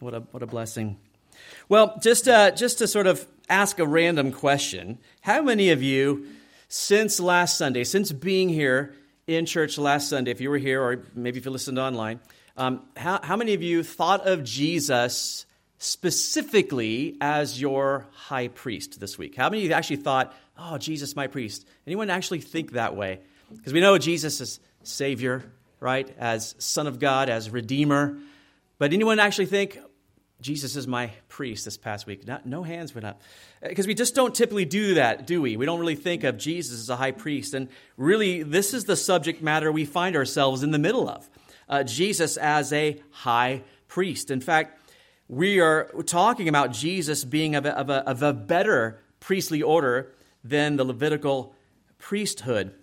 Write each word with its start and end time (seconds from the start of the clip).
What 0.00 0.14
a, 0.14 0.20
what 0.20 0.42
a 0.42 0.46
blessing. 0.46 0.96
Well, 1.68 1.98
just, 2.02 2.26
uh, 2.26 2.52
just 2.52 2.78
to 2.78 2.88
sort 2.88 3.06
of 3.06 3.26
ask 3.50 3.78
a 3.78 3.86
random 3.86 4.32
question 4.32 4.98
how 5.20 5.42
many 5.42 5.70
of 5.70 5.82
you, 5.82 6.26
since 6.68 7.20
last 7.20 7.58
Sunday, 7.58 7.84
since 7.84 8.10
being 8.10 8.48
here 8.48 8.94
in 9.26 9.44
church 9.44 9.76
last 9.76 10.08
Sunday, 10.08 10.30
if 10.30 10.40
you 10.40 10.48
were 10.48 10.56
here 10.56 10.82
or 10.82 11.04
maybe 11.14 11.38
if 11.38 11.44
you 11.44 11.50
listened 11.50 11.78
online, 11.78 12.18
um, 12.56 12.80
how, 12.96 13.20
how 13.22 13.36
many 13.36 13.52
of 13.52 13.62
you 13.62 13.82
thought 13.82 14.26
of 14.26 14.42
Jesus 14.42 15.44
specifically 15.76 17.18
as 17.20 17.60
your 17.60 18.06
high 18.12 18.48
priest 18.48 19.00
this 19.00 19.18
week? 19.18 19.36
How 19.36 19.50
many 19.50 19.64
of 19.64 19.68
you 19.68 19.74
actually 19.74 19.96
thought, 19.96 20.34
oh, 20.58 20.78
Jesus, 20.78 21.14
my 21.14 21.26
priest? 21.26 21.68
Anyone 21.86 22.08
actually 22.08 22.40
think 22.40 22.72
that 22.72 22.96
way? 22.96 23.20
Because 23.54 23.74
we 23.74 23.80
know 23.80 23.98
Jesus 23.98 24.40
is 24.40 24.60
Savior, 24.82 25.44
right? 25.78 26.08
As 26.18 26.54
Son 26.58 26.86
of 26.86 26.98
God, 26.98 27.28
as 27.28 27.50
Redeemer. 27.50 28.16
But 28.78 28.94
anyone 28.94 29.18
actually 29.18 29.44
think, 29.44 29.78
Jesus 30.40 30.76
is 30.76 30.86
my 30.86 31.10
priest 31.28 31.64
this 31.64 31.76
past 31.76 32.06
week? 32.06 32.26
Not, 32.26 32.46
no 32.46 32.62
hands 32.62 32.94
went 32.94 33.06
up. 33.06 33.20
Because 33.62 33.86
we 33.86 33.94
just 33.94 34.14
don't 34.14 34.34
typically 34.34 34.64
do 34.64 34.94
that, 34.94 35.26
do 35.26 35.42
we? 35.42 35.56
We 35.56 35.66
don't 35.66 35.80
really 35.80 35.96
think 35.96 36.24
of 36.24 36.38
Jesus 36.38 36.80
as 36.80 36.88
a 36.88 36.96
high 36.96 37.12
priest. 37.12 37.54
And 37.54 37.68
really, 37.96 38.42
this 38.42 38.72
is 38.72 38.84
the 38.84 38.96
subject 38.96 39.42
matter 39.42 39.70
we 39.70 39.84
find 39.84 40.16
ourselves 40.16 40.62
in 40.62 40.70
the 40.70 40.78
middle 40.78 41.08
of 41.08 41.28
uh, 41.68 41.82
Jesus 41.84 42.36
as 42.36 42.72
a 42.72 43.00
high 43.10 43.62
priest. 43.88 44.30
In 44.30 44.40
fact, 44.40 44.78
we 45.28 45.60
are 45.60 45.84
talking 46.06 46.48
about 46.48 46.72
Jesus 46.72 47.24
being 47.24 47.54
of 47.54 47.64
a, 47.66 47.78
of, 47.78 47.90
a, 47.90 48.08
of 48.08 48.22
a, 48.22 48.32
better 48.32 49.00
priestly 49.20 49.62
order 49.62 50.12
than 50.42 50.76
the 50.76 50.84
Levitical 50.84 51.54
priesthood. 51.98 52.74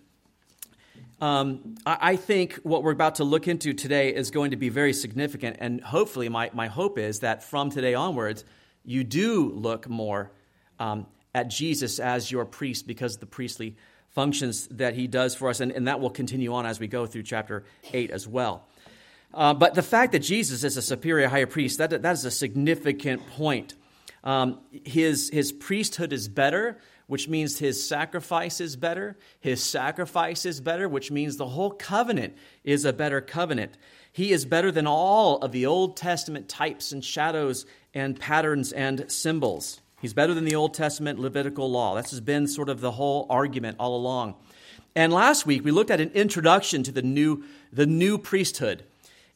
Um, 1.19 1.75
I, 1.83 2.15
think 2.15 2.55
what 2.61 2.83
we're 2.83 2.91
about 2.91 3.15
to 3.15 3.23
look 3.23 3.47
into 3.47 3.73
today 3.73 4.13
is 4.13 4.29
going 4.29 4.51
to 4.51 4.57
be 4.57 4.69
very 4.69 4.93
significant, 4.93 5.57
and 5.59 5.81
hopefully, 5.81 6.29
my, 6.29 6.51
my 6.53 6.67
hope 6.67 6.99
is 6.99 7.21
that 7.21 7.43
from 7.43 7.71
today 7.71 7.95
onwards, 7.95 8.45
you 8.85 9.03
do 9.03 9.49
look 9.49 9.89
more 9.89 10.31
um, 10.79 11.07
at 11.33 11.47
Jesus 11.47 11.99
as 11.99 12.31
your 12.31 12.45
priest 12.45 12.85
because 12.85 13.15
of 13.15 13.19
the 13.21 13.25
priestly 13.25 13.75
functions 14.09 14.67
that 14.67 14.93
he 14.93 15.07
does 15.07 15.33
for 15.33 15.49
us, 15.49 15.59
and, 15.59 15.71
and 15.71 15.87
that 15.87 15.99
will 15.99 16.11
continue 16.11 16.53
on 16.53 16.67
as 16.67 16.79
we 16.79 16.87
go 16.87 17.07
through 17.07 17.23
chapter 17.23 17.63
8 17.93 18.11
as 18.11 18.27
well. 18.27 18.67
Uh, 19.33 19.55
but 19.55 19.73
the 19.73 19.83
fact 19.83 20.11
that 20.11 20.19
Jesus 20.19 20.63
is 20.63 20.77
a 20.77 20.81
superior 20.83 21.27
high 21.29 21.45
priest, 21.45 21.79
that, 21.79 21.89
that 21.89 22.11
is 22.13 22.25
a 22.25 22.31
significant 22.31 23.27
point. 23.31 23.73
Um, 24.23 24.59
his, 24.71 25.29
his 25.29 25.51
priesthood 25.51 26.13
is 26.13 26.27
better, 26.27 26.79
which 27.07 27.27
means 27.27 27.57
his 27.57 27.87
sacrifice 27.87 28.61
is 28.61 28.75
better. 28.75 29.17
His 29.39 29.63
sacrifice 29.63 30.45
is 30.45 30.61
better, 30.61 30.87
which 30.87 31.09
means 31.09 31.37
the 31.37 31.47
whole 31.47 31.71
covenant 31.71 32.35
is 32.63 32.85
a 32.85 32.93
better 32.93 33.21
covenant. 33.21 33.77
He 34.11 34.31
is 34.31 34.45
better 34.45 34.71
than 34.71 34.87
all 34.87 35.37
of 35.37 35.51
the 35.51 35.65
Old 35.65 35.95
Testament 35.95 36.49
types 36.49 36.91
and 36.91 37.03
shadows 37.03 37.65
and 37.93 38.19
patterns 38.19 38.71
and 38.73 39.09
symbols. 39.11 39.79
He's 40.01 40.13
better 40.13 40.33
than 40.33 40.45
the 40.45 40.55
Old 40.55 40.73
Testament 40.73 41.19
Levitical 41.19 41.71
law. 41.71 41.95
That's 41.95 42.19
been 42.19 42.47
sort 42.47 42.69
of 42.69 42.81
the 42.81 42.91
whole 42.91 43.25
argument 43.29 43.77
all 43.79 43.95
along. 43.95 44.35
And 44.95 45.13
last 45.13 45.45
week 45.45 45.63
we 45.63 45.71
looked 45.71 45.91
at 45.91 46.01
an 46.01 46.11
introduction 46.13 46.83
to 46.83 46.91
the 46.91 47.01
new, 47.01 47.43
the 47.71 47.85
new 47.85 48.17
priesthood. 48.17 48.83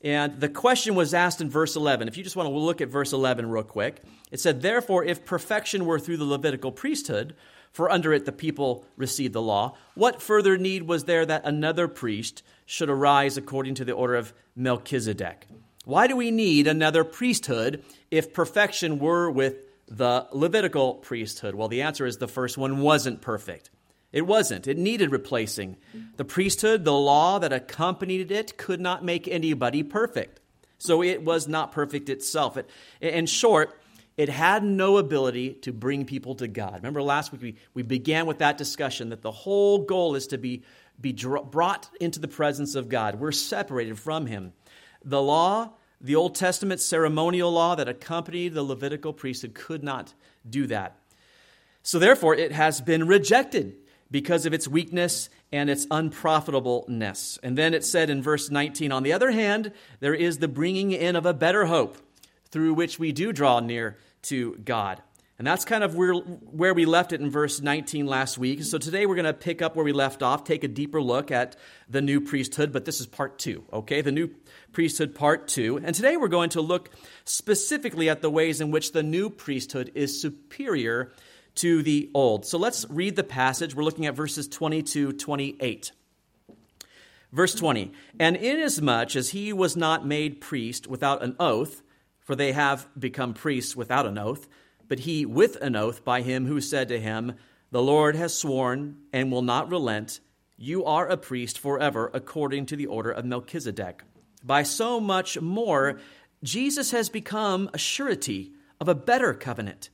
And 0.04 0.40
the 0.40 0.50
question 0.50 0.96
was 0.96 1.14
asked 1.14 1.42
in 1.42 1.50
verse 1.50 1.76
11. 1.76 2.08
If 2.08 2.18
you 2.18 2.24
just 2.24 2.36
want 2.36 2.50
to 2.50 2.56
look 2.56 2.82
at 2.82 2.90
verse 2.90 3.14
11 3.14 3.50
real 3.50 3.64
quick, 3.64 4.02
it 4.32 4.40
said, 4.40 4.62
Therefore, 4.62 5.04
if 5.04 5.26
perfection 5.26 5.86
were 5.86 6.00
through 6.00 6.18
the 6.18 6.26
Levitical 6.26 6.72
priesthood, 6.72 7.36
for 7.72 7.92
under 7.92 8.14
it 8.14 8.26
the 8.26 8.32
people 8.32 8.86
received 8.98 9.34
the 9.34 9.42
law, 9.42 9.76
what 9.96 10.22
further 10.22 10.58
need 10.58 10.84
was 10.84 11.06
there 11.06 11.26
that 11.26 11.46
another 11.46 11.88
priest 11.88 12.44
should 12.66 12.90
arise 12.90 13.38
according 13.38 13.76
to 13.76 13.86
the 13.86 13.94
order 13.94 14.16
of 14.16 14.34
Melchizedek? 14.56 15.48
Why 15.86 16.08
do 16.08 16.16
we 16.16 16.32
need 16.32 16.68
another 16.68 17.04
priesthood 17.04 17.84
if 18.12 18.34
perfection 18.34 19.00
were 19.00 19.32
with 19.32 19.56
the 19.88 20.28
Levitical 20.32 20.96
priesthood? 20.96 21.56
Well, 21.56 21.68
the 21.70 21.82
answer 21.82 22.06
is 22.06 22.18
the 22.18 22.28
first 22.28 22.58
one 22.58 22.80
wasn't 22.82 23.22
perfect. 23.22 23.70
It 24.12 24.28
wasn't. 24.28 24.68
It 24.68 24.78
needed 24.78 25.12
replacing. 25.12 25.78
The 26.18 26.26
priesthood, 26.26 26.84
the 26.84 26.94
law 26.94 27.40
that 27.40 27.54
accompanied 27.54 28.32
it, 28.32 28.58
could 28.58 28.82
not 28.82 29.04
make 29.06 29.28
anybody 29.28 29.84
perfect. 29.84 30.40
So 30.78 31.02
it 31.02 31.24
was 31.24 31.48
not 31.48 31.72
perfect 31.72 32.10
itself. 32.10 32.58
It, 32.58 32.70
in 33.00 33.26
short, 33.26 33.81
it 34.18 34.30
had 34.30 34.64
no 34.64 34.98
ability 34.98 35.54
to 35.54 35.72
bring 35.72 36.06
people 36.06 36.36
to 36.36 36.48
God. 36.48 36.76
Remember 36.76 37.02
last 37.02 37.32
week 37.32 37.42
we, 37.42 37.56
we 37.74 37.84
began 37.84 38.26
with 38.26 38.40
that 38.40 38.58
discussion 38.58 39.10
that 39.10 39.22
the 39.22 39.32
whole 39.32 39.80
goal 39.80 40.16
is 40.16 40.28
to 40.28 40.38
be, 40.38 40.64
be 41.00 41.14
brought 41.14 41.90
into 42.00 42.20
the 42.20 42.28
presence 42.28 42.76
of 42.76 42.90
God. 42.90 43.16
We're 43.20 43.32
separated 43.32 43.98
from 43.98 44.26
Him. 44.26 44.54
The 45.04 45.22
law, 45.22 45.72
the 46.00 46.16
Old 46.16 46.36
Testament 46.36 46.82
ceremonial 46.82 47.52
law 47.52 47.76
that 47.76 47.88
accompanied 47.88 48.54
the 48.54 48.64
Levitical 48.64 49.14
priesthood, 49.14 49.54
could 49.54 49.84
not 49.84 50.14
do 50.48 50.68
that. 50.68 50.98
So 51.84 51.98
therefore, 51.98 52.36
it 52.36 52.52
has 52.52 52.82
been 52.82 53.08
rejected 53.08 53.76
because 54.12 54.46
of 54.46 54.54
its 54.54 54.68
weakness 54.68 55.30
and 55.52 55.70
its 55.70 55.88
unprofitableness. 55.90 57.40
And 57.42 57.58
then 57.58 57.74
it 57.74 57.86
said 57.86 58.10
in 58.10 58.22
verse 58.22 58.52
19, 58.52 58.92
on 58.92 59.04
the 59.04 59.14
other 59.14 59.32
hand, 59.32 59.72
there 60.00 60.14
is 60.14 60.38
the 60.38 60.48
bringing 60.48 60.92
in 60.92 61.16
of 61.16 61.26
a 61.26 61.34
better 61.34 61.66
hope 61.66 61.98
through 62.52 62.74
which 62.74 63.00
we 63.00 63.12
do 63.12 63.32
draw 63.34 63.60
near 63.60 63.98
to 64.24 64.56
God. 64.64 65.02
And 65.42 65.48
that's 65.48 65.66
kind 65.66 65.84
of 65.84 65.96
where, 65.96 66.14
where 66.14 66.76
we 66.76 66.86
left 66.86 67.14
it 67.14 67.20
in 67.20 67.32
verse 67.32 67.62
19 67.62 68.06
last 68.06 68.38
week. 68.38 68.62
So 68.64 68.78
today 68.78 69.08
we're 69.08 69.16
going 69.16 69.26
to 69.26 69.34
pick 69.34 69.64
up 69.64 69.76
where 69.76 69.84
we 69.84 69.92
left 69.92 70.22
off, 70.22 70.44
take 70.44 70.64
a 70.64 70.68
deeper 70.68 71.02
look 71.02 71.32
at 71.32 71.56
the 71.90 72.00
new 72.00 72.22
priesthood, 72.22 72.72
but 72.72 72.86
this 72.86 73.00
is 73.00 73.08
part 73.08 73.40
two, 73.40 73.64
okay? 73.74 74.02
The 74.02 74.12
new 74.12 74.30
priesthood, 74.72 75.16
part 75.16 75.48
two. 75.48 75.82
And 75.84 75.96
today 75.96 76.16
we're 76.16 76.28
going 76.28 76.52
to 76.52 76.62
look 76.62 76.92
specifically 77.26 78.08
at 78.08 78.22
the 78.22 78.30
ways 78.30 78.62
in 78.62 78.70
which 78.70 78.92
the 78.92 79.02
new 79.02 79.32
priesthood 79.32 79.92
is 79.96 80.22
superior 80.22 81.12
to 81.56 81.82
the 81.82 82.12
old. 82.14 82.46
So 82.46 82.60
let's 82.60 82.86
read 82.88 83.16
the 83.16 83.24
passage. 83.24 83.74
We're 83.74 83.84
looking 83.84 84.06
at 84.06 84.14
verses 84.14 84.48
20 84.48 84.84
to 84.84 85.12
28. 85.12 85.92
Verse 87.32 87.56
20 87.56 87.92
And 88.20 88.36
inasmuch 88.36 89.16
as 89.16 89.32
he 89.32 89.54
was 89.54 89.76
not 89.76 90.06
made 90.06 90.40
priest 90.40 90.86
without 90.86 91.24
an 91.24 91.36
oath, 91.40 91.82
for 92.32 92.38
they 92.38 92.54
have 92.54 92.88
become 92.98 93.34
priests 93.34 93.76
without 93.76 94.06
an 94.06 94.18
oath, 94.18 94.48
but 94.88 95.00
he 95.00 95.26
with 95.26 95.58
an 95.58 95.76
oath 95.76 96.06
by 96.06 96.22
him 96.22 96.46
who 96.46 96.62
said 96.62 96.88
to 96.88 96.98
him, 96.98 97.34
The 97.72 97.82
Lord 97.82 98.16
has 98.16 98.34
sworn 98.34 99.00
and 99.12 99.30
will 99.30 99.42
not 99.42 99.70
relent, 99.70 100.22
you 100.56 100.86
are 100.86 101.10
a 101.10 101.18
priest 101.18 101.60
forever 101.60 102.10
according 102.14 102.68
to 102.68 102.78
the 102.78 102.86
order 102.86 103.12
of 103.12 103.26
Melchizedek. 103.26 104.04
By 104.42 104.64
so 104.64 105.02
much 105.02 105.42
more, 105.42 106.00
Jesus 106.42 106.92
has 106.92 107.10
become 107.10 107.70
a 107.74 107.78
surety 107.78 108.54
of 108.80 108.88
a 108.88 108.96
better 108.96 109.34
covenant. 109.34 109.90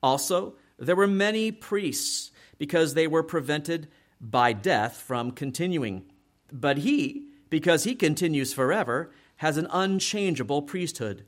Also, 0.00 0.54
there 0.78 0.94
were 0.94 1.08
many 1.08 1.50
priests 1.50 2.30
because 2.56 2.94
they 2.94 3.08
were 3.08 3.24
prevented 3.24 3.88
by 4.20 4.52
death 4.52 4.96
from 4.96 5.32
continuing. 5.32 6.04
But 6.52 6.78
he, 6.78 7.30
because 7.48 7.82
he 7.82 7.96
continues 7.96 8.52
forever, 8.52 9.10
has 9.38 9.56
an 9.56 9.66
unchangeable 9.72 10.62
priesthood. 10.62 11.24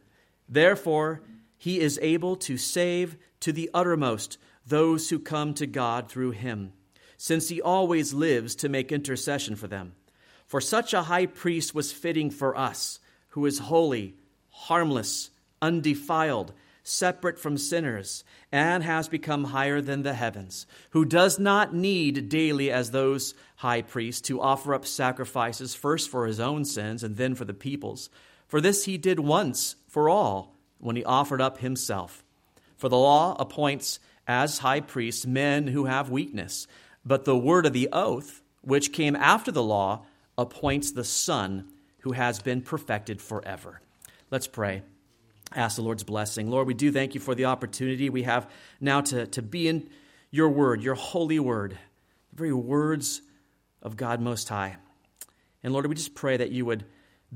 Therefore, 0.49 1.23
he 1.57 1.81
is 1.81 1.99
able 2.03 2.37
to 2.37 2.57
save 2.57 3.17
to 3.41 3.53
the 3.53 3.71
uttermost 3.73 4.39
those 4.67 5.11
who 5.11 5.19
come 5.19 5.55
to 5.55 5.67
God 5.67 6.11
through 6.11 6.33
him, 6.33 6.73
since 7.17 7.49
he 7.49 7.61
always 7.61 8.13
lives 8.13 8.55
to 8.57 8.69
make 8.69 8.93
intercession 8.93 9.57
for 9.57 9.69
them. 9.69 9.95
For 10.47 10.61
such 10.61 10.93
a 10.93 11.05
high 11.05 11.27
priest 11.27 11.75
was 11.75 11.93
fitting 11.93 12.31
for 12.31 12.57
us, 12.57 12.99
who 13.31 13.47
is 13.47 13.59
holy, 13.59 14.17
harmless, 14.51 15.31
undefiled, 15.61 16.53
separate 16.83 17.39
from 17.39 17.57
sinners, 17.57 18.25
and 18.51 18.83
has 18.83 19.09
become 19.09 19.45
higher 19.45 19.81
than 19.81 20.03
the 20.03 20.15
heavens, 20.15 20.67
who 20.91 21.05
does 21.05 21.39
not 21.39 21.75
need 21.75 22.29
daily, 22.29 22.71
as 22.71 22.91
those 22.91 23.35
high 23.57 23.83
priests, 23.83 24.21
to 24.23 24.41
offer 24.41 24.75
up 24.75 24.85
sacrifices 24.85 25.75
first 25.75 26.11
for 26.11 26.27
his 26.27 26.41
own 26.41 26.65
sins 26.65 27.03
and 27.03 27.17
then 27.17 27.35
for 27.35 27.45
the 27.45 27.55
people's. 27.55 28.11
For 28.49 28.61
this 28.61 28.85
he 28.85 28.99
did 28.99 29.21
once 29.21 29.77
for 29.93 30.09
all 30.09 30.57
when 30.79 30.97
he 30.97 31.05
offered 31.05 31.43
up 31.43 31.59
himself. 31.59 32.25
For 32.79 32.89
the 32.89 32.97
law 32.97 33.37
appoints 33.39 34.01
as 34.27 34.61
high 34.61 34.81
priests 34.81 35.27
men 35.27 35.67
who 35.67 35.85
have 35.85 36.09
weakness, 36.09 36.67
but 37.05 37.27
the 37.27 37.37
word 37.37 37.67
of 37.67 37.75
the 37.75 37.91
oath, 37.93 38.43
which 38.63 38.93
came 38.93 39.15
after 39.15 39.53
the 39.53 39.63
law, 39.63 40.07
appoints 40.39 40.93
the 40.93 41.05
Son 41.05 41.69
who 42.01 42.13
has 42.13 42.41
been 42.41 42.63
perfected 42.63 43.21
forever. 43.21 43.83
Let's 44.31 44.47
pray 44.47 44.83
ask 45.55 45.77
the 45.77 45.83
Lord's 45.83 46.05
blessing. 46.05 46.51
Lord, 46.51 46.67
we 46.67 46.73
do 46.73 46.91
thank 46.91 47.15
you 47.15 47.21
for 47.21 47.35
the 47.35 47.45
opportunity 47.45 48.09
we 48.09 48.23
have 48.23 48.51
now 48.81 49.03
to, 49.03 49.27
to 49.27 49.43
be 49.43 49.69
in 49.69 49.91
your 50.31 50.49
word, 50.49 50.83
your 50.83 50.95
holy 50.95 51.39
word, 51.39 51.77
the 52.31 52.37
very 52.37 52.55
words 52.55 53.21
of 53.83 53.99
God 53.99 54.19
Most 54.19 54.49
High. 54.49 54.77
And 55.63 55.75
Lord, 55.75 55.87
we 55.87 55.95
just 55.95 56.15
pray 56.15 56.39
that 56.39 56.51
you 56.51 56.65
would 56.65 56.87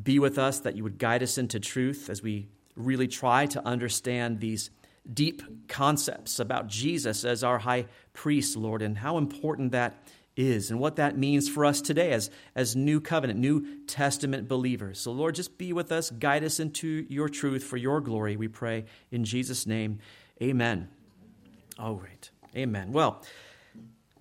be 0.00 0.18
with 0.18 0.38
us, 0.38 0.60
that 0.60 0.76
you 0.76 0.82
would 0.82 0.98
guide 0.98 1.22
us 1.22 1.38
into 1.38 1.60
truth 1.60 2.10
as 2.10 2.22
we 2.22 2.48
really 2.74 3.08
try 3.08 3.46
to 3.46 3.66
understand 3.66 4.40
these 4.40 4.70
deep 5.12 5.68
concepts 5.68 6.38
about 6.38 6.66
Jesus 6.66 7.24
as 7.24 7.42
our 7.44 7.58
high 7.58 7.86
priest, 8.12 8.56
Lord, 8.56 8.82
and 8.82 8.98
how 8.98 9.18
important 9.18 9.72
that 9.72 10.02
is 10.36 10.70
and 10.70 10.78
what 10.78 10.96
that 10.96 11.16
means 11.16 11.48
for 11.48 11.64
us 11.64 11.80
today 11.80 12.12
as, 12.12 12.30
as 12.54 12.76
New 12.76 13.00
Covenant, 13.00 13.38
New 13.38 13.84
Testament 13.86 14.48
believers. 14.48 15.00
So, 15.00 15.12
Lord, 15.12 15.34
just 15.34 15.56
be 15.56 15.72
with 15.72 15.90
us, 15.90 16.10
guide 16.10 16.44
us 16.44 16.60
into 16.60 17.06
your 17.08 17.28
truth 17.28 17.64
for 17.64 17.76
your 17.76 18.00
glory, 18.00 18.36
we 18.36 18.48
pray. 18.48 18.84
In 19.10 19.24
Jesus' 19.24 19.66
name, 19.66 20.00
amen. 20.42 20.88
All 21.78 21.94
right. 21.94 22.30
Amen. 22.54 22.92
Well, 22.92 23.22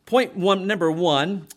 point 0.05 0.35
one, 0.35 0.67
number 0.67 0.91
one, 0.91 1.47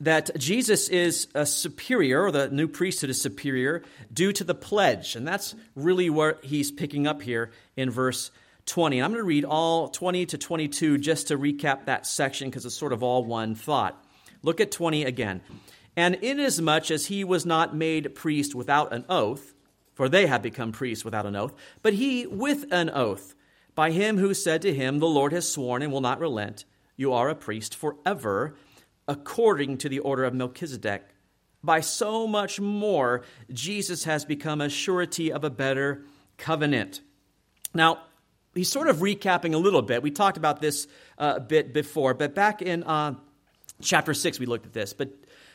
that 0.00 0.36
Jesus 0.38 0.88
is 0.88 1.28
a 1.34 1.44
superior, 1.44 2.24
or 2.24 2.32
the 2.32 2.48
new 2.48 2.66
priesthood 2.66 3.10
is 3.10 3.20
superior, 3.20 3.82
due 4.12 4.32
to 4.32 4.44
the 4.44 4.54
pledge. 4.54 5.14
And 5.14 5.28
that's 5.28 5.54
really 5.76 6.08
what 6.08 6.44
he's 6.44 6.70
picking 6.70 7.06
up 7.06 7.22
here 7.22 7.50
in 7.76 7.90
verse 7.90 8.30
20. 8.66 8.98
And 8.98 9.04
I'm 9.04 9.12
going 9.12 9.22
to 9.22 9.26
read 9.26 9.44
all 9.44 9.88
20 9.88 10.26
to 10.26 10.38
22 10.38 10.98
just 10.98 11.28
to 11.28 11.38
recap 11.38 11.84
that 11.84 12.06
section 12.06 12.48
because 12.48 12.64
it's 12.64 12.74
sort 12.74 12.92
of 12.92 13.02
all 13.02 13.24
one 13.24 13.54
thought. 13.54 14.02
Look 14.42 14.60
at 14.60 14.70
20 14.70 15.04
again. 15.04 15.42
And 15.96 16.14
inasmuch 16.14 16.90
as 16.90 17.06
he 17.06 17.24
was 17.24 17.44
not 17.44 17.76
made 17.76 18.14
priest 18.14 18.54
without 18.54 18.92
an 18.92 19.04
oath, 19.08 19.54
for 19.94 20.08
they 20.08 20.26
have 20.26 20.40
become 20.40 20.72
priests 20.72 21.04
without 21.04 21.26
an 21.26 21.36
oath, 21.36 21.52
but 21.82 21.92
he 21.92 22.26
with 22.26 22.72
an 22.72 22.88
oath, 22.90 23.34
by 23.74 23.90
him 23.90 24.16
who 24.18 24.32
said 24.32 24.62
to 24.62 24.72
him, 24.72 24.98
The 24.98 25.06
Lord 25.06 25.32
has 25.32 25.50
sworn 25.50 25.82
and 25.82 25.92
will 25.92 26.00
not 26.00 26.20
relent, 26.20 26.64
you 26.96 27.12
are 27.12 27.28
a 27.28 27.34
priest 27.34 27.74
forever, 27.74 28.54
according 29.08 29.78
to 29.78 29.88
the 29.88 29.98
order 29.98 30.24
of 30.24 30.34
Melchizedek. 30.34 31.04
By 31.62 31.80
so 31.80 32.26
much 32.26 32.58
more, 32.58 33.22
Jesus 33.52 34.04
has 34.04 34.24
become 34.24 34.60
a 34.60 34.68
surety 34.68 35.30
of 35.32 35.44
a 35.44 35.50
better 35.50 36.04
covenant. 36.38 37.02
Now, 37.74 37.98
he's 38.54 38.70
sort 38.70 38.88
of 38.88 38.98
recapping 38.98 39.54
a 39.54 39.58
little 39.58 39.82
bit. 39.82 40.02
We 40.02 40.10
talked 40.10 40.36
about 40.36 40.60
this 40.60 40.86
uh, 41.18 41.34
a 41.36 41.40
bit 41.40 41.74
before, 41.74 42.14
but 42.14 42.34
back 42.34 42.62
in 42.62 42.82
uh, 42.84 43.14
chapter 43.82 44.14
6, 44.14 44.38
we 44.38 44.46
looked 44.46 44.66
at 44.66 44.72
this. 44.72 44.92
But, 44.92 45.12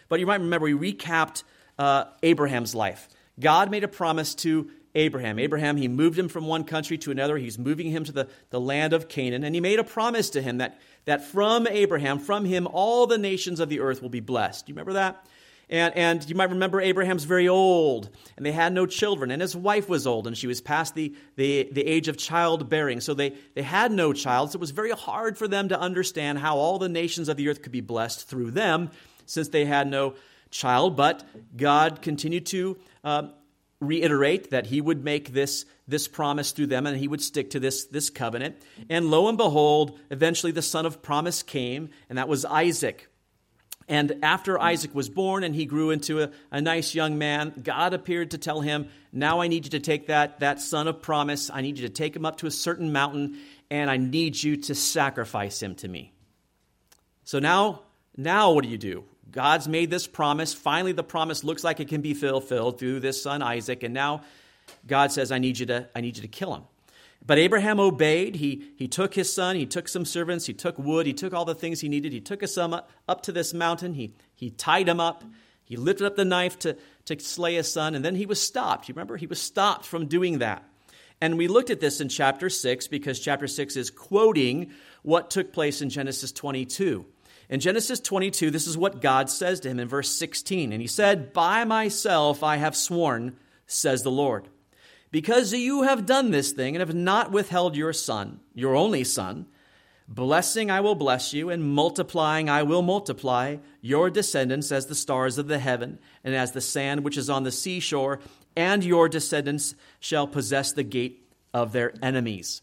but 0.07 0.19
you 0.19 0.27
might 0.27 0.41
remember 0.41 0.65
we 0.65 0.93
recapped 0.93 1.43
uh, 1.79 2.05
Abraham's 2.21 2.75
life. 2.75 3.09
God 3.39 3.71
made 3.71 3.83
a 3.83 3.87
promise 3.87 4.35
to 4.35 4.69
Abraham. 4.93 5.39
Abraham, 5.39 5.75
he 5.75 5.87
moved 5.87 6.17
him 6.17 6.29
from 6.29 6.47
one 6.47 6.63
country 6.63 6.97
to 6.99 7.11
another. 7.11 7.37
He's 7.37 7.59
moving 7.59 7.89
him 7.89 8.05
to 8.05 8.11
the, 8.11 8.29
the 8.49 8.61
land 8.61 8.93
of 8.93 9.09
Canaan. 9.09 9.43
And 9.43 9.53
he 9.53 9.59
made 9.59 9.79
a 9.79 9.83
promise 9.83 10.29
to 10.31 10.41
him 10.41 10.59
that, 10.59 10.79
that 11.05 11.23
from 11.23 11.67
Abraham, 11.67 12.19
from 12.19 12.45
him, 12.45 12.67
all 12.71 13.07
the 13.07 13.17
nations 13.17 13.59
of 13.59 13.69
the 13.69 13.79
earth 13.79 14.01
will 14.01 14.09
be 14.09 14.19
blessed. 14.19 14.65
Do 14.65 14.71
you 14.71 14.75
remember 14.75 14.93
that? 14.93 15.25
And, 15.67 15.95
and 15.95 16.29
you 16.29 16.35
might 16.35 16.51
remember 16.51 16.79
Abraham's 16.79 17.23
very 17.23 17.47
old, 17.47 18.09
and 18.37 18.45
they 18.45 18.51
had 18.51 18.71
no 18.71 18.85
children, 18.85 19.31
and 19.31 19.41
his 19.41 19.55
wife 19.55 19.89
was 19.89 20.05
old, 20.05 20.27
and 20.27 20.37
she 20.37 20.45
was 20.45 20.61
past 20.61 20.93
the, 20.93 21.15
the, 21.37 21.67
the 21.71 21.81
age 21.81 22.07
of 22.07 22.17
childbearing. 22.17 23.01
So 23.01 23.15
they, 23.15 23.33
they 23.55 23.63
had 23.63 23.91
no 23.91 24.13
child, 24.13 24.51
so 24.51 24.57
it 24.57 24.59
was 24.59 24.71
very 24.71 24.91
hard 24.91 25.37
for 25.39 25.47
them 25.47 25.69
to 25.69 25.79
understand 25.79 26.37
how 26.37 26.57
all 26.57 26.77
the 26.77 26.89
nations 26.89 27.29
of 27.29 27.37
the 27.37 27.49
earth 27.49 27.63
could 27.63 27.71
be 27.71 27.81
blessed 27.81 28.27
through 28.27 28.51
them, 28.51 28.91
since 29.25 29.49
they 29.49 29.65
had 29.65 29.87
no 29.87 30.13
child. 30.51 30.95
But 30.95 31.23
God 31.57 32.03
continued 32.03 32.45
to 32.47 32.77
uh, 33.03 33.29
reiterate 33.87 34.49
that 34.51 34.67
he 34.67 34.81
would 34.81 35.03
make 35.03 35.33
this, 35.33 35.65
this 35.87 36.07
promise 36.07 36.51
through 36.51 36.67
them 36.67 36.85
and 36.85 36.97
he 36.97 37.07
would 37.07 37.21
stick 37.21 37.51
to 37.51 37.59
this, 37.59 37.85
this 37.85 38.09
covenant. 38.09 38.57
And 38.89 39.09
lo 39.11 39.27
and 39.27 39.37
behold, 39.37 39.99
eventually 40.09 40.51
the 40.51 40.61
son 40.61 40.85
of 40.85 41.01
promise 41.01 41.43
came, 41.43 41.89
and 42.09 42.17
that 42.17 42.27
was 42.27 42.45
Isaac. 42.45 43.09
And 43.87 44.19
after 44.23 44.59
Isaac 44.59 44.95
was 44.95 45.09
born 45.09 45.43
and 45.43 45.53
he 45.53 45.65
grew 45.65 45.91
into 45.91 46.23
a, 46.23 46.31
a, 46.51 46.59
nice 46.59 46.95
young 46.95 47.19
man, 47.19 47.53
God 47.63 47.93
appeared 47.93 48.31
to 48.31 48.37
tell 48.37 48.61
him, 48.61 48.89
Now 49.11 49.41
I 49.41 49.47
need 49.47 49.65
you 49.65 49.71
to 49.71 49.79
take 49.79 50.07
that, 50.07 50.39
that 50.39 50.59
son 50.59 50.87
of 50.87 51.01
promise, 51.01 51.51
I 51.53 51.61
need 51.61 51.77
you 51.77 51.87
to 51.87 51.93
take 51.93 52.15
him 52.15 52.25
up 52.25 52.37
to 52.37 52.47
a 52.47 52.51
certain 52.51 52.91
mountain, 52.91 53.37
and 53.69 53.89
I 53.89 53.97
need 53.97 54.41
you 54.41 54.57
to 54.57 54.75
sacrifice 54.75 55.61
him 55.61 55.75
to 55.75 55.87
me. 55.87 56.13
So 57.25 57.37
now, 57.37 57.83
now 58.17 58.53
what 58.53 58.63
do 58.63 58.69
you 58.69 58.77
do? 58.77 59.03
God's 59.35 59.67
made 59.67 59.89
this 59.89 60.07
promise. 60.07 60.53
Finally, 60.53 60.93
the 60.93 61.03
promise 61.03 61.43
looks 61.43 61.61
like 61.61 61.81
it 61.81 61.89
can 61.89 61.99
be 61.99 62.13
fulfilled 62.13 62.79
through 62.79 63.01
this 63.01 63.21
son 63.21 63.41
Isaac, 63.41 63.83
and 63.83 63.93
now 63.93 64.21
God 64.87 65.11
says, 65.11 65.29
I 65.29 65.39
need 65.39 65.59
you 65.59 65.65
to, 65.65 65.89
I 65.93 65.99
need 65.99 66.15
you 66.15 66.21
to 66.21 66.29
kill 66.29 66.55
him. 66.55 66.63
But 67.27 67.37
Abraham 67.37 67.79
obeyed. 67.79 68.35
He, 68.35 68.71
he 68.77 68.87
took 68.87 69.13
his 69.13 69.33
son, 69.33 69.57
he 69.57 69.65
took 69.65 69.89
some 69.89 70.05
servants, 70.05 70.45
he 70.45 70.53
took 70.53 70.79
wood, 70.79 71.05
he 71.05 71.11
took 71.11 71.33
all 71.33 71.43
the 71.43 71.53
things 71.53 71.81
he 71.81 71.89
needed. 71.89 72.13
He 72.13 72.21
took 72.21 72.39
his 72.39 72.53
son 72.53 72.81
up, 73.09 73.21
to 73.23 73.33
this 73.33 73.53
mountain, 73.53 73.95
he, 73.95 74.13
he 74.33 74.51
tied 74.51 74.87
him 74.87 75.01
up, 75.01 75.25
he 75.65 75.75
lifted 75.75 76.07
up 76.07 76.15
the 76.15 76.23
knife 76.23 76.57
to, 76.59 76.77
to 77.03 77.19
slay 77.19 77.55
his 77.55 77.69
son, 77.69 77.93
and 77.93 78.05
then 78.05 78.15
he 78.15 78.25
was 78.25 78.41
stopped. 78.41 78.87
You 78.87 78.93
remember? 78.93 79.17
He 79.17 79.27
was 79.27 79.41
stopped 79.41 79.85
from 79.85 80.07
doing 80.07 80.39
that. 80.39 80.63
And 81.19 81.37
we 81.37 81.49
looked 81.49 81.71
at 81.71 81.81
this 81.81 81.99
in 81.99 82.07
chapter 82.07 82.49
6 82.49 82.87
because 82.87 83.19
chapter 83.19 83.47
6 83.47 83.75
is 83.75 83.89
quoting 83.89 84.71
what 85.01 85.29
took 85.29 85.51
place 85.51 85.81
in 85.81 85.89
Genesis 85.89 86.31
22. 86.31 87.05
In 87.49 87.59
Genesis 87.59 87.99
22, 87.99 88.51
this 88.51 88.67
is 88.67 88.77
what 88.77 89.01
God 89.01 89.29
says 89.29 89.59
to 89.61 89.69
him 89.69 89.79
in 89.79 89.87
verse 89.87 90.09
16. 90.09 90.71
And 90.71 90.81
he 90.81 90.87
said, 90.87 91.33
By 91.33 91.63
myself 91.63 92.43
I 92.43 92.57
have 92.57 92.75
sworn, 92.75 93.37
says 93.67 94.03
the 94.03 94.11
Lord 94.11 94.49
because 95.15 95.53
you 95.53 95.83
have 95.83 96.05
done 96.05 96.31
this 96.31 96.51
thing 96.51 96.75
and 96.75 96.81
have 96.81 96.93
not 96.93 97.31
withheld 97.31 97.77
your 97.77 97.93
son, 97.93 98.37
your 98.53 98.75
only 98.75 99.05
son, 99.05 99.45
blessing 100.09 100.69
I 100.69 100.81
will 100.81 100.93
bless 100.93 101.31
you, 101.31 101.49
and 101.49 101.63
multiplying 101.63 102.49
I 102.49 102.63
will 102.63 102.81
multiply 102.81 103.55
your 103.79 104.09
descendants 104.09 104.73
as 104.73 104.87
the 104.87 104.93
stars 104.93 105.37
of 105.37 105.47
the 105.47 105.57
heaven, 105.57 105.99
and 106.25 106.35
as 106.35 106.51
the 106.51 106.59
sand 106.59 107.05
which 107.05 107.15
is 107.15 107.29
on 107.29 107.43
the 107.43 107.51
seashore, 107.53 108.19
and 108.57 108.83
your 108.83 109.07
descendants 109.07 109.73
shall 110.01 110.27
possess 110.27 110.73
the 110.73 110.83
gate 110.83 111.25
of 111.53 111.71
their 111.71 111.93
enemies. 112.03 112.61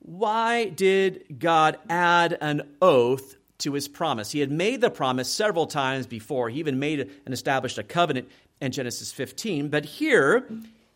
Why 0.00 0.64
did 0.64 1.38
God 1.38 1.78
add 1.88 2.36
an 2.40 2.62
oath 2.82 3.36
to 3.58 3.72
his 3.72 3.88
promise? 3.88 4.32
He 4.32 4.40
had 4.40 4.50
made 4.50 4.80
the 4.80 4.90
promise 4.90 5.30
several 5.30 5.66
times 5.66 6.06
before. 6.06 6.48
He 6.48 6.58
even 6.58 6.78
made 6.78 7.10
and 7.24 7.34
established 7.34 7.78
a 7.78 7.82
covenant 7.82 8.28
in 8.60 8.72
Genesis 8.72 9.12
15. 9.12 9.68
But 9.68 9.84
here, 9.84 10.48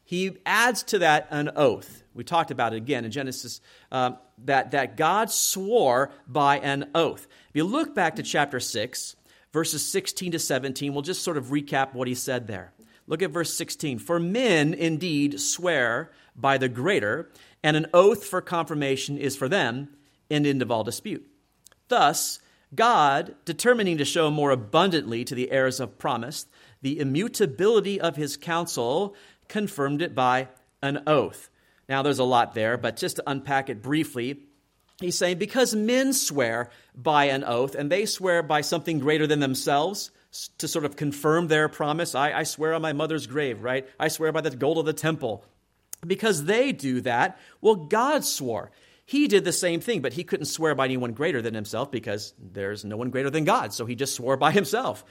he 0.04 0.36
adds 0.46 0.82
to 0.84 1.00
that 1.00 1.28
an 1.30 1.50
oath. 1.54 2.02
We 2.14 2.24
talked 2.24 2.50
about 2.50 2.72
it 2.72 2.78
again 2.78 3.04
in 3.04 3.10
Genesis, 3.10 3.60
uh, 3.92 4.12
that, 4.44 4.70
that 4.70 4.96
God 4.96 5.30
swore 5.30 6.10
by 6.26 6.58
an 6.58 6.90
oath. 6.94 7.26
If 7.50 7.56
you 7.56 7.64
look 7.64 7.94
back 7.94 8.16
to 8.16 8.22
chapter 8.22 8.58
6, 8.58 9.16
verses 9.52 9.86
16 9.86 10.32
to 10.32 10.38
17, 10.38 10.92
we'll 10.92 11.02
just 11.02 11.22
sort 11.22 11.36
of 11.36 11.46
recap 11.46 11.94
what 11.94 12.08
he 12.08 12.14
said 12.14 12.46
there. 12.46 12.72
Look 13.06 13.22
at 13.22 13.30
verse 13.30 13.54
16. 13.54 13.98
For 13.98 14.18
men 14.18 14.74
indeed 14.74 15.40
swear 15.40 16.10
by 16.34 16.58
the 16.58 16.68
greater, 16.68 17.30
and 17.62 17.76
an 17.76 17.86
oath 17.92 18.24
for 18.24 18.40
confirmation 18.40 19.18
is 19.18 19.36
for 19.36 19.48
them 19.48 19.88
an 20.30 20.46
end 20.46 20.62
of 20.62 20.70
all 20.70 20.84
dispute. 20.84 21.26
Thus, 21.88 22.38
God, 22.74 23.34
determining 23.44 23.98
to 23.98 24.04
show 24.04 24.30
more 24.30 24.50
abundantly 24.50 25.24
to 25.24 25.34
the 25.34 25.50
heirs 25.50 25.80
of 25.80 25.98
promise 25.98 26.46
the 26.80 27.00
immutability 27.00 28.00
of 28.00 28.16
his 28.16 28.36
counsel, 28.36 29.14
confirmed 29.48 30.02
it 30.02 30.14
by 30.14 30.48
an 30.82 31.02
oath. 31.06 31.50
Now, 31.88 32.02
there's 32.02 32.18
a 32.18 32.24
lot 32.24 32.54
there, 32.54 32.76
but 32.76 32.96
just 32.96 33.16
to 33.16 33.24
unpack 33.26 33.68
it 33.68 33.82
briefly, 33.82 34.44
he's 35.00 35.18
saying 35.18 35.38
because 35.38 35.74
men 35.74 36.12
swear 36.12 36.70
by 36.94 37.24
an 37.26 37.44
oath, 37.44 37.74
and 37.74 37.90
they 37.90 38.06
swear 38.06 38.42
by 38.42 38.60
something 38.60 38.98
greater 38.98 39.26
than 39.26 39.40
themselves 39.40 40.10
to 40.58 40.68
sort 40.68 40.84
of 40.84 40.96
confirm 40.96 41.48
their 41.48 41.68
promise. 41.68 42.14
I, 42.14 42.32
I 42.32 42.42
swear 42.42 42.74
on 42.74 42.82
my 42.82 42.92
mother's 42.92 43.26
grave, 43.26 43.62
right? 43.62 43.88
I 43.98 44.08
swear 44.08 44.30
by 44.30 44.42
the 44.42 44.54
gold 44.54 44.78
of 44.78 44.84
the 44.84 44.92
temple. 44.92 45.44
Because 46.06 46.44
they 46.44 46.70
do 46.72 47.00
that, 47.00 47.40
well, 47.60 47.74
God 47.74 48.24
swore. 48.24 48.70
He 49.08 49.26
did 49.26 49.44
the 49.44 49.54
same 49.54 49.80
thing, 49.80 50.02
but 50.02 50.12
he 50.12 50.22
couldn't 50.22 50.44
swear 50.44 50.74
by 50.74 50.84
anyone 50.84 51.12
greater 51.12 51.40
than 51.40 51.54
himself 51.54 51.90
because 51.90 52.34
there's 52.38 52.84
no 52.84 52.98
one 52.98 53.08
greater 53.08 53.30
than 53.30 53.44
God. 53.44 53.72
So 53.72 53.86
he 53.86 53.94
just 53.94 54.14
swore 54.14 54.36
by 54.36 54.52
himself. 54.52 55.02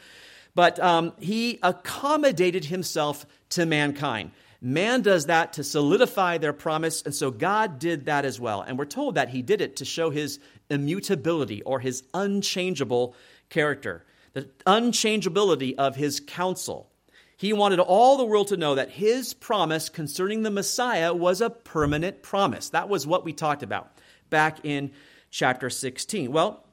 But 0.53 0.77
um, 0.79 1.13
he 1.19 1.57
accommodated 1.63 2.65
himself 2.65 3.25
to 3.49 3.65
mankind. 3.65 4.33
Man 4.61 5.01
does 5.01 5.25
that 5.25 5.53
to 5.53 5.63
solidify 5.63 6.37
their 6.37 6.53
promise, 6.53 7.01
and 7.01 7.15
so 7.15 7.31
God 7.31 7.79
did 7.79 8.05
that 8.05 8.23
as 8.23 8.39
well. 8.39 8.61
And 8.61 8.77
we're 8.77 8.85
told 8.85 9.15
that 9.15 9.29
he 9.29 9.41
did 9.41 9.61
it 9.61 9.77
to 9.77 9.85
show 9.85 10.11
his 10.11 10.39
immutability 10.69 11.63
or 11.63 11.79
his 11.79 12.03
unchangeable 12.13 13.15
character, 13.49 14.05
the 14.33 14.43
unchangeability 14.67 15.73
of 15.75 15.95
his 15.95 16.19
counsel. 16.19 16.91
He 17.37 17.53
wanted 17.53 17.79
all 17.79 18.17
the 18.17 18.25
world 18.25 18.47
to 18.47 18.57
know 18.57 18.75
that 18.75 18.89
his 18.89 19.33
promise 19.33 19.89
concerning 19.89 20.41
the 20.41 20.51
Messiah 20.51 21.13
was 21.13 21.39
a 21.39 21.51
permanent 21.51 22.23
promise. 22.23 22.69
That 22.69 22.89
was 22.89 23.05
what 23.05 23.23
we 23.23 23.31
talked 23.31 23.61
about 23.63 23.91
back 24.29 24.59
in 24.63 24.91
chapter 25.29 25.69
16. 25.69 26.31
Well, 26.31 26.63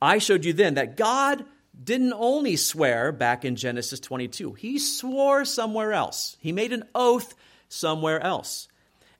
I 0.00 0.18
showed 0.18 0.44
you 0.44 0.52
then 0.52 0.74
that 0.74 0.96
God 0.96 1.44
didn't 1.82 2.12
only 2.12 2.56
swear 2.56 3.10
back 3.10 3.44
in 3.44 3.56
Genesis 3.56 3.98
22, 4.00 4.52
he 4.52 4.78
swore 4.78 5.44
somewhere 5.44 5.92
else. 5.92 6.36
He 6.38 6.52
made 6.52 6.72
an 6.72 6.84
oath 6.94 7.34
somewhere 7.68 8.20
else. 8.20 8.68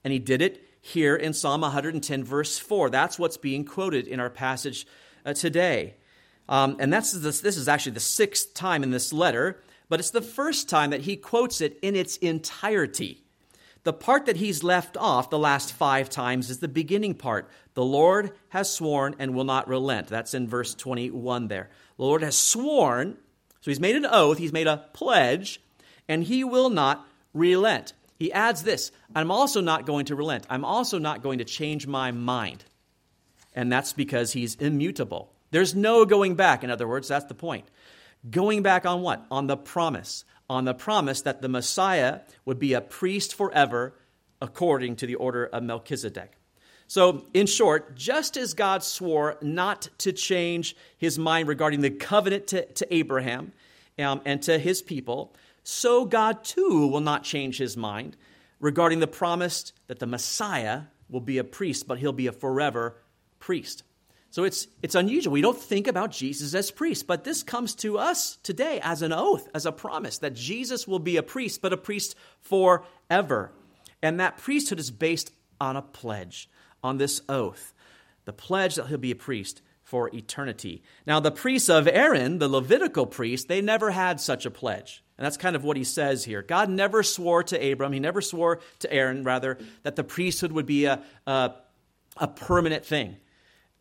And 0.04 0.12
he 0.12 0.18
did 0.18 0.40
it 0.40 0.64
here 0.80 1.16
in 1.16 1.32
Psalm 1.32 1.62
110, 1.62 2.24
verse 2.24 2.58
4. 2.58 2.90
That's 2.90 3.18
what's 3.18 3.38
being 3.38 3.64
quoted 3.64 4.06
in 4.06 4.20
our 4.20 4.30
passage 4.30 4.86
uh, 5.24 5.32
today. 5.32 5.94
Um, 6.48 6.76
and 6.78 6.92
that's 6.92 7.12
this, 7.12 7.40
this 7.40 7.56
is 7.56 7.68
actually 7.68 7.92
the 7.92 8.00
sixth 8.00 8.54
time 8.54 8.82
in 8.82 8.90
this 8.90 9.12
letter, 9.12 9.62
but 9.88 10.00
it's 10.00 10.10
the 10.10 10.22
first 10.22 10.68
time 10.68 10.90
that 10.90 11.02
he 11.02 11.16
quotes 11.16 11.60
it 11.60 11.78
in 11.82 11.96
its 11.96 12.16
entirety. 12.18 13.20
the 13.84 13.92
part 13.92 14.24
that 14.24 14.38
he's 14.38 14.64
left 14.64 14.96
off 14.96 15.28
the 15.28 15.38
last 15.38 15.70
five 15.72 16.08
times 16.08 16.48
is 16.48 16.58
the 16.58 16.68
beginning 16.68 17.14
part. 17.14 17.50
The 17.74 17.84
Lord 17.84 18.32
has 18.48 18.72
sworn 18.72 19.14
and 19.18 19.34
will 19.34 19.44
not 19.44 19.68
relent. 19.68 20.08
That's 20.08 20.32
in 20.32 20.48
verse 20.48 20.74
21 20.74 21.48
there. 21.48 21.68
The 21.98 22.04
Lord 22.04 22.22
has 22.22 22.34
sworn, 22.34 23.18
so 23.60 23.70
he's 23.70 23.80
made 23.80 23.94
an 23.94 24.06
oath, 24.06 24.38
he's 24.38 24.54
made 24.54 24.66
a 24.66 24.88
pledge, 24.94 25.60
and 26.08 26.24
he 26.24 26.44
will 26.44 26.70
not 26.70 27.06
relent. 27.34 27.92
He 28.18 28.32
adds 28.32 28.62
this 28.62 28.90
I'm 29.14 29.30
also 29.30 29.60
not 29.60 29.86
going 29.86 30.06
to 30.06 30.16
relent. 30.16 30.46
I'm 30.48 30.64
also 30.64 30.98
not 30.98 31.22
going 31.22 31.38
to 31.38 31.44
change 31.44 31.86
my 31.86 32.10
mind. 32.10 32.64
And 33.54 33.70
that's 33.70 33.92
because 33.92 34.32
he's 34.32 34.54
immutable. 34.56 35.32
There's 35.50 35.74
no 35.74 36.04
going 36.04 36.34
back. 36.34 36.64
In 36.64 36.70
other 36.70 36.88
words, 36.88 37.08
that's 37.08 37.26
the 37.26 37.34
point. 37.34 37.66
Going 38.28 38.62
back 38.62 38.86
on 38.86 39.02
what? 39.02 39.26
On 39.30 39.46
the 39.46 39.56
promise 39.56 40.24
on 40.48 40.64
the 40.64 40.74
promise 40.74 41.22
that 41.22 41.42
the 41.42 41.48
Messiah 41.48 42.20
would 42.44 42.58
be 42.58 42.74
a 42.74 42.80
priest 42.80 43.34
forever 43.34 43.94
according 44.40 44.96
to 44.96 45.06
the 45.06 45.14
order 45.14 45.46
of 45.46 45.62
Melchizedek. 45.62 46.32
So, 46.86 47.24
in 47.32 47.46
short, 47.46 47.96
just 47.96 48.36
as 48.36 48.52
God 48.52 48.82
swore 48.82 49.38
not 49.40 49.88
to 49.98 50.12
change 50.12 50.76
his 50.98 51.18
mind 51.18 51.48
regarding 51.48 51.80
the 51.80 51.90
covenant 51.90 52.48
to, 52.48 52.66
to 52.66 52.94
Abraham 52.94 53.52
um, 53.98 54.20
and 54.26 54.42
to 54.42 54.58
his 54.58 54.82
people, 54.82 55.34
so 55.62 56.04
God 56.04 56.44
too 56.44 56.86
will 56.88 57.00
not 57.00 57.24
change 57.24 57.56
his 57.56 57.74
mind 57.74 58.18
regarding 58.60 59.00
the 59.00 59.06
promise 59.06 59.72
that 59.86 59.98
the 59.98 60.06
Messiah 60.06 60.82
will 61.08 61.20
be 61.20 61.38
a 61.38 61.44
priest, 61.44 61.88
but 61.88 61.98
he'll 61.98 62.12
be 62.12 62.26
a 62.26 62.32
forever 62.32 62.96
priest. 63.40 63.82
So 64.34 64.42
it's, 64.42 64.66
it's 64.82 64.96
unusual. 64.96 65.32
We 65.32 65.42
don't 65.42 65.56
think 65.56 65.86
about 65.86 66.10
Jesus 66.10 66.54
as 66.54 66.72
priest, 66.72 67.06
but 67.06 67.22
this 67.22 67.44
comes 67.44 67.72
to 67.76 67.98
us 67.98 68.36
today 68.42 68.80
as 68.82 69.00
an 69.00 69.12
oath, 69.12 69.48
as 69.54 69.64
a 69.64 69.70
promise 69.70 70.18
that 70.18 70.34
Jesus 70.34 70.88
will 70.88 70.98
be 70.98 71.16
a 71.16 71.22
priest, 71.22 71.62
but 71.62 71.72
a 71.72 71.76
priest 71.76 72.16
forever. 72.40 73.52
And 74.02 74.18
that 74.18 74.38
priesthood 74.38 74.80
is 74.80 74.90
based 74.90 75.30
on 75.60 75.76
a 75.76 75.82
pledge, 75.82 76.50
on 76.82 76.98
this 76.98 77.20
oath, 77.28 77.72
the 78.24 78.32
pledge 78.32 78.74
that 78.74 78.88
he'll 78.88 78.98
be 78.98 79.12
a 79.12 79.14
priest 79.14 79.62
for 79.84 80.12
eternity. 80.12 80.82
Now, 81.06 81.20
the 81.20 81.30
priests 81.30 81.68
of 81.68 81.86
Aaron, 81.86 82.40
the 82.40 82.48
Levitical 82.48 83.06
priests, 83.06 83.46
they 83.46 83.60
never 83.60 83.92
had 83.92 84.20
such 84.20 84.46
a 84.46 84.50
pledge. 84.50 85.04
And 85.16 85.24
that's 85.24 85.36
kind 85.36 85.54
of 85.54 85.62
what 85.62 85.76
he 85.76 85.84
says 85.84 86.24
here. 86.24 86.42
God 86.42 86.68
never 86.68 87.04
swore 87.04 87.44
to 87.44 87.70
Abram, 87.72 87.92
he 87.92 88.00
never 88.00 88.20
swore 88.20 88.58
to 88.80 88.92
Aaron, 88.92 89.22
rather, 89.22 89.58
that 89.84 89.94
the 89.94 90.02
priesthood 90.02 90.50
would 90.50 90.66
be 90.66 90.86
a, 90.86 91.04
a, 91.24 91.52
a 92.16 92.26
permanent 92.26 92.84
thing. 92.84 93.18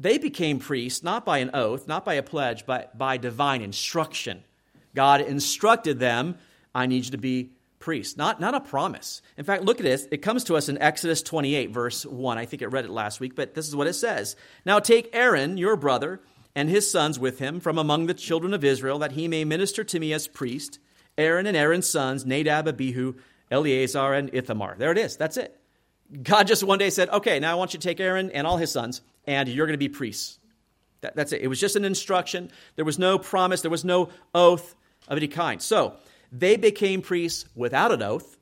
They 0.03 0.17
became 0.17 0.60
priests 0.60 1.01
not 1.01 1.24
by 1.24 1.38
an 1.38 1.51
oath, 1.53 1.88
not 1.88 2.03
by 2.03 2.15
a 2.15 2.24
pledge, 2.24 2.65
but 2.65 2.98
by 2.98 3.15
divine 3.15 3.62
instruction. 3.62 4.43
God 4.93 5.22
instructed 5.22 5.98
them, 5.98 6.36
I 6.75 6.88
need 6.88 7.05
you 7.05 7.12
to 7.12 7.17
be 7.17 7.51
priests, 7.79 8.17
not, 8.17 8.41
not 8.41 8.53
a 8.53 8.60
promise. 8.60 9.22
In 9.38 9.45
fact, 9.45 9.63
look 9.63 9.79
at 9.79 9.86
this. 9.86 10.05
It 10.12 10.17
comes 10.17 10.43
to 10.45 10.57
us 10.57 10.67
in 10.67 10.77
Exodus 10.77 11.22
28, 11.22 11.72
verse 11.72 12.05
1. 12.05 12.38
I 12.38 12.45
think 12.45 12.62
I 12.62 12.65
read 12.65 12.83
it 12.83 12.91
last 12.91 13.22
week, 13.22 13.33
but 13.33 13.53
this 13.53 13.65
is 13.65 13.77
what 13.77 13.88
it 13.88 13.93
says 13.93 14.36
Now 14.65 14.79
take 14.79 15.10
Aaron, 15.13 15.55
your 15.55 15.77
brother, 15.77 16.19
and 16.53 16.69
his 16.69 16.91
sons 16.91 17.17
with 17.17 17.39
him 17.39 17.62
from 17.62 17.77
among 17.77 18.07
the 18.07 18.13
children 18.13 18.53
of 18.53 18.65
Israel, 18.65 19.00
that 19.00 19.13
he 19.13 19.29
may 19.29 19.45
minister 19.45 19.86
to 19.86 20.00
me 20.01 20.12
as 20.12 20.27
priest. 20.27 20.79
Aaron 21.17 21.48
and 21.48 21.55
Aaron's 21.55 21.89
sons, 21.89 22.25
Nadab, 22.25 22.67
Abihu, 22.67 23.13
Eleazar, 23.50 24.12
and 24.12 24.29
Ithamar. 24.33 24.75
There 24.77 24.91
it 24.91 24.98
is. 24.98 25.15
That's 25.15 25.38
it. 25.38 25.57
God 26.22 26.45
just 26.45 26.65
one 26.65 26.79
day 26.79 26.89
said, 26.89 27.07
Okay, 27.07 27.39
now 27.39 27.53
I 27.53 27.55
want 27.55 27.74
you 27.74 27.79
to 27.79 27.88
take 27.88 28.01
Aaron 28.01 28.31
and 28.31 28.45
all 28.45 28.57
his 28.57 28.72
sons 28.72 29.01
and 29.25 29.49
you're 29.49 29.65
going 29.65 29.73
to 29.73 29.77
be 29.77 29.89
priests. 29.89 30.39
That, 31.01 31.15
that's 31.15 31.33
it. 31.33 31.41
It 31.41 31.47
was 31.47 31.59
just 31.59 31.75
an 31.75 31.85
instruction. 31.85 32.49
There 32.75 32.85
was 32.85 32.97
no 32.97 33.19
promise, 33.19 33.61
there 33.61 33.71
was 33.71 33.85
no 33.85 34.09
oath 34.33 34.75
of 35.07 35.17
any 35.17 35.27
kind. 35.27 35.61
So 35.61 35.95
they 36.31 36.55
became 36.55 37.01
priests 37.01 37.45
without 37.55 37.91
an 37.91 38.01
oath, 38.01 38.37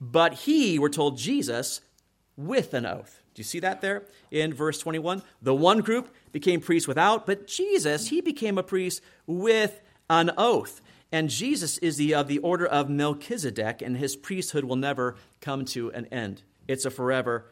but 0.00 0.34
he, 0.34 0.78
we're 0.78 0.88
told, 0.88 1.16
Jesus, 1.16 1.80
with 2.36 2.74
an 2.74 2.84
oath. 2.84 3.22
Do 3.34 3.40
you 3.40 3.44
see 3.44 3.60
that 3.60 3.80
there 3.80 4.04
in 4.30 4.52
verse 4.52 4.78
21? 4.78 5.22
The 5.42 5.54
one 5.54 5.80
group 5.80 6.14
became 6.32 6.60
priests 6.60 6.88
without, 6.88 7.26
but 7.26 7.46
Jesus, 7.46 8.08
he 8.08 8.20
became 8.20 8.58
a 8.58 8.62
priest 8.62 9.02
with 9.26 9.80
an 10.10 10.30
oath. 10.36 10.80
And 11.12 11.30
Jesus 11.30 11.78
is 11.78 11.96
the, 11.96 12.14
of 12.14 12.28
the 12.28 12.38
order 12.38 12.66
of 12.66 12.90
Melchizedek, 12.90 13.80
and 13.80 13.96
his 13.96 14.16
priesthood 14.16 14.64
will 14.64 14.76
never 14.76 15.16
come 15.40 15.64
to 15.66 15.90
an 15.92 16.06
end. 16.06 16.42
It's 16.66 16.84
a 16.84 16.90
forever 16.90 17.46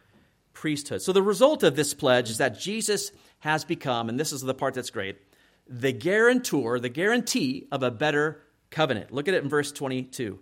priesthood. 0.54 1.02
So 1.02 1.12
the 1.12 1.22
result 1.22 1.62
of 1.62 1.76
this 1.76 1.92
pledge 1.92 2.30
is 2.30 2.38
that 2.38 2.58
Jesus 2.58 3.12
has 3.40 3.64
become, 3.64 4.08
and 4.08 4.18
this 4.18 4.32
is 4.32 4.40
the 4.40 4.54
part 4.54 4.74
that's 4.74 4.90
great, 4.90 5.18
the 5.66 5.92
guarantor, 5.92 6.78
the 6.78 6.88
guarantee 6.88 7.66
of 7.70 7.82
a 7.82 7.90
better 7.90 8.42
covenant. 8.70 9.12
Look 9.12 9.28
at 9.28 9.34
it 9.34 9.42
in 9.42 9.50
verse 9.50 9.72
22. 9.72 10.38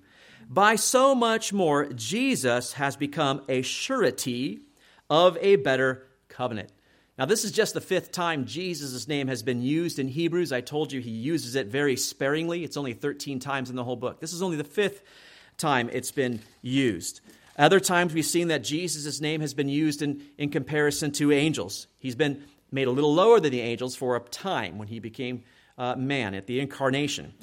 By 0.49 0.77
so 0.77 1.15
much 1.15 1.53
more, 1.53 1.87
Jesus 1.93 2.75
has 2.75 2.97
become 2.97 3.43
a 3.49 3.63
surety 3.63 4.61
of 5.09 5.37
a 5.41 5.57
better 5.57 6.07
covenant. 6.29 6.71
Now, 7.19 7.27
this 7.27 7.45
is 7.45 7.53
just 7.53 7.75
the 7.75 7.81
fifth 7.81 8.11
time 8.11 8.47
Jesus' 8.47 9.07
name 9.07 9.29
has 9.29 9.43
been 9.43 9.63
used 9.63 9.99
in 9.99 10.09
Hebrews. 10.09 10.51
I 10.51 10.61
told 10.61 10.93
you 10.93 11.01
he 11.01 11.11
uses 11.11 11.55
it 11.55 11.67
very 11.67 11.97
sparingly. 11.97 12.65
It's 12.65 12.77
only 12.77 12.95
13 12.95 13.39
times 13.39 13.71
in 13.71 13.77
the 13.77 13.85
whole 13.85 13.97
book. 13.97 14.21
This 14.21 14.33
is 14.33 14.43
only 14.43 14.57
the 14.57 14.65
fifth 14.65 15.03
time 15.59 15.91
it's 15.93 16.11
been 16.11 16.41
used. 16.63 17.21
Other 17.59 17.81
times 17.81 18.15
we've 18.15 18.25
seen 18.25 18.49
that 18.49 18.65
Jesus' 18.65 19.21
name 19.21 19.41
has 19.41 19.55
been 19.55 19.69
used 19.69 20.03
in, 20.03 20.23
in 20.39 20.51
comparison 20.51 21.13
to 21.13 21.33
angels. 21.33 21.87
He's 21.99 22.15
been 22.15 22.45
made 22.71 22.89
a 22.89 22.91
little 22.91 23.15
lower 23.15 23.41
than 23.41 23.53
the 23.53 23.61
angels 23.61 23.95
for 23.95 24.17
a 24.17 24.21
time 24.21 24.79
when 24.79 24.89
he 24.89 24.99
became 24.99 25.45
uh, 25.77 25.95
man 25.97 26.35
at 26.35 26.47
the 26.47 26.61
incarnation. 26.61 27.35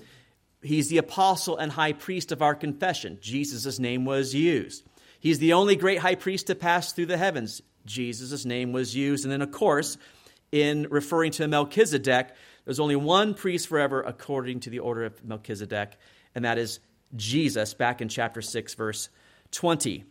He's 0.62 0.90
the 0.90 0.98
apostle 0.98 1.58
and 1.58 1.72
high 1.72 1.94
priest 1.94 2.32
of 2.32 2.42
our 2.42 2.56
confession. 2.56 3.20
Jesus' 3.22 3.80
name 3.80 4.06
was 4.06 4.34
used. 4.34 4.84
He's 5.20 5.40
the 5.40 5.54
only 5.54 5.76
great 5.76 6.00
high 6.00 6.16
priest 6.16 6.48
to 6.48 6.56
pass 6.56 6.92
through 6.92 7.06
the 7.08 7.18
heavens. 7.18 7.62
Jesus' 7.86 8.46
name 8.46 8.72
was 8.72 8.96
used. 8.96 9.26
And 9.26 9.32
then, 9.32 9.42
of 9.42 9.52
course, 9.52 9.98
in 10.52 10.88
referring 10.90 11.32
to 11.34 11.48
Melchizedek, 11.48 12.34
there's 12.66 12.80
only 12.80 12.96
one 12.96 13.34
priest 13.34 13.68
forever 13.68 14.02
according 14.02 14.62
to 14.62 14.70
the 14.70 14.80
order 14.80 15.06
of 15.06 15.24
Melchizedek, 15.24 15.98
and 16.36 16.46
that 16.46 16.58
is 16.58 16.80
Jesus, 17.16 17.74
back 17.74 18.02
in 18.02 18.10
chapter 18.10 18.42
6, 18.42 18.74
verse 18.76 19.10
20. 19.52 20.04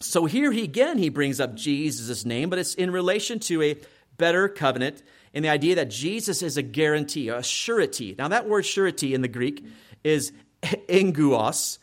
So 0.00 0.24
here 0.24 0.50
he 0.52 0.64
again 0.64 0.98
he 0.98 1.08
brings 1.08 1.40
up 1.40 1.54
Jesus' 1.54 2.24
name, 2.24 2.50
but 2.50 2.58
it's 2.58 2.74
in 2.74 2.90
relation 2.90 3.38
to 3.40 3.62
a 3.62 3.76
better 4.16 4.48
covenant 4.48 5.02
and 5.32 5.44
the 5.44 5.48
idea 5.48 5.76
that 5.76 5.90
Jesus 5.90 6.42
is 6.42 6.56
a 6.56 6.62
guarantee, 6.62 7.28
a 7.28 7.42
surety. 7.42 8.14
Now 8.18 8.28
that 8.28 8.48
word 8.48 8.64
surety 8.66 9.14
in 9.14 9.22
the 9.22 9.28
Greek 9.28 9.64
is 10.02 10.32
enguos. 10.62 11.78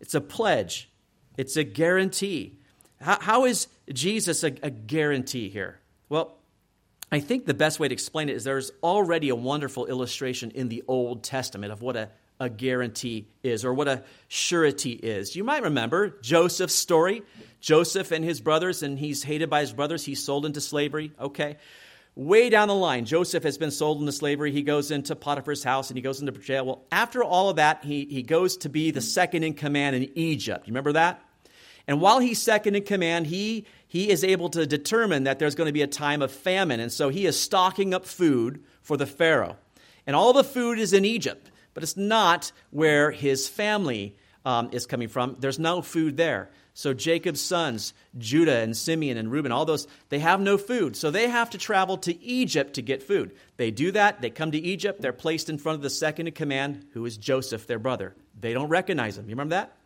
It's 0.00 0.14
a 0.14 0.20
pledge. 0.20 0.90
It's 1.36 1.56
a 1.56 1.64
guarantee. 1.64 2.58
how, 3.00 3.18
how 3.20 3.44
is 3.44 3.68
Jesus 3.92 4.44
a, 4.44 4.48
a 4.62 4.70
guarantee 4.70 5.48
here? 5.48 5.80
Well, 6.08 6.36
I 7.10 7.20
think 7.20 7.46
the 7.46 7.54
best 7.54 7.80
way 7.80 7.88
to 7.88 7.92
explain 7.92 8.28
it 8.28 8.36
is 8.36 8.44
there's 8.44 8.70
already 8.82 9.28
a 9.28 9.36
wonderful 9.36 9.86
illustration 9.86 10.50
in 10.50 10.68
the 10.68 10.82
Old 10.88 11.22
Testament 11.22 11.72
of 11.72 11.82
what 11.82 11.96
a 11.96 12.10
a 12.40 12.48
guarantee 12.48 13.28
is 13.42 13.64
or 13.64 13.72
what 13.72 13.88
a 13.88 14.02
surety 14.28 14.92
is. 14.92 15.36
You 15.36 15.44
might 15.44 15.62
remember 15.62 16.18
Joseph's 16.20 16.74
story. 16.74 17.22
Joseph 17.60 18.10
and 18.10 18.22
his 18.22 18.42
brothers, 18.42 18.82
and 18.82 18.98
he's 18.98 19.22
hated 19.22 19.48
by 19.48 19.60
his 19.60 19.72
brothers. 19.72 20.04
He's 20.04 20.22
sold 20.22 20.44
into 20.44 20.60
slavery. 20.60 21.12
Okay. 21.18 21.56
Way 22.16 22.50
down 22.50 22.68
the 22.68 22.74
line, 22.74 23.06
Joseph 23.06 23.42
has 23.42 23.58
been 23.58 23.70
sold 23.70 24.00
into 24.00 24.12
slavery. 24.12 24.52
He 24.52 24.62
goes 24.62 24.90
into 24.90 25.16
Potiphar's 25.16 25.64
house 25.64 25.90
and 25.90 25.96
he 25.96 26.02
goes 26.02 26.20
into 26.20 26.30
jail. 26.32 26.66
Well, 26.66 26.84
after 26.92 27.24
all 27.24 27.48
of 27.48 27.56
that, 27.56 27.84
he, 27.84 28.04
he 28.04 28.22
goes 28.22 28.58
to 28.58 28.68
be 28.68 28.92
the 28.92 29.00
second 29.00 29.42
in 29.42 29.54
command 29.54 29.96
in 29.96 30.10
Egypt. 30.14 30.68
You 30.68 30.72
remember 30.72 30.92
that? 30.92 31.24
And 31.88 32.00
while 32.00 32.20
he's 32.20 32.40
second 32.40 32.76
in 32.76 32.84
command, 32.84 33.26
he, 33.26 33.66
he 33.88 34.10
is 34.10 34.22
able 34.22 34.50
to 34.50 34.66
determine 34.66 35.24
that 35.24 35.38
there's 35.38 35.54
going 35.54 35.66
to 35.66 35.72
be 35.72 35.82
a 35.82 35.88
time 35.88 36.22
of 36.22 36.30
famine. 36.30 36.78
And 36.78 36.92
so 36.92 37.08
he 37.08 37.26
is 37.26 37.38
stocking 37.38 37.94
up 37.94 38.06
food 38.06 38.62
for 38.82 38.96
the 38.96 39.06
Pharaoh. 39.06 39.56
And 40.06 40.14
all 40.14 40.32
the 40.32 40.44
food 40.44 40.78
is 40.78 40.92
in 40.92 41.04
Egypt 41.04 41.50
but 41.74 41.82
it's 41.82 41.96
not 41.96 42.52
where 42.70 43.10
his 43.10 43.48
family 43.48 44.16
um, 44.44 44.70
is 44.72 44.86
coming 44.86 45.08
from. 45.08 45.36
There's 45.38 45.58
no 45.58 45.82
food 45.82 46.16
there. 46.16 46.50
So 46.76 46.92
Jacob's 46.92 47.40
sons, 47.40 47.94
Judah 48.18 48.56
and 48.58 48.76
Simeon 48.76 49.16
and 49.16 49.30
Reuben, 49.30 49.52
all 49.52 49.64
those, 49.64 49.86
they 50.08 50.18
have 50.18 50.40
no 50.40 50.58
food. 50.58 50.96
So 50.96 51.10
they 51.10 51.28
have 51.28 51.50
to 51.50 51.58
travel 51.58 51.98
to 51.98 52.22
Egypt 52.22 52.74
to 52.74 52.82
get 52.82 53.02
food. 53.02 53.32
They 53.56 53.70
do 53.70 53.92
that. 53.92 54.20
They 54.20 54.30
come 54.30 54.50
to 54.50 54.58
Egypt. 54.58 55.00
They're 55.00 55.12
placed 55.12 55.48
in 55.48 55.58
front 55.58 55.76
of 55.76 55.82
the 55.82 55.90
second 55.90 56.26
in 56.26 56.32
command, 56.32 56.86
who 56.92 57.06
is 57.06 57.16
Joseph, 57.16 57.68
their 57.68 57.78
brother. 57.78 58.16
They 58.38 58.52
don't 58.52 58.68
recognize 58.68 59.16
him. 59.16 59.26
You 59.26 59.34
remember 59.36 59.54
that? 59.54 59.76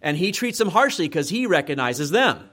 And 0.00 0.16
he 0.16 0.32
treats 0.32 0.58
them 0.58 0.70
harshly 0.70 1.08
because 1.08 1.28
he 1.28 1.46
recognizes 1.46 2.10
them. 2.10 2.48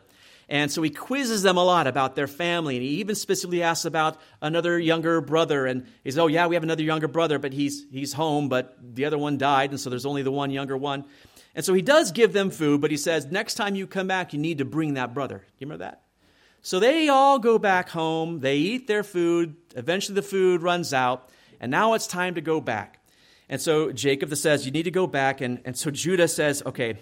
And 0.51 0.69
so 0.69 0.81
he 0.81 0.89
quizzes 0.89 1.43
them 1.43 1.55
a 1.55 1.63
lot 1.63 1.87
about 1.87 2.17
their 2.17 2.27
family. 2.27 2.75
And 2.75 2.83
he 2.83 2.99
even 2.99 3.15
specifically 3.15 3.63
asks 3.63 3.85
about 3.85 4.19
another 4.41 4.77
younger 4.77 5.21
brother. 5.21 5.65
And 5.65 5.87
he 6.03 6.11
says, 6.11 6.19
Oh, 6.19 6.27
yeah, 6.27 6.45
we 6.47 6.55
have 6.55 6.63
another 6.63 6.83
younger 6.83 7.07
brother, 7.07 7.39
but 7.39 7.53
he's, 7.53 7.85
he's 7.89 8.11
home, 8.11 8.49
but 8.49 8.77
the 8.81 9.05
other 9.05 9.17
one 9.17 9.37
died. 9.37 9.69
And 9.69 9.79
so 9.79 9.89
there's 9.89 10.05
only 10.05 10.23
the 10.23 10.31
one 10.31 10.51
younger 10.51 10.75
one. 10.75 11.05
And 11.55 11.63
so 11.63 11.73
he 11.73 11.81
does 11.81 12.11
give 12.11 12.33
them 12.33 12.49
food, 12.49 12.81
but 12.81 12.91
he 12.91 12.97
says, 12.97 13.27
Next 13.27 13.53
time 13.53 13.75
you 13.75 13.87
come 13.87 14.07
back, 14.07 14.33
you 14.33 14.39
need 14.39 14.57
to 14.57 14.65
bring 14.65 14.95
that 14.95 15.13
brother. 15.13 15.37
Do 15.37 15.43
you 15.59 15.67
remember 15.67 15.85
that? 15.85 16.01
So 16.61 16.81
they 16.81 17.07
all 17.07 17.39
go 17.39 17.57
back 17.57 17.87
home. 17.87 18.41
They 18.41 18.57
eat 18.57 18.87
their 18.87 19.03
food. 19.03 19.55
Eventually 19.77 20.15
the 20.15 20.21
food 20.21 20.61
runs 20.61 20.93
out. 20.93 21.29
And 21.61 21.71
now 21.71 21.93
it's 21.93 22.07
time 22.07 22.35
to 22.35 22.41
go 22.41 22.59
back. 22.59 22.99
And 23.47 23.61
so 23.61 23.93
Jacob 23.93 24.35
says, 24.35 24.65
You 24.65 24.73
need 24.73 24.83
to 24.83 24.91
go 24.91 25.07
back. 25.07 25.39
And, 25.39 25.61
and 25.63 25.77
so 25.77 25.91
Judah 25.91 26.27
says, 26.27 26.61
Okay, 26.65 26.97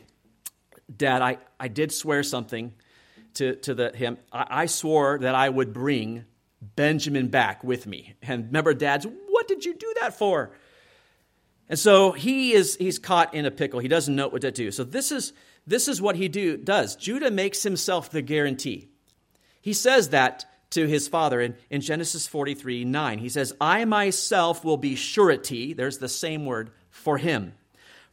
Dad, 0.95 1.23
I, 1.23 1.39
I 1.59 1.67
did 1.67 1.91
swear 1.91 2.21
something 2.21 2.73
to, 3.39 3.55
to 3.55 3.73
the, 3.73 3.91
him. 3.95 4.17
I, 4.31 4.47
I 4.49 4.65
swore 4.65 5.17
that 5.19 5.33
I 5.33 5.47
would 5.47 5.73
bring 5.73 6.25
Benjamin 6.75 7.29
back 7.29 7.63
with 7.63 7.87
me. 7.87 8.15
And 8.21 8.47
remember, 8.47 8.73
Dad's, 8.73 9.07
what 9.29 9.47
did 9.47 9.65
you 9.65 9.73
do 9.73 9.93
that 10.01 10.17
for? 10.17 10.51
And 11.69 11.79
so 11.79 12.11
he 12.11 12.53
is 12.53 12.75
he's 12.75 12.99
caught 12.99 13.33
in 13.33 13.45
a 13.45 13.51
pickle. 13.51 13.79
He 13.79 13.87
doesn't 13.87 14.15
know 14.15 14.27
what 14.27 14.41
to 14.41 14.51
do. 14.51 14.71
So 14.71 14.83
this 14.83 15.11
is 15.11 15.33
this 15.67 15.87
is 15.87 16.01
what 16.01 16.15
he 16.15 16.27
do, 16.27 16.57
does. 16.57 16.95
Judah 16.95 17.31
makes 17.31 17.63
himself 17.63 18.09
the 18.09 18.23
guarantee. 18.23 18.89
He 19.61 19.73
says 19.73 20.09
that 20.09 20.45
to 20.71 20.87
his 20.87 21.07
father 21.07 21.39
in, 21.39 21.55
in 21.69 21.81
Genesis 21.81 22.27
43 22.27 22.85
9. 22.85 23.19
He 23.19 23.29
says, 23.29 23.53
I 23.61 23.85
myself 23.85 24.65
will 24.65 24.77
be 24.77 24.95
surety, 24.95 25.73
there's 25.73 25.99
the 25.99 26.09
same 26.09 26.45
word, 26.45 26.71
for 26.89 27.17
him. 27.19 27.53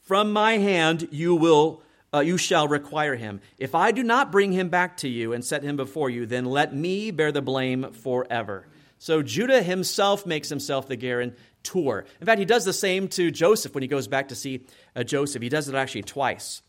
From 0.02 0.32
my 0.32 0.58
hand 0.58 1.08
you 1.10 1.34
will 1.34 1.82
uh, 2.16 2.20
you 2.20 2.38
shall 2.38 2.66
require 2.66 3.14
him. 3.14 3.40
If 3.58 3.74
I 3.74 3.92
do 3.92 4.02
not 4.02 4.32
bring 4.32 4.52
him 4.52 4.68
back 4.68 4.96
to 4.98 5.08
you 5.08 5.32
and 5.32 5.44
set 5.44 5.62
him 5.62 5.76
before 5.76 6.08
you, 6.08 6.26
then 6.26 6.46
let 6.46 6.74
me 6.74 7.10
bear 7.10 7.30
the 7.30 7.42
blame 7.42 7.92
forever. 7.92 8.66
So 8.98 9.22
Judah 9.22 9.62
himself 9.62 10.24
makes 10.24 10.48
himself 10.48 10.88
the 10.88 10.96
guarantor. 10.96 12.06
In 12.20 12.26
fact, 12.26 12.38
he 12.38 12.44
does 12.44 12.64
the 12.64 12.72
same 12.72 13.08
to 13.08 13.30
Joseph 13.30 13.74
when 13.74 13.82
he 13.82 13.88
goes 13.88 14.08
back 14.08 14.28
to 14.28 14.34
see 14.34 14.64
uh, 14.94 15.04
Joseph. 15.04 15.42
He 15.42 15.48
does 15.48 15.68
it 15.68 15.74
actually 15.74 16.02
twice. 16.02 16.62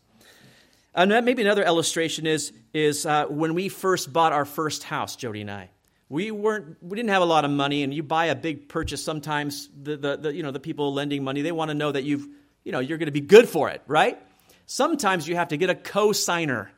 And 0.94 1.10
maybe 1.24 1.42
another 1.42 1.64
illustration 1.64 2.26
is, 2.26 2.52
is 2.74 3.06
uh, 3.06 3.26
when 3.26 3.54
we 3.54 3.68
first 3.68 4.12
bought 4.12 4.32
our 4.32 4.44
first 4.44 4.82
house, 4.82 5.16
Jody 5.16 5.42
and 5.42 5.50
I. 5.50 5.70
We 6.10 6.30
weren't 6.30 6.82
we 6.82 6.96
didn't 6.96 7.10
have 7.10 7.20
a 7.20 7.26
lot 7.26 7.44
of 7.44 7.50
money, 7.50 7.82
and 7.82 7.92
you 7.92 8.02
buy 8.02 8.26
a 8.26 8.34
big 8.34 8.68
purchase. 8.68 9.04
Sometimes 9.04 9.68
the, 9.80 9.96
the, 9.98 10.16
the 10.16 10.34
you 10.34 10.42
know 10.42 10.50
the 10.50 10.60
people 10.60 10.94
lending 10.94 11.22
money 11.22 11.42
they 11.42 11.52
want 11.52 11.68
to 11.68 11.74
know 11.74 11.92
that 11.92 12.02
you've 12.04 12.26
you 12.64 12.72
know 12.72 12.78
you're 12.78 12.96
going 12.96 13.08
to 13.08 13.12
be 13.12 13.20
good 13.20 13.46
for 13.46 13.68
it, 13.68 13.82
right? 13.86 14.18
Sometimes 14.70 15.26
you 15.26 15.34
have 15.34 15.48
to 15.48 15.56
get 15.56 15.70
a 15.70 15.74
co-signer. 15.74 16.70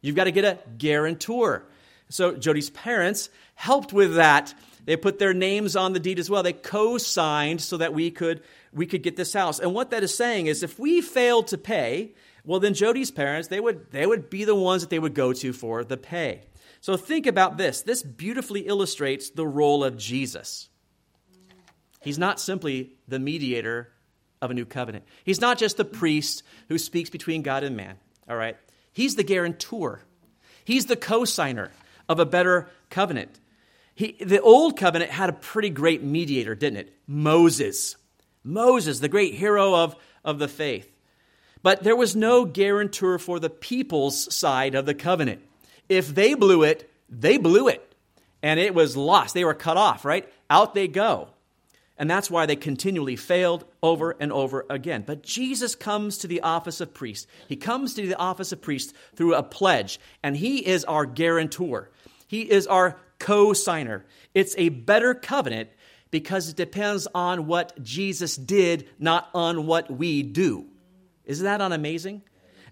You've 0.00 0.16
got 0.16 0.24
to 0.24 0.32
get 0.32 0.44
a 0.44 0.58
guarantor. 0.76 1.64
So 2.08 2.34
Jody's 2.34 2.68
parents 2.68 3.30
helped 3.54 3.92
with 3.92 4.16
that. 4.16 4.52
They 4.86 4.96
put 4.96 5.20
their 5.20 5.32
names 5.32 5.76
on 5.76 5.92
the 5.92 6.00
deed 6.00 6.18
as 6.18 6.28
well. 6.28 6.42
They 6.42 6.52
co-signed 6.52 7.60
so 7.60 7.76
that 7.76 7.94
we 7.94 8.10
could 8.10 8.42
we 8.72 8.86
could 8.86 9.04
get 9.04 9.14
this 9.14 9.32
house. 9.32 9.60
And 9.60 9.72
what 9.72 9.90
that 9.90 10.02
is 10.02 10.12
saying 10.12 10.46
is 10.46 10.64
if 10.64 10.80
we 10.80 11.00
failed 11.00 11.46
to 11.48 11.58
pay, 11.58 12.12
well 12.44 12.58
then 12.58 12.74
Jody's 12.74 13.12
parents, 13.12 13.46
they 13.46 13.60
would 13.60 13.92
they 13.92 14.04
would 14.04 14.28
be 14.28 14.44
the 14.44 14.56
ones 14.56 14.82
that 14.82 14.90
they 14.90 14.98
would 14.98 15.14
go 15.14 15.32
to 15.32 15.52
for 15.52 15.84
the 15.84 15.96
pay. 15.96 16.42
So 16.80 16.96
think 16.96 17.28
about 17.28 17.56
this. 17.56 17.82
This 17.82 18.02
beautifully 18.02 18.62
illustrates 18.62 19.30
the 19.30 19.46
role 19.46 19.84
of 19.84 19.96
Jesus. 19.96 20.68
He's 22.00 22.18
not 22.18 22.40
simply 22.40 22.96
the 23.06 23.20
mediator 23.20 23.92
of 24.42 24.50
a 24.50 24.54
new 24.54 24.66
covenant. 24.66 25.04
He's 25.24 25.40
not 25.40 25.56
just 25.56 25.78
the 25.78 25.84
priest 25.84 26.42
who 26.68 26.76
speaks 26.76 27.08
between 27.08 27.40
God 27.40 27.62
and 27.62 27.76
man, 27.76 27.96
all 28.28 28.36
right? 28.36 28.58
He's 28.92 29.14
the 29.14 29.22
guarantor. 29.22 30.02
He's 30.64 30.86
the 30.86 30.96
co-signer 30.96 31.70
of 32.08 32.18
a 32.18 32.26
better 32.26 32.68
covenant. 32.90 33.38
He, 33.94 34.16
the 34.20 34.40
old 34.40 34.76
covenant 34.76 35.10
had 35.10 35.30
a 35.30 35.34
pretty 35.34 35.70
great 35.70 36.02
mediator, 36.02 36.54
didn't 36.54 36.78
it? 36.78 36.94
Moses. 37.06 37.96
Moses, 38.42 38.98
the 38.98 39.08
great 39.08 39.34
hero 39.34 39.74
of, 39.74 39.96
of 40.24 40.38
the 40.38 40.48
faith. 40.48 40.90
But 41.62 41.84
there 41.84 41.96
was 41.96 42.16
no 42.16 42.44
guarantor 42.44 43.18
for 43.18 43.38
the 43.38 43.50
people's 43.50 44.34
side 44.34 44.74
of 44.74 44.86
the 44.86 44.94
covenant. 44.94 45.42
If 45.88 46.12
they 46.12 46.34
blew 46.34 46.64
it, 46.64 46.90
they 47.08 47.36
blew 47.38 47.68
it. 47.68 47.94
And 48.42 48.58
it 48.58 48.74
was 48.74 48.96
lost. 48.96 49.34
They 49.34 49.44
were 49.44 49.54
cut 49.54 49.76
off, 49.76 50.04
right? 50.04 50.28
Out 50.50 50.74
they 50.74 50.88
go. 50.88 51.28
And 52.02 52.10
that's 52.10 52.28
why 52.28 52.46
they 52.46 52.56
continually 52.56 53.14
failed 53.14 53.64
over 53.80 54.16
and 54.18 54.32
over 54.32 54.66
again. 54.68 55.04
But 55.06 55.22
Jesus 55.22 55.76
comes 55.76 56.18
to 56.18 56.26
the 56.26 56.40
office 56.40 56.80
of 56.80 56.92
priest. 56.92 57.28
He 57.46 57.54
comes 57.54 57.94
to 57.94 58.04
the 58.04 58.18
office 58.18 58.50
of 58.50 58.60
priest 58.60 58.92
through 59.14 59.36
a 59.36 59.44
pledge, 59.44 60.00
and 60.20 60.36
he 60.36 60.66
is 60.66 60.84
our 60.84 61.06
guarantor. 61.06 61.92
He 62.26 62.40
is 62.40 62.66
our 62.66 62.98
co 63.20 63.52
signer. 63.52 64.04
It's 64.34 64.56
a 64.58 64.70
better 64.70 65.14
covenant 65.14 65.70
because 66.10 66.48
it 66.48 66.56
depends 66.56 67.06
on 67.14 67.46
what 67.46 67.80
Jesus 67.80 68.36
did, 68.36 68.88
not 68.98 69.30
on 69.32 69.68
what 69.68 69.88
we 69.88 70.24
do. 70.24 70.66
Isn't 71.24 71.44
that 71.44 71.60
amazing? 71.60 72.22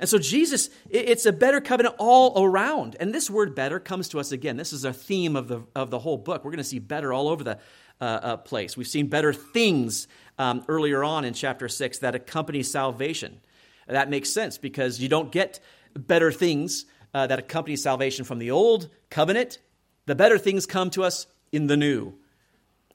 And 0.00 0.08
so 0.08 0.18
Jesus, 0.18 0.70
it's 0.88 1.26
a 1.26 1.32
better 1.32 1.60
covenant 1.60 1.94
all 1.98 2.42
around. 2.42 2.96
And 2.98 3.14
this 3.14 3.30
word 3.30 3.54
better 3.54 3.78
comes 3.78 4.08
to 4.08 4.18
us 4.18 4.32
again. 4.32 4.56
This 4.56 4.72
is 4.72 4.84
a 4.84 4.94
theme 4.94 5.36
of 5.36 5.46
the, 5.46 5.62
of 5.76 5.90
the 5.90 6.00
whole 6.00 6.16
book. 6.16 6.42
We're 6.42 6.50
going 6.50 6.58
to 6.58 6.64
see 6.64 6.78
better 6.78 7.12
all 7.12 7.28
over 7.28 7.44
the, 7.44 7.58
uh, 8.00 8.04
uh, 8.04 8.36
place. 8.38 8.76
We've 8.76 8.86
seen 8.86 9.08
better 9.08 9.32
things 9.32 10.08
um, 10.38 10.64
earlier 10.68 11.04
on 11.04 11.24
in 11.24 11.34
chapter 11.34 11.68
6 11.68 11.98
that 11.98 12.14
accompany 12.14 12.62
salvation. 12.62 13.40
That 13.86 14.08
makes 14.08 14.30
sense 14.30 14.58
because 14.58 15.00
you 15.00 15.08
don't 15.08 15.32
get 15.32 15.60
better 15.94 16.32
things 16.32 16.86
uh, 17.12 17.26
that 17.26 17.38
accompany 17.38 17.76
salvation 17.76 18.24
from 18.24 18.38
the 18.38 18.50
old 18.50 18.88
covenant. 19.10 19.58
The 20.06 20.14
better 20.14 20.38
things 20.38 20.66
come 20.66 20.90
to 20.90 21.02
us 21.02 21.26
in 21.52 21.66
the 21.66 21.76
new. 21.76 22.14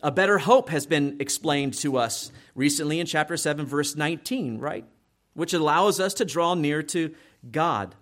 A 0.01 0.11
better 0.11 0.37
hope 0.37 0.69
has 0.69 0.85
been 0.85 1.17
explained 1.19 1.73
to 1.75 1.97
us 1.97 2.31
recently 2.53 2.99
in 2.99 3.05
chapter 3.07 3.37
7, 3.37 3.65
verse 3.65 3.95
19, 3.95 4.59
right? 4.59 4.85
Which 5.33 5.53
allows 5.53 5.99
us 5.99 6.15
to 6.15 6.25
draw 6.25 6.53
near 6.53 6.83
to 6.83 7.13
God. 7.51 7.95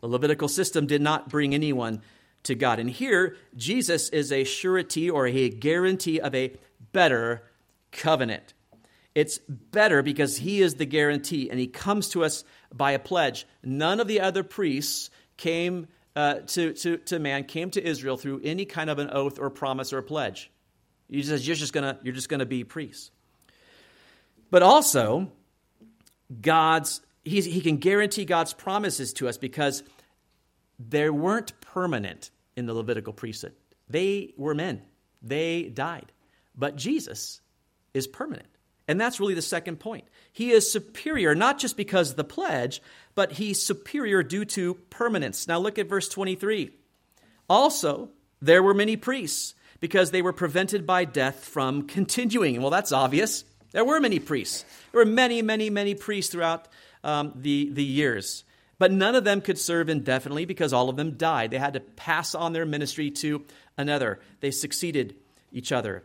The 0.00 0.08
Levitical 0.08 0.48
system 0.48 0.86
did 0.86 1.00
not 1.00 1.28
bring 1.28 1.54
anyone 1.54 2.02
to 2.48 2.54
God. 2.54 2.78
And 2.78 2.90
here, 2.90 3.36
Jesus 3.56 4.08
is 4.10 4.32
a 4.32 4.44
surety 4.44 5.08
or 5.08 5.26
a 5.26 5.48
guarantee 5.48 6.20
of 6.20 6.34
a 6.34 6.56
better 6.92 7.42
covenant. 7.92 8.54
It's 9.14 9.38
better 9.48 10.02
because 10.02 10.36
he 10.36 10.60
is 10.60 10.74
the 10.74 10.84
guarantee 10.84 11.50
and 11.50 11.58
he 11.58 11.66
comes 11.66 12.10
to 12.10 12.24
us 12.24 12.44
by 12.74 12.92
a 12.92 12.98
pledge. 12.98 13.46
None 13.62 14.00
of 14.00 14.06
the 14.08 14.20
other 14.20 14.42
priests 14.42 15.10
came 15.36 15.88
uh, 16.14 16.40
to, 16.46 16.72
to, 16.74 16.96
to 16.98 17.18
man, 17.18 17.44
came 17.44 17.70
to 17.70 17.84
Israel 17.84 18.16
through 18.16 18.40
any 18.44 18.64
kind 18.64 18.90
of 18.90 18.98
an 18.98 19.10
oath 19.10 19.38
or 19.38 19.50
promise 19.50 19.92
or 19.92 20.02
pledge. 20.02 20.50
He 21.08 21.22
says, 21.22 21.46
You're 21.46 21.56
just 21.56 21.72
gonna, 21.72 21.98
you're 22.02 22.14
just 22.14 22.28
gonna 22.28 22.46
be 22.46 22.64
priests. 22.64 23.10
But 24.50 24.62
also, 24.62 25.30
God's 26.40 27.00
he 27.24 27.60
can 27.60 27.76
guarantee 27.76 28.24
God's 28.24 28.54
promises 28.54 29.12
to 29.14 29.28
us 29.28 29.36
because 29.36 29.82
they 30.78 31.10
weren't 31.10 31.60
permanent 31.60 32.30
in 32.58 32.66
the 32.66 32.74
Levitical 32.74 33.12
priesthood. 33.12 33.54
They 33.88 34.34
were 34.36 34.54
men, 34.54 34.82
they 35.22 35.62
died. 35.62 36.12
But 36.54 36.76
Jesus 36.76 37.40
is 37.94 38.06
permanent. 38.06 38.48
And 38.88 39.00
that's 39.00 39.20
really 39.20 39.34
the 39.34 39.42
second 39.42 39.78
point. 39.78 40.04
He 40.32 40.50
is 40.50 40.70
superior, 40.70 41.34
not 41.34 41.58
just 41.58 41.76
because 41.76 42.10
of 42.10 42.16
the 42.16 42.24
pledge, 42.24 42.82
but 43.14 43.32
he's 43.32 43.62
superior 43.62 44.22
due 44.22 44.46
to 44.46 44.74
permanence. 44.90 45.46
Now 45.46 45.58
look 45.58 45.78
at 45.78 45.88
verse 45.88 46.08
23. 46.08 46.70
Also, 47.48 48.08
there 48.40 48.62
were 48.62 48.74
many 48.74 48.96
priests 48.96 49.54
because 49.80 50.10
they 50.10 50.22
were 50.22 50.32
prevented 50.32 50.86
by 50.86 51.04
death 51.04 51.44
from 51.44 51.86
continuing. 51.86 52.60
Well, 52.60 52.70
that's 52.70 52.92
obvious. 52.92 53.44
There 53.72 53.84
were 53.84 54.00
many 54.00 54.18
priests. 54.18 54.64
There 54.90 55.00
were 55.00 55.10
many, 55.10 55.42
many, 55.42 55.70
many 55.70 55.94
priests 55.94 56.32
throughout 56.32 56.66
um, 57.04 57.32
the, 57.36 57.70
the 57.70 57.84
years. 57.84 58.44
But 58.78 58.92
none 58.92 59.14
of 59.14 59.24
them 59.24 59.40
could 59.40 59.58
serve 59.58 59.88
indefinitely 59.88 60.44
because 60.44 60.72
all 60.72 60.88
of 60.88 60.96
them 60.96 61.16
died. 61.16 61.50
They 61.50 61.58
had 61.58 61.74
to 61.74 61.80
pass 61.80 62.34
on 62.34 62.52
their 62.52 62.66
ministry 62.66 63.10
to 63.10 63.44
another. 63.76 64.20
They 64.40 64.52
succeeded 64.52 65.16
each 65.52 65.72
other. 65.72 66.04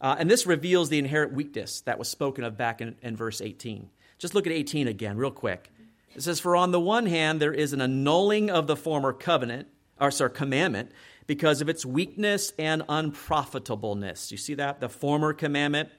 Uh, 0.00 0.16
and 0.18 0.30
this 0.30 0.46
reveals 0.46 0.88
the 0.88 0.98
inherent 0.98 1.32
weakness 1.32 1.82
that 1.82 1.98
was 1.98 2.08
spoken 2.08 2.44
of 2.44 2.56
back 2.56 2.80
in, 2.80 2.96
in 3.02 3.16
verse 3.16 3.40
18. 3.40 3.90
Just 4.18 4.34
look 4.34 4.46
at 4.46 4.52
18 4.52 4.88
again, 4.88 5.16
real 5.16 5.30
quick. 5.30 5.70
It 6.14 6.22
says, 6.22 6.40
For 6.40 6.56
on 6.56 6.70
the 6.70 6.80
one 6.80 7.06
hand, 7.06 7.40
there 7.40 7.52
is 7.52 7.72
an 7.72 7.80
annulling 7.80 8.50
of 8.50 8.66
the 8.66 8.76
former 8.76 9.12
covenant, 9.12 9.68
or 10.00 10.10
sorry, 10.10 10.30
commandment, 10.30 10.92
because 11.26 11.60
of 11.60 11.68
its 11.68 11.84
weakness 11.84 12.52
and 12.58 12.82
unprofitableness. 12.88 14.30
You 14.30 14.38
see 14.38 14.54
that? 14.54 14.80
The 14.80 14.88
former 14.88 15.32
commandment. 15.32 15.90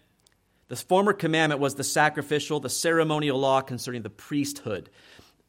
The 0.67 0.75
former 0.75 1.13
commandment 1.13 1.61
was 1.61 1.75
the 1.75 1.83
sacrificial, 1.83 2.59
the 2.59 2.69
ceremonial 2.69 3.37
law 3.37 3.61
concerning 3.61 4.01
the 4.01 4.09
priesthood 4.09 4.89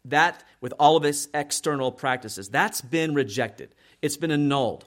that, 0.07 0.45
with 0.61 0.73
all 0.79 0.97
of 0.97 1.05
its 1.05 1.29
external 1.35 1.93
practices, 1.93 2.49
that's 2.49 2.81
been 2.81 3.15
rejected. 3.15 3.75
It's 4.03 4.17
been 4.17 4.31
annulled. 4.31 4.85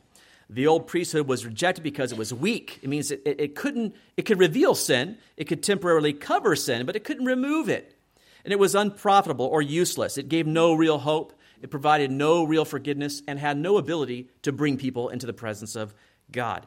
The 0.50 0.66
old 0.66 0.88
priesthood 0.88 1.28
was 1.28 1.46
rejected 1.46 1.84
because 1.84 2.12
it 2.12 2.18
was 2.18 2.34
weak. 2.34 2.80
It 2.82 2.90
means 2.90 3.12
it, 3.12 3.22
it, 3.26 3.56
couldn't, 3.56 3.96
it 4.18 4.24
could 4.24 4.40
reveal 4.40 4.74
sin, 4.74 5.18
it 5.38 5.46
could 5.46 5.62
temporarily 5.62 6.14
cover 6.14 6.56
sin, 6.56 6.86
but 6.86 6.96
it 6.96 7.04
couldn't 7.04 7.26
remove 7.26 7.70
it. 7.70 7.96
And 8.44 8.52
it 8.52 8.58
was 8.58 8.74
unprofitable 8.74 9.46
or 9.46 9.62
useless. 9.62 10.18
It 10.18 10.30
gave 10.30 10.48
no 10.48 10.74
real 10.74 10.98
hope, 10.98 11.34
it 11.62 11.70
provided 11.70 12.10
no 12.10 12.46
real 12.46 12.66
forgiveness, 12.66 13.22
and 13.28 13.38
had 13.38 13.58
no 13.58 13.78
ability 13.78 14.30
to 14.42 14.52
bring 14.52 14.78
people 14.78 15.10
into 15.10 15.28
the 15.28 15.34
presence 15.34 15.76
of 15.76 15.94
God. 16.32 16.66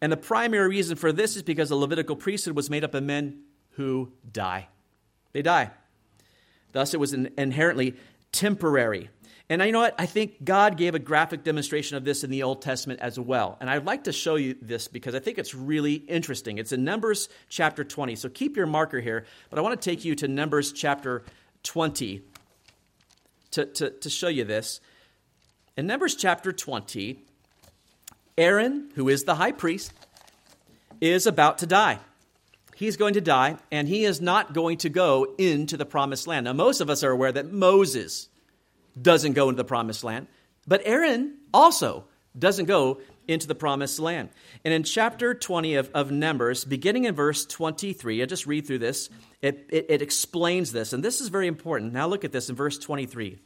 And 0.00 0.10
the 0.10 0.16
primary 0.16 0.68
reason 0.68 0.96
for 0.96 1.12
this 1.12 1.36
is 1.36 1.42
because 1.42 1.68
the 1.68 1.76
Levitical 1.76 2.16
priesthood 2.16 2.56
was 2.56 2.70
made 2.70 2.84
up 2.84 2.94
of 2.94 3.02
men 3.02 3.42
who 3.72 4.12
die. 4.32 4.68
They 5.32 5.42
die. 5.42 5.72
Thus, 6.72 6.94
it 6.94 7.00
was 7.00 7.12
inherently 7.12 7.96
temporary. 8.32 9.10
And 9.48 9.60
you 9.62 9.72
know 9.72 9.80
what? 9.80 9.96
I 9.98 10.06
think 10.06 10.44
God 10.44 10.76
gave 10.76 10.94
a 10.94 11.00
graphic 11.00 11.42
demonstration 11.42 11.96
of 11.96 12.04
this 12.04 12.22
in 12.22 12.30
the 12.30 12.44
Old 12.44 12.62
Testament 12.62 13.00
as 13.00 13.18
well. 13.18 13.56
And 13.60 13.68
I'd 13.68 13.84
like 13.84 14.04
to 14.04 14.12
show 14.12 14.36
you 14.36 14.54
this 14.62 14.86
because 14.86 15.16
I 15.16 15.18
think 15.18 15.38
it's 15.38 15.54
really 15.54 15.94
interesting. 15.94 16.58
It's 16.58 16.70
in 16.70 16.84
Numbers 16.84 17.28
chapter 17.48 17.82
20. 17.82 18.14
So 18.14 18.28
keep 18.28 18.56
your 18.56 18.66
marker 18.66 19.00
here, 19.00 19.26
but 19.50 19.58
I 19.58 19.62
want 19.62 19.80
to 19.80 19.90
take 19.90 20.04
you 20.04 20.14
to 20.16 20.28
Numbers 20.28 20.72
chapter 20.72 21.24
20. 21.64 22.22
to, 23.50 23.66
to, 23.66 23.90
to 23.90 24.10
show 24.10 24.28
you 24.28 24.44
this. 24.44 24.80
In 25.76 25.86
Numbers 25.86 26.14
chapter 26.14 26.52
20, 26.52 27.18
Aaron, 28.38 28.90
who 28.94 29.08
is 29.08 29.24
the 29.24 29.34
high 29.34 29.52
priest, 29.52 29.92
is 31.00 31.26
about 31.26 31.58
to 31.58 31.66
die. 31.66 31.98
He's 32.80 32.96
going 32.96 33.12
to 33.12 33.20
die, 33.20 33.58
and 33.70 33.86
he 33.86 34.06
is 34.06 34.22
not 34.22 34.54
going 34.54 34.78
to 34.78 34.88
go 34.88 35.34
into 35.36 35.76
the 35.76 35.84
promised 35.84 36.26
land. 36.26 36.44
Now, 36.44 36.54
most 36.54 36.80
of 36.80 36.88
us 36.88 37.04
are 37.04 37.10
aware 37.10 37.30
that 37.30 37.52
Moses 37.52 38.30
doesn't 39.00 39.34
go 39.34 39.50
into 39.50 39.58
the 39.58 39.64
promised 39.64 40.02
land, 40.02 40.28
but 40.66 40.80
Aaron 40.86 41.34
also 41.52 42.06
doesn't 42.38 42.64
go 42.64 43.02
into 43.28 43.46
the 43.46 43.54
promised 43.54 44.00
land. 44.00 44.30
And 44.64 44.72
in 44.72 44.82
chapter 44.82 45.34
20 45.34 45.74
of, 45.74 45.90
of 45.92 46.10
Numbers, 46.10 46.64
beginning 46.64 47.04
in 47.04 47.14
verse 47.14 47.44
23, 47.44 48.22
I 48.22 48.24
just 48.24 48.46
read 48.46 48.66
through 48.66 48.78
this, 48.78 49.10
it, 49.42 49.66
it, 49.68 49.84
it 49.90 50.00
explains 50.00 50.72
this. 50.72 50.94
And 50.94 51.04
this 51.04 51.20
is 51.20 51.28
very 51.28 51.48
important. 51.48 51.92
Now 51.92 52.06
look 52.06 52.24
at 52.24 52.32
this 52.32 52.48
in 52.48 52.56
verse 52.56 52.78
23. 52.78 53.38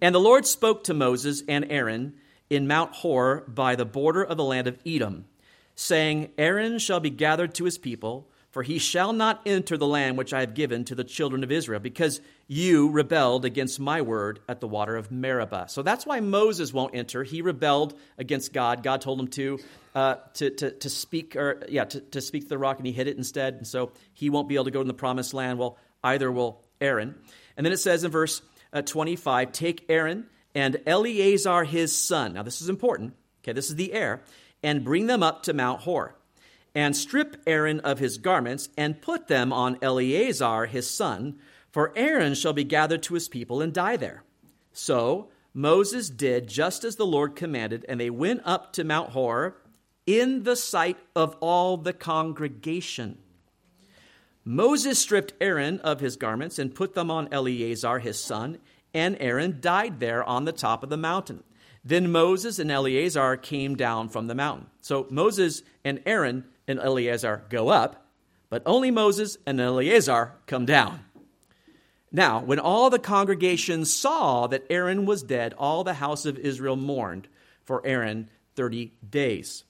And 0.00 0.14
the 0.14 0.20
Lord 0.20 0.46
spoke 0.46 0.84
to 0.84 0.94
Moses 0.94 1.42
and 1.48 1.66
Aaron 1.70 2.14
in 2.48 2.68
Mount 2.68 2.94
Hor 2.94 3.40
by 3.48 3.74
the 3.74 3.84
border 3.84 4.22
of 4.22 4.36
the 4.36 4.44
land 4.44 4.68
of 4.68 4.78
Edom, 4.86 5.24
saying, 5.74 6.30
Aaron 6.38 6.78
shall 6.78 7.00
be 7.00 7.10
gathered 7.10 7.52
to 7.56 7.64
his 7.64 7.78
people 7.78 8.28
for 8.54 8.62
he 8.62 8.78
shall 8.78 9.12
not 9.12 9.40
enter 9.46 9.76
the 9.76 9.84
land 9.84 10.16
which 10.16 10.32
I 10.32 10.38
have 10.38 10.54
given 10.54 10.84
to 10.84 10.94
the 10.94 11.02
children 11.02 11.42
of 11.42 11.50
Israel, 11.50 11.80
because 11.80 12.20
you 12.46 12.88
rebelled 12.88 13.44
against 13.44 13.80
my 13.80 14.00
word 14.00 14.38
at 14.48 14.60
the 14.60 14.68
water 14.68 14.94
of 14.94 15.10
Meribah. 15.10 15.66
So 15.68 15.82
that's 15.82 16.06
why 16.06 16.20
Moses 16.20 16.72
won't 16.72 16.94
enter. 16.94 17.24
He 17.24 17.42
rebelled 17.42 17.98
against 18.16 18.52
God. 18.52 18.84
God 18.84 19.00
told 19.00 19.18
him 19.18 19.26
to, 19.26 19.58
uh, 19.96 20.14
to, 20.34 20.50
to, 20.50 20.70
to, 20.70 20.88
speak, 20.88 21.34
or 21.34 21.64
yeah, 21.68 21.84
to, 21.84 22.00
to 22.00 22.20
speak 22.20 22.44
to 22.44 22.48
the 22.48 22.56
rock, 22.56 22.76
and 22.76 22.86
he 22.86 22.92
hid 22.92 23.08
it 23.08 23.16
instead. 23.16 23.54
And 23.54 23.66
so 23.66 23.90
he 24.12 24.30
won't 24.30 24.48
be 24.48 24.54
able 24.54 24.66
to 24.66 24.70
go 24.70 24.84
to 24.84 24.86
the 24.86 24.94
promised 24.94 25.34
land. 25.34 25.58
Well, 25.58 25.76
either 26.04 26.30
will 26.30 26.62
Aaron. 26.80 27.16
And 27.56 27.66
then 27.66 27.72
it 27.72 27.78
says 27.78 28.04
in 28.04 28.12
verse 28.12 28.40
uh, 28.72 28.82
25, 28.82 29.50
take 29.50 29.84
Aaron 29.88 30.26
and 30.54 30.80
Eleazar 30.86 31.64
his 31.64 31.92
son. 31.92 32.34
Now 32.34 32.44
this 32.44 32.62
is 32.62 32.68
important. 32.68 33.14
Okay, 33.42 33.52
this 33.52 33.68
is 33.68 33.74
the 33.74 33.92
heir, 33.92 34.22
and 34.62 34.84
bring 34.84 35.08
them 35.08 35.24
up 35.24 35.42
to 35.42 35.52
Mount 35.54 35.80
Hor 35.80 36.14
and 36.74 36.96
strip 36.96 37.36
Aaron 37.46 37.80
of 37.80 37.98
his 37.98 38.18
garments, 38.18 38.68
and 38.76 39.00
put 39.00 39.28
them 39.28 39.52
on 39.52 39.78
Eleazar 39.80 40.66
his 40.66 40.90
son, 40.90 41.36
for 41.70 41.92
Aaron 41.96 42.34
shall 42.34 42.52
be 42.52 42.64
gathered 42.64 43.02
to 43.04 43.14
his 43.14 43.28
people 43.28 43.60
and 43.60 43.72
die 43.72 43.96
there. 43.96 44.24
So 44.72 45.28
Moses 45.52 46.10
did 46.10 46.48
just 46.48 46.82
as 46.84 46.96
the 46.96 47.06
Lord 47.06 47.36
commanded, 47.36 47.84
and 47.88 48.00
they 48.00 48.10
went 48.10 48.42
up 48.44 48.72
to 48.72 48.84
Mount 48.84 49.10
Hor 49.10 49.56
in 50.06 50.42
the 50.42 50.56
sight 50.56 50.98
of 51.14 51.36
all 51.40 51.76
the 51.76 51.92
congregation. 51.92 53.18
Moses 54.44 54.98
stripped 54.98 55.32
Aaron 55.40 55.80
of 55.80 56.00
his 56.00 56.16
garments 56.16 56.58
and 56.58 56.74
put 56.74 56.94
them 56.94 57.10
on 57.10 57.28
Eleazar 57.32 58.00
his 58.00 58.18
son, 58.18 58.58
and 58.92 59.16
Aaron 59.18 59.58
died 59.60 60.00
there 60.00 60.22
on 60.22 60.44
the 60.44 60.52
top 60.52 60.82
of 60.82 60.90
the 60.90 60.96
mountain. 60.96 61.42
Then 61.84 62.10
Moses 62.12 62.58
and 62.58 62.70
Eleazar 62.70 63.36
came 63.36 63.74
down 63.74 64.08
from 64.08 64.26
the 64.26 64.34
mountain. 64.34 64.66
So 64.80 65.06
Moses 65.10 65.62
and 65.84 66.02
Aaron 66.04 66.44
and 66.66 66.78
Eleazar 66.78 67.44
go 67.48 67.68
up, 67.68 68.06
but 68.48 68.62
only 68.66 68.90
Moses 68.90 69.36
and 69.46 69.60
Eleazar 69.60 70.32
come 70.46 70.66
down. 70.66 71.00
Now, 72.12 72.40
when 72.40 72.60
all 72.60 72.90
the 72.90 72.98
congregation 72.98 73.84
saw 73.84 74.46
that 74.46 74.66
Aaron 74.70 75.04
was 75.04 75.24
dead, 75.24 75.52
all 75.58 75.82
the 75.82 75.94
house 75.94 76.26
of 76.26 76.38
Israel 76.38 76.76
mourned 76.76 77.26
for 77.64 77.84
Aaron 77.84 78.30
30 78.54 78.92
days. 79.08 79.64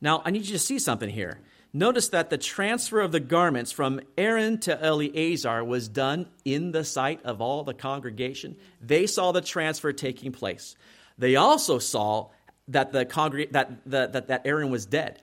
Now, 0.00 0.20
I 0.24 0.30
need 0.30 0.46
you 0.46 0.52
to 0.52 0.58
see 0.58 0.80
something 0.80 1.08
here. 1.08 1.40
Notice 1.72 2.08
that 2.08 2.30
the 2.30 2.38
transfer 2.38 3.00
of 3.00 3.12
the 3.12 3.20
garments 3.20 3.70
from 3.70 4.00
Aaron 4.16 4.58
to 4.60 4.82
Eleazar 4.82 5.62
was 5.62 5.86
done 5.86 6.26
in 6.44 6.72
the 6.72 6.82
sight 6.82 7.24
of 7.24 7.40
all 7.40 7.62
the 7.62 7.74
congregation. 7.74 8.56
They 8.80 9.06
saw 9.06 9.32
the 9.32 9.40
transfer 9.40 9.92
taking 9.92 10.32
place. 10.32 10.74
They 11.18 11.36
also 11.36 11.78
saw 11.78 12.30
that 12.68 12.92
the 12.92 13.04
congreg- 13.04 13.52
that, 13.52 13.84
the, 13.84 14.08
that, 14.08 14.28
that 14.28 14.42
Aaron 14.44 14.70
was 14.70 14.86
dead 14.86 15.22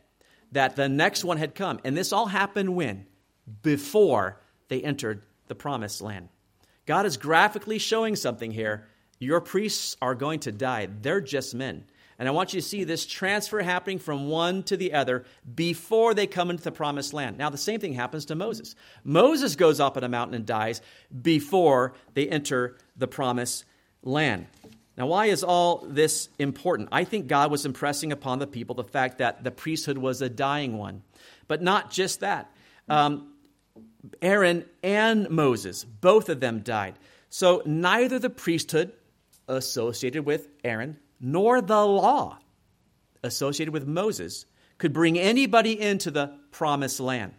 that 0.52 0.76
the 0.76 0.90
next 0.90 1.24
one 1.24 1.38
had 1.38 1.56
come. 1.56 1.80
And 1.84 1.96
this 1.96 2.14
all 2.14 2.28
happened 2.28 2.76
when? 2.76 3.06
Before 3.62 4.40
they 4.68 4.82
entered 4.82 5.24
the 5.48 5.56
promised 5.56 6.02
land. 6.02 6.30
God 6.86 7.06
is 7.06 7.18
graphically 7.18 7.80
showing 7.80 8.16
something 8.16 8.52
here. 8.52 8.88
Your 9.20 9.42
priests 9.42 9.96
are 10.02 10.16
going 10.16 10.40
to 10.42 10.52
die, 10.52 10.88
they're 11.02 11.22
just 11.22 11.56
men. 11.56 11.86
And 12.18 12.30
I 12.30 12.32
want 12.32 12.54
you 12.54 12.62
to 12.62 12.68
see 12.68 12.86
this 12.86 13.06
transfer 13.06 13.62
happening 13.62 14.00
from 14.00 14.30
one 14.30 14.64
to 14.64 14.78
the 14.78 14.94
other 14.94 15.26
before 15.54 16.14
they 16.14 16.28
come 16.28 16.50
into 16.50 16.64
the 16.64 16.72
promised 16.72 17.14
land. 17.14 17.38
Now, 17.38 17.50
the 17.50 17.58
same 17.58 17.82
thing 17.82 17.94
happens 17.94 18.26
to 18.26 18.36
Moses. 18.36 18.74
Moses 19.04 19.58
goes 19.58 19.82
up 19.82 19.98
on 19.98 20.04
a 20.04 20.10
mountain 20.10 20.36
and 20.36 20.46
dies 20.46 20.82
before 21.22 21.94
they 22.14 22.30
enter 22.30 22.78
the 22.96 23.08
promised 23.08 23.66
land. 24.02 24.48
Now, 24.98 25.08
why 25.08 25.26
is 25.26 25.44
all 25.44 25.86
this 25.88 26.30
important? 26.40 26.90
I 26.92 27.04
think 27.04 27.28
God 27.28 27.52
was 27.52 27.66
impressing 27.66 28.12
upon 28.12 28.40
the 28.40 28.48
people 28.48 28.76
the 28.76 28.84
fact 28.84 29.18
that 29.18 29.44
the 29.44 29.52
priesthood 29.52 29.98
was 29.98 30.22
a 30.22 30.30
dying 30.30 30.78
one. 30.78 31.04
But 31.48 31.62
not 31.62 31.92
just 31.92 32.22
that. 32.22 32.50
Um, 32.88 33.34
Aaron 34.22 34.66
and 34.84 35.30
Moses, 35.30 35.84
both 35.84 36.30
of 36.30 36.40
them 36.40 36.60
died. 36.60 36.96
So 37.30 37.62
neither 37.66 38.20
the 38.20 38.30
priesthood 38.30 38.94
associated 39.48 40.26
with 40.26 40.48
Aaron 40.64 40.98
nor 41.20 41.62
the 41.62 41.86
law 41.86 42.40
associated 43.24 43.74
with 43.74 43.88
Moses 43.88 44.46
could 44.78 44.94
bring 44.94 45.18
anybody 45.18 45.80
into 45.80 46.12
the 46.12 46.38
promised 46.52 47.00
land. 47.00 47.34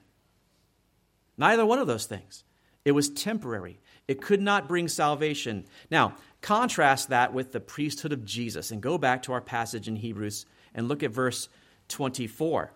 Neither 1.38 1.64
one 1.64 1.78
of 1.78 1.86
those 1.86 2.06
things. 2.06 2.44
It 2.84 2.92
was 2.92 3.10
temporary. 3.10 3.78
It 4.08 4.22
could 4.22 4.40
not 4.40 4.68
bring 4.68 4.88
salvation. 4.88 5.66
Now, 5.90 6.14
Contrast 6.46 7.08
that 7.08 7.34
with 7.34 7.50
the 7.50 7.58
priesthood 7.58 8.12
of 8.12 8.24
Jesus 8.24 8.70
and 8.70 8.80
go 8.80 8.98
back 8.98 9.24
to 9.24 9.32
our 9.32 9.40
passage 9.40 9.88
in 9.88 9.96
Hebrews 9.96 10.46
and 10.76 10.86
look 10.86 11.02
at 11.02 11.10
verse 11.10 11.48
24. 11.88 12.70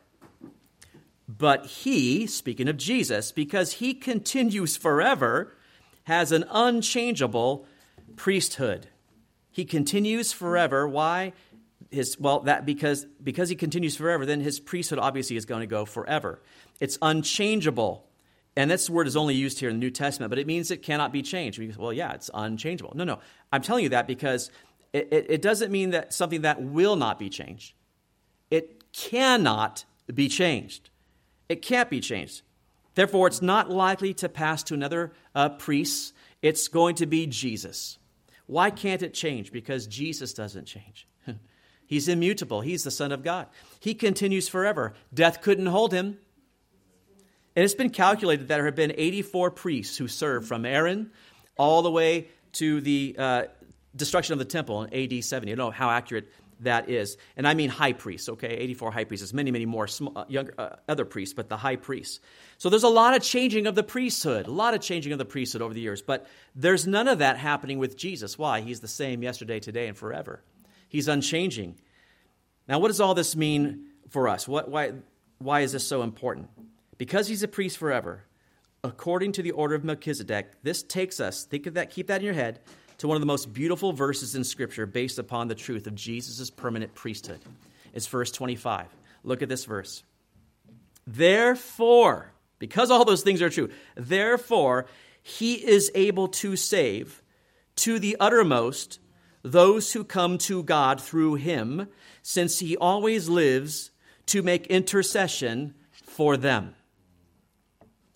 But 1.28 1.66
he, 1.66 2.26
speaking 2.26 2.66
of 2.66 2.76
Jesus, 2.76 3.30
because 3.30 3.74
he 3.74 3.94
continues 3.94 4.76
forever, 4.76 5.54
has 6.02 6.33
an 6.33 6.46
unchangeable 6.50 7.64
priesthood. 8.16 8.88
He 9.52 9.64
continues 9.64 10.33
forever. 10.33 10.88
Why? 10.88 11.33
His, 11.92 12.18
well, 12.18 12.40
that 12.40 12.66
because 12.66 13.06
because 13.22 13.50
he 13.50 13.54
continues 13.54 13.94
forever, 13.94 14.26
then 14.26 14.40
his 14.40 14.59
priesthood 14.59 14.98
obviously 14.98 15.37
is 15.37 15.44
going 15.44 15.61
to 15.61 15.68
go 15.68 15.85
forever. 15.85 16.42
It's 16.80 16.98
unchangeable. 17.00 18.10
And 18.61 18.70
this 18.70 18.90
word 18.90 19.07
is 19.07 19.16
only 19.16 19.35
used 19.35 19.59
here 19.59 19.70
in 19.70 19.77
the 19.77 19.81
New 19.81 19.90
Testament, 19.90 20.29
but 20.29 20.38
it 20.38 20.46
means 20.46 20.70
it 20.70 20.83
cannot 20.83 21.14
be 21.14 21.23
changed. 21.23 21.79
Well, 21.79 21.94
yeah, 21.94 22.12
it's 22.12 22.29
unchangeable. 22.35 22.92
No, 22.94 23.05
no. 23.05 23.18
I'm 23.51 23.62
telling 23.62 23.85
you 23.85 23.88
that 23.88 24.07
because 24.07 24.51
it, 24.92 25.09
it, 25.11 25.27
it 25.31 25.42
doesn't 25.42 25.73
mean 25.73 25.92
that 25.92 26.12
something 26.12 26.42
that 26.42 26.61
will 26.61 26.94
not 26.94 27.18
be 27.18 27.31
changed. 27.31 27.73
It 28.51 28.92
cannot 28.92 29.87
be 30.12 30.29
changed. 30.29 30.90
It 31.49 31.62
can't 31.62 31.88
be 31.88 32.01
changed. 32.01 32.42
Therefore, 32.96 33.29
it's 33.29 33.40
not 33.40 33.70
likely 33.70 34.12
to 34.12 34.29
pass 34.29 34.62
to 34.64 34.75
another 34.75 35.12
uh, 35.35 35.49
priest. 35.49 36.12
It's 36.42 36.68
going 36.68 36.96
to 36.96 37.07
be 37.07 37.27
Jesus. 37.27 37.99
Why 38.44 38.68
can't 38.68 39.01
it 39.01 39.14
change? 39.14 39.53
Because 39.53 39.87
Jesus 39.87 40.35
doesn't 40.35 40.66
change. 40.66 41.09
He's 41.87 42.09
immutable. 42.09 42.61
He's 42.61 42.85
the 42.85 42.90
Son 42.90 43.11
of 43.11 43.25
God. 43.25 43.46
He 43.81 43.94
continues 43.94 44.51
forever. 44.51 44.92
Death 45.14 45.40
couldn't 45.40 45.64
hold 45.64 45.92
him. 45.94 46.18
And 47.61 47.66
it's 47.66 47.75
been 47.75 47.90
calculated 47.90 48.49
that 48.49 48.55
there 48.55 48.64
have 48.64 48.75
been 48.75 48.94
84 48.96 49.51
priests 49.51 49.94
who 49.99 50.09
served 50.09 50.49
from 50.49 50.64
Aaron 50.64 51.11
all 51.59 51.83
the 51.83 51.90
way 51.90 52.29
to 52.53 52.81
the 52.81 53.14
uh, 53.18 53.42
destruction 53.94 54.33
of 54.33 54.38
the 54.38 54.46
temple 54.46 54.85
in 54.85 55.12
AD 55.12 55.23
70. 55.23 55.53
I 55.53 55.55
don't 55.57 55.66
know 55.66 55.70
how 55.70 55.90
accurate 55.90 56.33
that 56.61 56.88
is. 56.88 57.18
And 57.37 57.46
I 57.46 57.53
mean 57.53 57.68
high 57.68 57.92
priests, 57.92 58.31
okay? 58.31 58.49
84 58.49 58.92
high 58.92 59.05
priests. 59.05 59.27
There's 59.27 59.35
many, 59.35 59.51
many 59.51 59.66
more 59.66 59.87
small, 59.87 60.16
uh, 60.16 60.25
younger, 60.27 60.55
uh, 60.57 60.77
other 60.88 61.05
priests, 61.05 61.35
but 61.35 61.51
the 61.51 61.59
high 61.59 61.77
priests. 61.77 62.20
So 62.57 62.70
there's 62.70 62.83
a 62.83 62.88
lot 62.88 63.14
of 63.14 63.23
changing 63.23 63.66
of 63.66 63.75
the 63.75 63.83
priesthood, 63.83 64.46
a 64.46 64.51
lot 64.51 64.73
of 64.73 64.81
changing 64.81 65.12
of 65.12 65.18
the 65.18 65.27
priesthood 65.27 65.61
over 65.61 65.75
the 65.75 65.83
years. 65.83 66.01
But 66.01 66.27
there's 66.55 66.87
none 66.87 67.09
of 67.09 67.18
that 67.18 67.37
happening 67.37 67.79
with 67.79 67.94
Jesus. 67.94 68.38
Why? 68.38 68.62
He's 68.62 68.81
the 68.81 68.88
same 68.88 69.23
yesterday, 69.23 69.61
today, 69.61 69.87
and 69.87 69.99
forever. 69.99 70.42
He's 70.88 71.09
unchanging. 71.09 71.77
Now, 72.66 72.79
what 72.79 72.88
does 72.88 73.03
all 73.03 73.12
this 73.12 73.37
mean 73.37 73.88
for 74.09 74.29
us? 74.29 74.49
What, 74.49 74.70
why, 74.70 74.92
why 75.37 75.61
is 75.61 75.73
this 75.73 75.87
so 75.87 76.01
important? 76.01 76.49
Because 77.01 77.29
he's 77.29 77.43
a 77.43 77.49
priest 77.49 77.79
forever, 77.79 78.25
according 78.85 79.33
to 79.33 79.43
the 79.43 79.53
order 79.53 79.75
of 79.75 79.85
Melchizedek, 79.85 80.63
this 80.63 80.83
takes 80.83 81.19
us, 81.19 81.45
think 81.45 81.65
of 81.65 81.73
that, 81.73 81.89
keep 81.89 82.09
that 82.09 82.21
in 82.21 82.27
your 82.27 82.35
head, 82.35 82.61
to 82.99 83.09
one 83.09 83.17
of 83.17 83.23
the 83.23 83.27
most 83.27 83.55
beautiful 83.55 83.95
verses 83.95 84.35
in 84.35 84.45
Scripture 84.45 84.85
based 84.85 85.19
upon 85.19 85.49
the 85.49 85.55
truth 85.55 85.87
of 85.87 85.95
Jesus' 85.95 86.51
permanent 86.51 86.95
priesthood. 86.95 87.41
It's 87.95 88.07
verse 88.07 88.31
25. 88.31 88.87
Look 89.25 89.41
at 89.41 89.49
this 89.49 89.65
verse. 89.65 90.03
Therefore, 91.07 92.35
because 92.59 92.91
all 92.91 93.07
those 93.07 93.23
things 93.23 93.41
are 93.41 93.49
true, 93.49 93.71
therefore, 93.95 94.85
he 95.23 95.55
is 95.55 95.91
able 95.95 96.29
to 96.29 96.55
save 96.55 97.23
to 97.77 97.99
the 97.99 98.19
uttermost 98.21 99.01
those 99.43 99.95
who 99.95 100.05
come 100.05 100.37
to 100.37 100.63
God 100.63 101.01
through 101.01 101.37
him, 101.37 101.89
since 102.21 102.59
he 102.59 102.77
always 102.77 103.27
lives 103.27 103.91
to 104.27 104.43
make 104.43 104.67
intercession 104.67 105.73
for 106.05 106.37
them. 106.37 106.75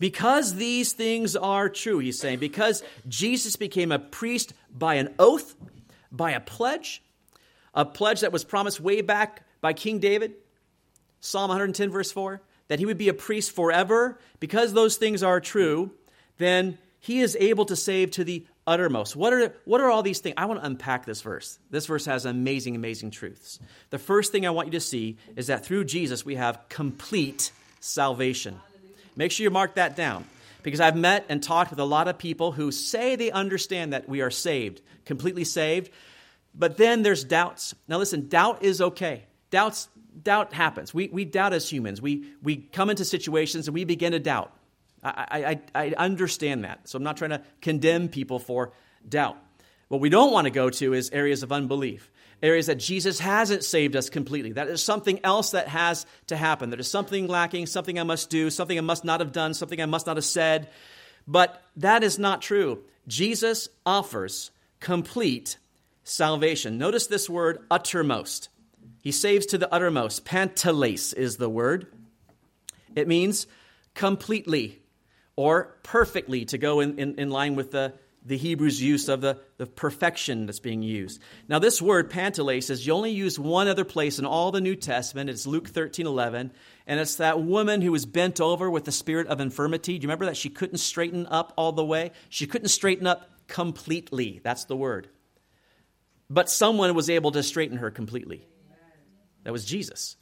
Because 0.05 0.57
these 0.57 0.93
things 0.93 1.35
are 1.35 1.71
true, 1.71 1.99
he's 1.99 2.19
saying, 2.19 2.39
because 2.39 2.83
Jesus 3.09 3.57
became 3.57 3.91
a 3.91 3.99
priest 3.99 4.53
by 4.71 4.97
an 4.97 5.15
oath, 5.19 5.55
by 6.13 6.33
a 6.33 6.41
pledge, 6.41 7.03
a 7.73 7.87
pledge 7.87 8.21
that 8.21 8.31
was 8.31 8.45
promised 8.45 8.81
way 8.81 9.01
back 9.01 9.45
by 9.63 9.73
King 9.73 10.01
David, 10.01 10.35
Psalm 11.21 11.49
110, 11.49 11.89
verse 11.89 12.13
4, 12.13 12.43
that 12.69 12.81
he 12.81 12.85
would 12.85 12.99
be 12.99 13.09
a 13.09 13.15
priest 13.15 13.53
forever. 13.53 14.19
Because 14.41 14.75
those 14.75 14.99
things 14.99 15.23
are 15.23 15.41
true, 15.41 15.91
then 16.37 16.77
he 17.01 17.21
is 17.21 17.35
able 17.41 17.65
to 17.65 17.75
save 17.75 18.11
to 18.11 18.25
the 18.25 18.45
uttermost. 18.67 19.17
What 19.17 19.33
are, 19.33 19.55
what 19.65 19.81
are 19.81 19.89
all 19.89 20.03
these 20.03 20.19
things? 20.21 20.35
I 20.37 20.45
want 20.45 20.61
to 20.61 20.67
unpack 20.67 21.07
this 21.07 21.23
verse. 21.23 21.59
This 21.71 21.87
verse 21.87 22.05
has 22.05 22.27
amazing, 22.27 22.77
amazing 22.77 23.11
truths. 23.11 23.59
The 23.89 23.99
first 23.99 24.33
thing 24.33 24.47
I 24.47 24.51
want 24.51 24.69
you 24.69 24.73
to 24.73 24.81
see 24.81 25.17
is 25.35 25.47
that 25.47 25.65
through 25.65 25.85
Jesus 25.85 26.27
we 26.27 26.35
have 26.35 26.61
complete 26.69 27.53
salvation. 27.81 28.61
Make 29.17 29.33
sure 29.33 29.45
you 29.45 29.51
mark 29.51 29.77
that 29.77 29.97
down 29.97 30.25
because 30.63 30.81
I've 30.81 30.97
met 30.97 31.27
and 31.29 31.43
talked 31.43 31.71
with 31.71 31.79
a 31.79 31.85
lot 31.85 32.09
of 32.09 32.19
people 32.19 32.53
who 32.53 32.73
say 32.73 33.17
they 33.17 33.31
understand 33.31 33.93
that 33.93 34.09
we 34.09 34.23
are 34.23 34.31
saved, 34.31 34.81
completely 35.05 35.45
saved, 35.45 35.91
but 36.55 36.77
then 36.77 37.03
there's 37.03 37.25
doubts. 37.25 37.75
Now, 37.89 37.99
listen, 37.99 38.29
doubt 38.29 38.63
is 38.63 38.81
okay. 38.81 39.25
Doubts, 39.51 39.89
doubt 40.21 40.53
happens. 40.53 40.95
We, 40.95 41.09
we 41.09 41.25
doubt 41.25 41.53
as 41.53 41.71
humans. 41.71 42.01
We, 42.01 42.33
we 42.43 42.57
come 42.57 42.91
into 42.91 43.05
situations 43.05 43.69
and 43.69 43.75
we 43.75 43.85
begin 43.85 44.13
to 44.13 44.19
doubt. 44.19 44.53
I, 45.03 45.61
I, 45.75 45.87
I 45.87 45.95
understand 45.99 46.65
that. 46.65 46.89
So 46.89 46.97
I'm 46.97 47.03
not 47.03 47.19
trying 47.19 47.31
to 47.31 47.43
condemn 47.61 48.09
people 48.09 48.39
for 48.39 48.73
doubt. 49.07 49.37
What 49.89 50.01
we 50.01 50.09
don't 50.09 50.33
want 50.33 50.47
to 50.47 50.51
go 50.51 50.71
to 50.71 50.95
is 50.95 51.11
areas 51.11 51.43
of 51.43 51.53
unbelief, 51.53 52.11
areas 52.43 52.67
that 52.67 52.77
Jesus 52.77 53.19
hasn't 53.19 53.65
saved 53.65 53.97
us 53.97 54.11
completely. 54.11 54.53
That 54.53 54.69
is 54.69 54.83
something 54.83 55.21
else 55.25 55.53
that 55.53 55.69
has 55.69 56.07
to 56.27 56.37
happen. 56.37 56.71
There 56.71 56.81
is 56.81 56.91
something 56.91 57.27
lacking, 57.27 57.67
something 57.67 57.99
I 57.99 58.03
must 58.03 58.31
do, 58.31 58.51
something 58.51 58.77
I 58.77 58.83
must 58.83 59.05
not 59.05 59.21
have 59.21 59.33
done, 59.33 59.55
something 59.55 59.81
I 59.81 59.87
must 59.87 60.07
not 60.07 60.17
have 60.17 60.25
said. 60.25 60.69
But 61.27 61.63
that 61.77 62.03
is 62.03 62.19
not 62.19 62.43
true. 62.43 62.83
Jesus 63.09 63.69
offers 63.85 64.51
complete 64.81 65.59
salvation. 66.05 66.79
Notice 66.79 67.07
this 67.07 67.29
word, 67.29 67.61
uttermost. 67.71 68.49
He 69.03 69.13
saves 69.13 69.47
to 69.47 69.59
the 69.59 69.73
uttermost. 69.73 70.25
Panteles 70.25 71.13
is 71.13 71.37
the 71.37 71.49
word. 71.49 71.87
It 72.95 73.09
means 73.09 73.47
completely 73.95 74.81
or 75.37 75.77
perfectly, 75.83 76.45
to 76.47 76.59
go 76.59 76.81
in, 76.81 76.99
in, 76.99 77.19
in 77.19 77.31
line 77.31 77.57
with 77.57 77.73
the, 77.73 77.93
the 78.25 78.39
Hebrew's 78.39 78.81
use 78.81 79.09
of 79.09 79.21
the, 79.21 79.39
the 79.59 79.67
perfection 79.67 80.47
that's 80.47 80.61
being 80.61 80.83
used. 80.83 81.21
Now, 81.49 81.59
this 81.59 81.83
word, 81.83 82.11
panteles, 82.11 82.71
is 82.71 82.87
you 82.87 82.93
only 82.95 83.11
used 83.11 83.39
one 83.39 83.69
other 83.69 83.85
place 83.85 84.19
in 84.19 84.25
all 84.25 84.51
the 84.51 84.61
New 84.61 84.77
Testament. 84.77 85.29
It's 85.29 85.47
Luke 85.47 85.69
13 85.69 86.07
11. 86.07 86.53
And 86.87 87.01
it's 87.01 87.17
that 87.17 87.41
woman 87.41 87.83
who 87.83 87.93
was 87.93 88.07
bent 88.07 88.41
over 88.41 88.71
with 88.71 88.85
the 88.85 88.93
spirit 88.93 89.27
of 89.27 89.41
infirmity. 89.41 89.99
Do 89.99 90.05
you 90.05 90.09
remember 90.09 90.27
that? 90.27 90.37
She 90.37 90.51
couldn't 90.51 90.79
straighten 90.79 91.27
up 91.27 91.53
all 91.57 91.73
the 91.73 91.85
way. 91.85 92.13
She 92.29 92.47
couldn't 92.47 92.69
straighten 92.69 93.07
up 93.07 93.31
completely. 93.47 94.41
That's 94.43 94.65
the 94.65 94.77
word. 94.77 95.09
But 96.31 96.49
someone 96.49 96.95
was 96.95 97.11
able 97.11 97.33
to 97.33 97.43
straighten 97.43 97.79
her 97.79 97.91
completely. 97.91 98.47
That 99.45 99.53
was 99.53 99.65
Jesus. 99.65 100.17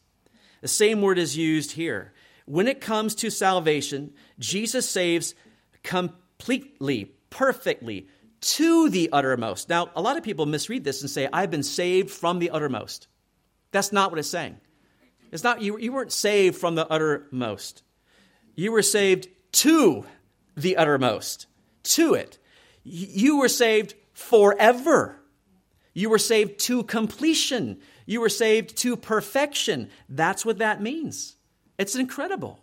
The 0.60 0.68
same 0.68 1.00
word 1.00 1.18
is 1.18 1.36
used 1.36 1.72
here 1.72 2.12
when 2.46 2.68
it 2.68 2.80
comes 2.80 3.14
to 3.16 3.30
salvation, 3.30 4.12
Jesus 4.38 4.88
saves 4.88 5.34
completely, 5.82 7.12
perfectly, 7.32 8.06
to 8.42 8.90
the 8.90 9.08
uttermost. 9.12 9.68
Now, 9.68 9.90
a 9.96 10.02
lot 10.02 10.16
of 10.16 10.22
people 10.22 10.46
misread 10.46 10.84
this 10.84 11.00
and 11.00 11.10
say, 11.10 11.28
I've 11.32 11.50
been 11.50 11.62
saved 11.62 12.10
from 12.10 12.38
the 12.38 12.50
uttermost. 12.50 13.08
That's 13.70 13.92
not 13.92 14.10
what 14.10 14.18
it's 14.18 14.28
saying. 14.28 14.58
It's 15.32 15.42
not, 15.42 15.62
you, 15.62 15.78
you 15.78 15.92
weren't 15.92 16.12
saved 16.12 16.56
from 16.56 16.74
the 16.74 16.86
uttermost. 16.86 17.82
You 18.54 18.70
were 18.70 18.82
saved 18.82 19.28
to 19.52 20.04
the 20.56 20.76
uttermost, 20.76 21.46
to 21.84 22.14
it. 22.14 22.38
You 22.84 23.38
were 23.38 23.48
saved 23.48 23.94
forever. 24.12 25.18
You 25.94 26.10
were 26.10 26.18
saved 26.18 26.58
to 26.60 26.82
completion. 26.82 27.80
You 28.04 28.20
were 28.20 28.28
saved 28.28 28.76
to 28.78 28.96
perfection. 28.96 29.88
That's 30.08 30.44
what 30.44 30.58
that 30.58 30.82
means. 30.82 31.36
It's 31.78 31.94
incredible. 31.94 32.60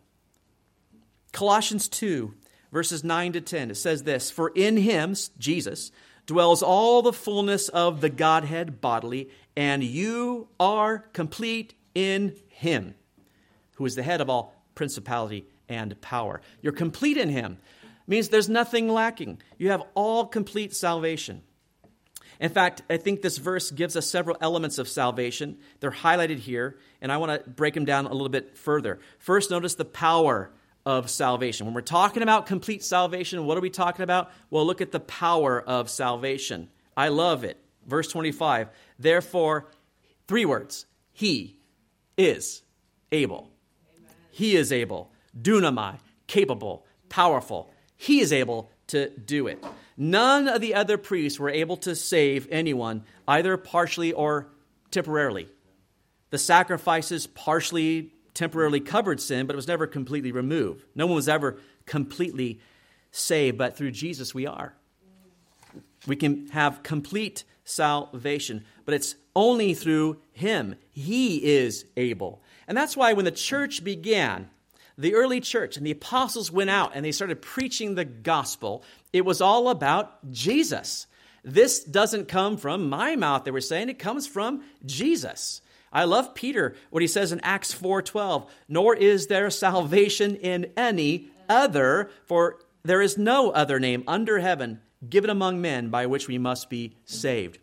Colossians 1.31 1.87
2, 1.87 2.33
verses 2.71 3.03
9 3.03 3.33
to 3.33 3.41
10, 3.41 3.71
it 3.71 3.75
says 3.75 4.03
this 4.03 4.31
For 4.31 4.49
in 4.49 4.77
him, 4.77 5.15
Jesus, 5.37 5.91
dwells 6.25 6.61
all 6.61 7.01
the 7.01 7.13
fullness 7.13 7.69
of 7.69 8.01
the 8.01 8.09
Godhead 8.09 8.81
bodily, 8.81 9.29
and 9.55 9.83
you 9.83 10.47
are 10.59 10.99
complete 11.13 11.73
in 11.95 12.35
him, 12.47 12.95
who 13.75 13.85
is 13.85 13.95
the 13.95 14.03
head 14.03 14.21
of 14.21 14.29
all 14.29 14.53
principality 14.75 15.47
and 15.67 15.99
power. 16.01 16.41
You're 16.61 16.73
complete 16.73 17.17
in 17.17 17.29
him. 17.29 17.57
means 18.07 18.29
there's 18.29 18.49
nothing 18.49 18.89
lacking. 18.89 19.41
You 19.57 19.69
have 19.69 19.83
all 19.93 20.25
complete 20.25 20.75
salvation. 20.75 21.41
In 22.39 22.49
fact, 22.49 22.83
I 22.89 22.97
think 22.97 23.21
this 23.21 23.37
verse 23.37 23.69
gives 23.69 23.97
us 23.97 24.09
several 24.09 24.37
elements 24.39 24.77
of 24.77 24.87
salvation. 24.87 25.57
They're 25.81 25.91
highlighted 25.91 26.37
here, 26.37 26.77
and 27.01 27.11
I 27.11 27.17
want 27.17 27.43
to 27.43 27.49
break 27.49 27.73
them 27.73 27.85
down 27.85 28.05
a 28.05 28.13
little 28.13 28.29
bit 28.29 28.57
further. 28.57 28.99
First, 29.17 29.51
notice 29.51 29.75
the 29.75 29.83
power 29.83 30.51
of 30.85 31.09
salvation. 31.09 31.65
When 31.65 31.75
we're 31.75 31.81
talking 31.81 32.23
about 32.23 32.45
complete 32.45 32.83
salvation, 32.83 33.45
what 33.45 33.57
are 33.57 33.61
we 33.61 33.69
talking 33.69 34.03
about? 34.03 34.31
Well, 34.49 34.65
look 34.65 34.81
at 34.81 34.91
the 34.91 34.99
power 34.99 35.61
of 35.61 35.89
salvation. 35.89 36.69
I 36.95 37.09
love 37.09 37.43
it. 37.43 37.57
Verse 37.85 38.07
25. 38.07 38.69
Therefore, 38.97 39.67
three 40.27 40.45
words 40.45 40.85
He 41.11 41.57
is 42.17 42.61
able. 43.11 43.51
Amen. 43.97 44.11
He 44.31 44.55
is 44.55 44.71
able. 44.71 45.11
Dunamai, 45.39 45.99
capable, 46.27 46.85
powerful. 47.07 47.71
He 47.95 48.19
is 48.21 48.33
able 48.33 48.71
to 48.87 49.09
do 49.09 49.47
it. 49.47 49.63
None 49.97 50.47
of 50.47 50.61
the 50.61 50.75
other 50.75 50.97
priests 50.97 51.39
were 51.39 51.49
able 51.49 51.77
to 51.77 51.95
save 51.95 52.47
anyone, 52.51 53.03
either 53.27 53.57
partially 53.57 54.13
or 54.13 54.47
temporarily. 54.91 55.49
The 56.29 56.37
sacrifices 56.37 57.27
partially, 57.27 58.13
temporarily 58.39 58.79
covered 58.79 59.19
sin, 59.19 59.45
but 59.45 59.53
it 59.53 59.57
was 59.57 59.67
never 59.67 59.85
completely 59.85 60.31
removed. 60.31 60.85
No 60.95 61.05
one 61.05 61.15
was 61.15 61.27
ever 61.27 61.57
completely 61.85 62.61
saved, 63.11 63.57
but 63.57 63.75
through 63.75 63.91
Jesus 63.91 64.33
we 64.33 64.47
are. 64.47 64.73
We 66.07 66.15
can 66.15 66.47
have 66.47 66.81
complete 66.81 67.43
salvation, 67.65 68.63
but 68.85 68.93
it's 68.93 69.15
only 69.35 69.73
through 69.73 70.21
Him. 70.31 70.75
He 70.89 71.57
is 71.57 71.85
able. 71.97 72.41
And 72.65 72.77
that's 72.77 72.95
why 72.95 73.11
when 73.11 73.25
the 73.25 73.31
church 73.31 73.83
began, 73.83 74.49
the 74.97 75.15
early 75.15 75.41
church 75.41 75.75
and 75.75 75.85
the 75.85 75.91
apostles 75.91 76.49
went 76.49 76.69
out 76.69 76.93
and 76.95 77.03
they 77.03 77.11
started 77.11 77.41
preaching 77.41 77.95
the 77.95 78.05
gospel, 78.05 78.85
it 79.11 79.25
was 79.25 79.41
all 79.41 79.67
about 79.67 80.31
Jesus. 80.31 81.07
This 81.43 81.83
doesn't 81.83 82.29
come 82.29 82.55
from 82.55 82.89
my 82.89 83.17
mouth, 83.17 83.43
they 83.43 83.51
were 83.51 83.59
saying, 83.59 83.89
it 83.89 83.99
comes 83.99 84.27
from 84.27 84.63
Jesus. 84.85 85.61
I 85.91 86.03
love 86.03 86.35
Peter, 86.35 86.75
what 86.89 87.01
he 87.01 87.07
says 87.07 87.31
in 87.31 87.39
Acts 87.41 87.73
4:12, 87.73 88.49
nor 88.67 88.95
is 88.95 89.27
there 89.27 89.49
salvation 89.49 90.35
in 90.35 90.71
any 90.77 91.29
other, 91.47 92.11
for 92.25 92.59
there 92.83 93.01
is 93.01 93.17
no 93.17 93.49
other 93.51 93.79
name 93.79 94.03
under 94.07 94.39
heaven 94.39 94.81
given 95.07 95.29
among 95.29 95.61
men 95.61 95.89
by 95.89 96.05
which 96.05 96.27
we 96.27 96.37
must 96.37 96.69
be 96.69 96.95
saved. 97.05 97.59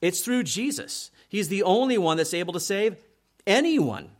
It's 0.00 0.20
through 0.20 0.44
Jesus. 0.44 1.10
He's 1.28 1.48
the 1.48 1.62
only 1.62 1.98
one 1.98 2.16
that's 2.16 2.34
able 2.34 2.52
to 2.54 2.60
save 2.60 2.96
anyone. 3.46 4.10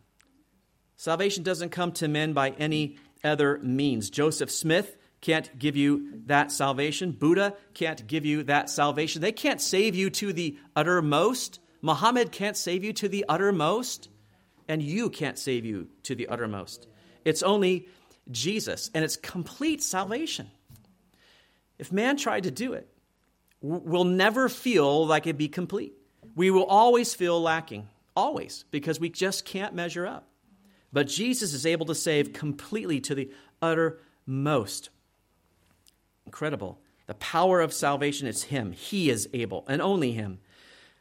Salvation 0.96 1.42
doesn't 1.42 1.70
come 1.70 1.92
to 1.92 2.08
men 2.08 2.32
by 2.32 2.50
any 2.50 2.98
other 3.24 3.58
means. 3.58 4.10
Joseph 4.10 4.50
Smith 4.50 4.96
can't 5.20 5.58
give 5.58 5.76
you 5.76 6.20
that 6.26 6.50
salvation. 6.50 7.12
Buddha 7.12 7.54
can't 7.74 8.06
give 8.06 8.24
you 8.24 8.42
that 8.44 8.70
salvation. 8.70 9.22
They 9.22 9.32
can't 9.32 9.60
save 9.60 9.94
you 9.94 10.10
to 10.10 10.32
the 10.32 10.58
uttermost. 10.74 11.60
Muhammad 11.82 12.32
can't 12.32 12.56
save 12.56 12.84
you 12.84 12.92
to 12.94 13.08
the 13.08 13.24
uttermost. 13.28 14.08
And 14.68 14.80
you 14.80 15.10
can't 15.10 15.36
save 15.36 15.64
you 15.64 15.88
to 16.04 16.14
the 16.14 16.28
uttermost. 16.28 16.86
It's 17.24 17.42
only 17.42 17.88
Jesus, 18.30 18.88
and 18.94 19.04
it's 19.04 19.16
complete 19.16 19.82
salvation. 19.82 20.48
If 21.76 21.90
man 21.90 22.16
tried 22.16 22.44
to 22.44 22.52
do 22.52 22.74
it, 22.74 22.86
we'll 23.60 24.04
never 24.04 24.48
feel 24.48 25.04
like 25.06 25.26
it'd 25.26 25.36
be 25.36 25.48
complete. 25.48 25.94
We 26.36 26.52
will 26.52 26.66
always 26.66 27.14
feel 27.14 27.42
lacking, 27.42 27.88
always, 28.14 28.64
because 28.70 29.00
we 29.00 29.08
just 29.08 29.44
can't 29.44 29.74
measure 29.74 30.06
up. 30.06 30.28
But 30.92 31.08
Jesus 31.08 31.52
is 31.52 31.66
able 31.66 31.86
to 31.86 31.94
save 31.96 32.32
completely 32.32 33.00
to 33.00 33.14
the 33.16 33.32
uttermost. 33.60 34.90
Incredible. 36.26 36.78
The 37.08 37.14
power 37.14 37.60
of 37.60 37.72
salvation 37.72 38.28
is 38.28 38.44
Him. 38.44 38.70
He 38.70 39.10
is 39.10 39.28
able, 39.32 39.64
and 39.66 39.82
only 39.82 40.12
Him. 40.12 40.38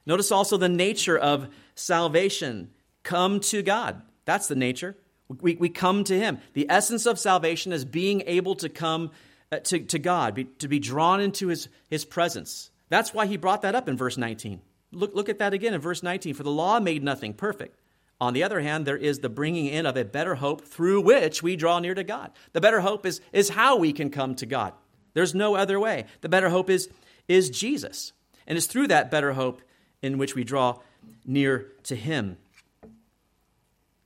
Notice 0.09 0.31
also 0.31 0.57
the 0.57 0.67
nature 0.67 1.15
of 1.15 1.49
salvation 1.75 2.71
come 3.03 3.39
to 3.41 3.61
God. 3.61 4.01
That's 4.25 4.47
the 4.47 4.55
nature. 4.55 4.97
We, 5.27 5.55
we 5.55 5.69
come 5.69 6.03
to 6.05 6.17
Him. 6.17 6.39
The 6.53 6.65
essence 6.67 7.05
of 7.05 7.19
salvation 7.19 7.71
is 7.71 7.85
being 7.85 8.23
able 8.25 8.55
to 8.55 8.69
come 8.69 9.11
uh, 9.51 9.59
to, 9.59 9.79
to 9.81 9.99
God, 9.99 10.33
be, 10.33 10.45
to 10.45 10.67
be 10.67 10.79
drawn 10.79 11.21
into 11.21 11.49
his, 11.49 11.69
his 11.91 12.05
presence. 12.05 12.71
That's 12.89 13.13
why 13.13 13.27
He 13.27 13.37
brought 13.37 13.61
that 13.61 13.75
up 13.75 13.87
in 13.87 13.97
verse 13.97 14.17
19. 14.17 14.61
Look, 14.91 15.13
look 15.13 15.29
at 15.29 15.37
that 15.37 15.53
again 15.53 15.75
in 15.75 15.79
verse 15.79 16.01
19. 16.01 16.33
For 16.33 16.41
the 16.41 16.49
law 16.49 16.79
made 16.79 17.03
nothing 17.03 17.35
perfect 17.35 17.79
On 18.19 18.33
the 18.33 18.41
other 18.41 18.61
hand, 18.61 18.87
there 18.87 18.97
is 18.97 19.19
the 19.19 19.29
bringing 19.29 19.67
in 19.67 19.85
of 19.85 19.95
a 19.95 20.03
better 20.03 20.33
hope 20.33 20.65
through 20.65 21.01
which 21.01 21.43
we 21.43 21.55
draw 21.55 21.77
near 21.77 21.93
to 21.93 22.03
God. 22.03 22.31
The 22.53 22.61
better 22.61 22.79
hope 22.79 23.05
is, 23.05 23.21
is 23.31 23.49
how 23.49 23.77
we 23.77 23.93
can 23.93 24.09
come 24.09 24.33
to 24.37 24.47
God. 24.47 24.73
There's 25.13 25.35
no 25.35 25.53
other 25.53 25.79
way. 25.79 26.05
The 26.21 26.29
better 26.29 26.49
hope 26.49 26.71
is, 26.71 26.89
is 27.27 27.51
Jesus. 27.51 28.11
And 28.47 28.57
it's 28.57 28.65
through 28.65 28.87
that 28.87 29.11
better 29.11 29.33
hope 29.33 29.61
in 30.01 30.17
which 30.17 30.35
we 30.35 30.43
draw 30.43 30.79
near 31.25 31.71
to 31.83 31.95
Him. 31.95 32.37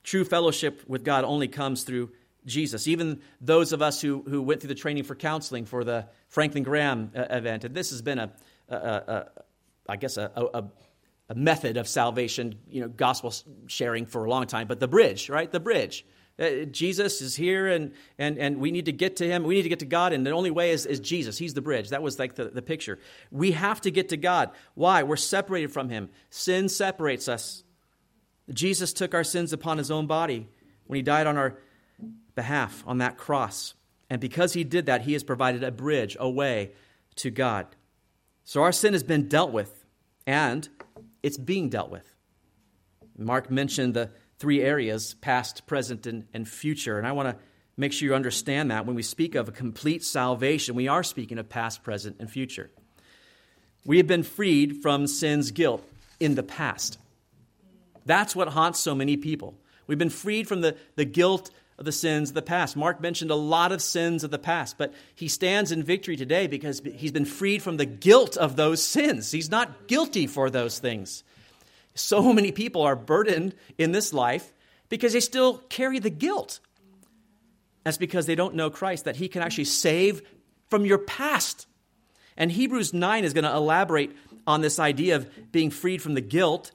True 0.02 0.24
fellowship 0.24 0.82
with 0.86 1.04
God 1.04 1.24
only 1.24 1.48
comes 1.48 1.82
through 1.82 2.10
Jesus. 2.44 2.86
Even 2.86 3.20
those 3.40 3.72
of 3.72 3.80
us 3.80 4.00
who, 4.00 4.22
who 4.28 4.42
went 4.42 4.60
through 4.60 4.68
the 4.68 4.74
training 4.74 5.04
for 5.04 5.14
counseling 5.14 5.64
for 5.64 5.82
the 5.82 6.06
Franklin 6.28 6.62
Graham 6.62 7.10
uh, 7.16 7.24
event, 7.30 7.64
and 7.64 7.74
this 7.74 7.90
has 7.90 8.02
been 8.02 8.18
a, 8.18 8.32
I 9.88 9.96
guess, 9.96 10.16
a, 10.16 10.30
a, 10.36 10.64
a 11.30 11.34
method 11.34 11.76
of 11.76 11.88
salvation, 11.88 12.58
you 12.68 12.82
know, 12.82 12.88
gospel 12.88 13.32
sharing 13.66 14.06
for 14.06 14.24
a 14.24 14.30
long 14.30 14.46
time, 14.46 14.66
but 14.66 14.80
the 14.80 14.88
bridge, 14.88 15.30
right? 15.30 15.50
The 15.50 15.60
bridge. 15.60 16.04
Uh, 16.38 16.64
Jesus 16.64 17.20
is 17.20 17.36
here 17.36 17.68
and, 17.68 17.92
and, 18.18 18.38
and 18.38 18.58
we 18.58 18.70
need 18.70 18.86
to 18.86 18.92
get 18.92 19.16
to 19.16 19.26
him. 19.26 19.44
We 19.44 19.54
need 19.54 19.62
to 19.62 19.68
get 19.68 19.78
to 19.80 19.86
God, 19.86 20.12
and 20.12 20.26
the 20.26 20.32
only 20.32 20.50
way 20.50 20.72
is, 20.72 20.84
is 20.84 20.98
Jesus. 20.98 21.38
He's 21.38 21.54
the 21.54 21.62
bridge. 21.62 21.90
That 21.90 22.02
was 22.02 22.18
like 22.18 22.34
the, 22.34 22.46
the 22.46 22.62
picture. 22.62 22.98
We 23.30 23.52
have 23.52 23.80
to 23.82 23.90
get 23.90 24.08
to 24.08 24.16
God. 24.16 24.50
Why? 24.74 25.04
We're 25.04 25.16
separated 25.16 25.72
from 25.72 25.90
him. 25.90 26.10
Sin 26.30 26.68
separates 26.68 27.28
us. 27.28 27.62
Jesus 28.52 28.92
took 28.92 29.14
our 29.14 29.24
sins 29.24 29.52
upon 29.52 29.78
his 29.78 29.90
own 29.90 30.06
body 30.06 30.48
when 30.86 30.96
he 30.96 31.02
died 31.02 31.26
on 31.26 31.36
our 31.36 31.58
behalf 32.34 32.82
on 32.86 32.98
that 32.98 33.16
cross. 33.16 33.74
And 34.10 34.20
because 34.20 34.52
he 34.52 34.64
did 34.64 34.86
that, 34.86 35.02
he 35.02 35.12
has 35.12 35.22
provided 35.22 35.62
a 35.62 35.70
bridge, 35.70 36.16
a 36.18 36.28
way 36.28 36.72
to 37.16 37.30
God. 37.30 37.66
So 38.44 38.62
our 38.62 38.72
sin 38.72 38.92
has 38.92 39.02
been 39.02 39.28
dealt 39.28 39.52
with, 39.52 39.84
and 40.26 40.68
it's 41.22 41.38
being 41.38 41.70
dealt 41.70 41.90
with. 41.90 42.12
Mark 43.16 43.50
mentioned 43.50 43.94
the 43.94 44.10
three 44.38 44.62
areas 44.62 45.14
past, 45.20 45.66
present, 45.66 46.06
and, 46.06 46.26
and 46.34 46.48
future. 46.48 46.98
And 46.98 47.06
I 47.06 47.12
want 47.12 47.28
to 47.28 47.36
make 47.76 47.92
sure 47.92 48.08
you 48.08 48.14
understand 48.14 48.70
that 48.70 48.86
when 48.86 48.96
we 48.96 49.02
speak 49.02 49.34
of 49.34 49.48
a 49.48 49.52
complete 49.52 50.04
salvation, 50.04 50.74
we 50.74 50.88
are 50.88 51.02
speaking 51.02 51.38
of 51.38 51.48
past, 51.48 51.82
present, 51.82 52.16
and 52.18 52.30
future. 52.30 52.70
We 53.84 53.98
have 53.98 54.06
been 54.06 54.22
freed 54.22 54.82
from 54.82 55.06
sin's 55.06 55.50
guilt 55.50 55.86
in 56.20 56.34
the 56.34 56.42
past. 56.42 56.98
That's 58.06 58.36
what 58.36 58.48
haunts 58.48 58.80
so 58.80 58.94
many 58.94 59.16
people. 59.16 59.54
We've 59.86 59.98
been 59.98 60.10
freed 60.10 60.48
from 60.48 60.60
the, 60.60 60.76
the 60.96 61.04
guilt 61.04 61.50
of 61.78 61.84
the 61.84 61.92
sins 61.92 62.30
of 62.30 62.34
the 62.34 62.42
past. 62.42 62.76
Mark 62.76 63.00
mentioned 63.00 63.30
a 63.30 63.36
lot 63.36 63.72
of 63.72 63.82
sins 63.82 64.24
of 64.24 64.30
the 64.30 64.38
past, 64.38 64.78
but 64.78 64.94
he 65.14 65.28
stands 65.28 65.72
in 65.72 65.82
victory 65.82 66.16
today 66.16 66.46
because 66.46 66.80
he's 66.94 67.12
been 67.12 67.24
freed 67.24 67.62
from 67.62 67.76
the 67.76 67.86
guilt 67.86 68.36
of 68.36 68.56
those 68.56 68.82
sins. 68.82 69.30
He's 69.30 69.50
not 69.50 69.88
guilty 69.88 70.26
for 70.26 70.50
those 70.50 70.78
things. 70.78 71.24
So 71.94 72.32
many 72.32 72.52
people 72.52 72.82
are 72.82 72.96
burdened 72.96 73.54
in 73.78 73.92
this 73.92 74.12
life 74.12 74.52
because 74.88 75.12
they 75.12 75.20
still 75.20 75.58
carry 75.68 75.98
the 75.98 76.10
guilt. 76.10 76.60
That's 77.84 77.98
because 77.98 78.26
they 78.26 78.34
don't 78.34 78.54
know 78.54 78.70
Christ, 78.70 79.04
that 79.04 79.16
he 79.16 79.28
can 79.28 79.42
actually 79.42 79.64
save 79.64 80.22
from 80.68 80.84
your 80.84 80.98
past. 80.98 81.66
And 82.36 82.50
Hebrews 82.50 82.92
9 82.92 83.24
is 83.24 83.32
going 83.32 83.44
to 83.44 83.54
elaborate 83.54 84.16
on 84.46 84.60
this 84.60 84.78
idea 84.78 85.16
of 85.16 85.52
being 85.52 85.70
freed 85.70 86.02
from 86.02 86.14
the 86.14 86.20
guilt 86.20 86.72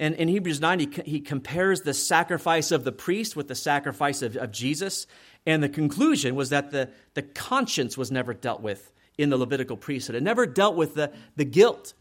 and 0.00 0.14
in 0.14 0.28
Hebrews 0.28 0.62
9, 0.62 0.80
he, 0.80 0.88
he 1.04 1.20
compares 1.20 1.82
the 1.82 1.92
sacrifice 1.92 2.70
of 2.70 2.84
the 2.84 2.90
priest 2.90 3.36
with 3.36 3.48
the 3.48 3.54
sacrifice 3.54 4.22
of, 4.22 4.34
of 4.34 4.50
Jesus. 4.50 5.06
And 5.44 5.62
the 5.62 5.68
conclusion 5.68 6.34
was 6.34 6.48
that 6.48 6.70
the, 6.70 6.88
the 7.12 7.22
conscience 7.22 7.98
was 7.98 8.10
never 8.10 8.32
dealt 8.32 8.62
with 8.62 8.92
in 9.18 9.28
the 9.28 9.36
Levitical 9.36 9.76
priesthood. 9.76 10.16
It 10.16 10.22
never 10.22 10.46
dealt 10.46 10.74
with 10.74 10.94
the, 10.94 11.12
the 11.36 11.44
guilt. 11.44 11.92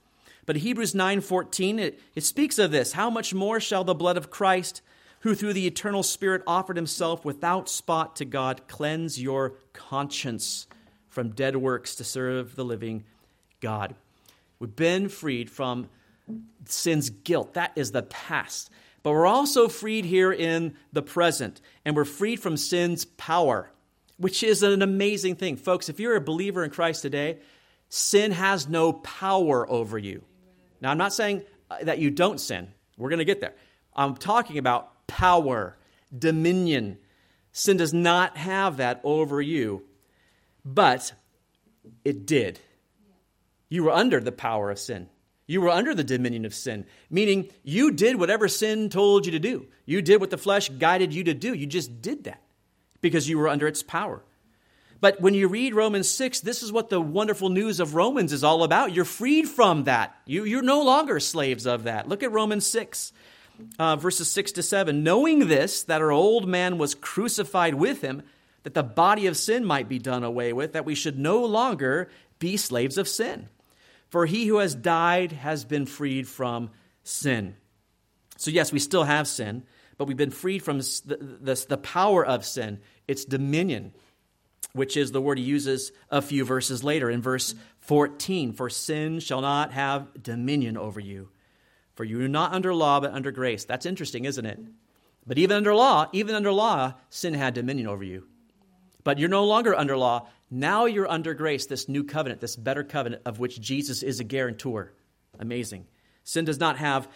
But 0.49 0.55
Hebrews 0.55 0.95
9:14, 0.95 1.77
it, 1.77 1.99
it 2.15 2.23
speaks 2.23 2.57
of 2.57 2.71
this. 2.71 2.93
How 2.93 3.11
much 3.11 3.35
more 3.35 3.59
shall 3.59 3.83
the 3.83 3.93
blood 3.93 4.17
of 4.17 4.31
Christ, 4.31 4.81
who 5.19 5.35
through 5.35 5.53
the 5.53 5.67
eternal 5.67 6.01
Spirit 6.01 6.41
offered 6.47 6.75
himself 6.75 7.23
without 7.23 7.69
spot 7.69 8.15
to 8.15 8.25
God, 8.25 8.67
cleanse 8.67 9.21
your 9.21 9.53
conscience 9.73 10.65
from 11.07 11.33
dead 11.33 11.55
works 11.55 11.93
to 11.97 12.03
serve 12.03 12.55
the 12.55 12.65
living 12.65 13.03
God? 13.61 13.93
We've 14.57 14.75
been 14.75 15.07
freed 15.07 15.51
from 15.51 15.87
sin's 16.65 17.11
guilt. 17.11 17.53
That 17.53 17.73
is 17.75 17.91
the 17.91 18.01
past. 18.01 18.71
But 19.03 19.11
we're 19.11 19.27
also 19.27 19.67
freed 19.67 20.05
here 20.05 20.31
in 20.31 20.75
the 20.91 21.03
present, 21.03 21.61
and 21.85 21.95
we're 21.95 22.05
freed 22.05 22.39
from 22.39 22.57
sin's 22.57 23.05
power, 23.05 23.69
which 24.17 24.41
is 24.41 24.63
an 24.63 24.81
amazing 24.81 25.35
thing. 25.35 25.57
Folks, 25.57 25.89
if 25.89 25.99
you're 25.99 26.15
a 26.15 26.19
believer 26.19 26.63
in 26.63 26.71
Christ 26.71 27.03
today, 27.03 27.37
sin 27.87 28.31
has 28.31 28.67
no 28.67 28.93
power 28.93 29.69
over 29.69 29.99
you. 29.99 30.23
Now, 30.81 30.91
I'm 30.91 30.97
not 30.97 31.13
saying 31.13 31.43
uh, 31.69 31.77
that 31.83 31.99
you 31.99 32.09
don't 32.09 32.39
sin. 32.39 32.69
We're 32.97 33.09
going 33.09 33.19
to 33.19 33.25
get 33.25 33.41
there. 33.41 33.53
I'm 33.95 34.15
talking 34.15 34.57
about 34.57 35.07
power, 35.07 35.77
dominion. 36.17 36.97
Sin 37.51 37.77
does 37.77 37.93
not 37.93 38.37
have 38.37 38.77
that 38.77 39.01
over 39.03 39.41
you, 39.41 39.83
but 40.63 41.13
it 42.05 42.25
did. 42.25 42.59
You 43.69 43.83
were 43.83 43.91
under 43.91 44.19
the 44.19 44.31
power 44.31 44.71
of 44.71 44.79
sin. 44.79 45.09
You 45.47 45.61
were 45.61 45.69
under 45.69 45.95
the 45.95 46.03
dominion 46.03 46.45
of 46.45 46.53
sin, 46.53 46.85
meaning 47.09 47.49
you 47.63 47.91
did 47.91 48.19
whatever 48.19 48.47
sin 48.47 48.89
told 48.89 49.25
you 49.25 49.31
to 49.31 49.39
do. 49.39 49.67
You 49.85 50.01
did 50.01 50.21
what 50.21 50.29
the 50.29 50.37
flesh 50.37 50.69
guided 50.69 51.13
you 51.13 51.23
to 51.23 51.33
do. 51.33 51.53
You 51.53 51.65
just 51.65 52.03
did 52.03 52.25
that 52.25 52.43
because 53.01 53.27
you 53.27 53.39
were 53.39 53.47
under 53.47 53.67
its 53.67 53.81
power. 53.81 54.23
But 55.01 55.21
when 55.21 55.33
you 55.33 55.47
read 55.47 55.73
Romans 55.73 56.09
6, 56.09 56.41
this 56.41 56.61
is 56.61 56.71
what 56.71 56.89
the 56.89 56.99
wonderful 56.99 57.49
news 57.49 57.79
of 57.79 57.95
Romans 57.95 58.33
is 58.33 58.43
all 58.43 58.63
about. 58.63 58.93
You're 58.93 59.05
freed 59.05 59.47
from 59.47 59.85
that. 59.85 60.15
You, 60.25 60.43
you're 60.43 60.61
no 60.61 60.83
longer 60.83 61.19
slaves 61.19 61.65
of 61.65 61.83
that. 61.83 62.09
Look 62.09 62.21
at 62.21 62.31
Romans 62.31 62.67
6, 62.67 63.13
uh, 63.77 63.95
verses 63.95 64.29
6 64.29 64.53
to 64.53 64.63
7. 64.63 65.03
Knowing 65.03 65.47
this, 65.47 65.83
that 65.83 66.01
our 66.01 66.11
old 66.11 66.47
man 66.47 66.77
was 66.77 66.95
crucified 66.95 67.75
with 67.75 68.01
him, 68.01 68.23
that 68.63 68.73
the 68.73 68.83
body 68.83 69.27
of 69.27 69.37
sin 69.37 69.63
might 69.63 69.87
be 69.87 69.99
done 69.99 70.25
away 70.25 70.51
with, 70.51 70.73
that 70.73 70.85
we 70.85 70.95
should 70.95 71.17
no 71.17 71.45
longer 71.45 72.09
be 72.39 72.57
slaves 72.57 72.97
of 72.97 73.07
sin. 73.07 73.47
For 74.09 74.25
he 74.25 74.47
who 74.47 74.57
has 74.57 74.75
died 74.75 75.31
has 75.31 75.63
been 75.63 75.85
freed 75.85 76.27
from 76.27 76.71
sin. 77.03 77.55
So, 78.35 78.51
yes, 78.51 78.73
we 78.73 78.79
still 78.79 79.03
have 79.03 79.27
sin, 79.27 79.63
but 79.97 80.05
we've 80.05 80.17
been 80.17 80.31
freed 80.31 80.63
from 80.63 80.79
the, 80.79 81.37
the, 81.41 81.65
the 81.69 81.77
power 81.77 82.25
of 82.25 82.45
sin, 82.45 82.79
its 83.07 83.23
dominion, 83.23 83.93
which 84.73 84.95
is 84.95 85.11
the 85.11 85.21
word 85.21 85.37
he 85.37 85.43
uses 85.43 85.91
a 86.09 86.21
few 86.21 86.45
verses 86.45 86.83
later 86.83 87.09
in 87.09 87.21
verse 87.21 87.55
14 87.79 88.53
For 88.53 88.69
sin 88.69 89.19
shall 89.19 89.41
not 89.41 89.73
have 89.73 90.21
dominion 90.21 90.77
over 90.77 90.99
you. 90.99 91.29
For 91.95 92.03
you 92.03 92.23
are 92.23 92.29
not 92.29 92.53
under 92.53 92.73
law, 92.73 92.99
but 92.99 93.11
under 93.11 93.31
grace. 93.31 93.65
That's 93.65 93.85
interesting, 93.85 94.25
isn't 94.25 94.45
it? 94.45 94.59
But 95.27 95.37
even 95.37 95.57
under 95.57 95.75
law, 95.75 96.07
even 96.13 96.33
under 96.33 96.51
law, 96.51 96.93
sin 97.09 97.33
had 97.33 97.53
dominion 97.53 97.87
over 97.87 98.03
you. 98.03 98.25
But 99.03 99.19
you're 99.19 99.29
no 99.29 99.45
longer 99.45 99.75
under 99.75 99.97
law. 99.97 100.27
Now 100.49 100.85
you're 100.85 101.09
under 101.09 101.33
grace, 101.33 101.65
this 101.65 101.89
new 101.89 102.03
covenant, 102.03 102.41
this 102.41 102.55
better 102.55 102.83
covenant 102.83 103.23
of 103.25 103.39
which 103.39 103.59
Jesus 103.59 104.01
is 104.01 104.19
a 104.19 104.23
guarantor. 104.23 104.93
Amazing. 105.37 105.87
Sin 106.23 106.45
does 106.45 106.59
not 106.59 106.77
have 106.77 107.07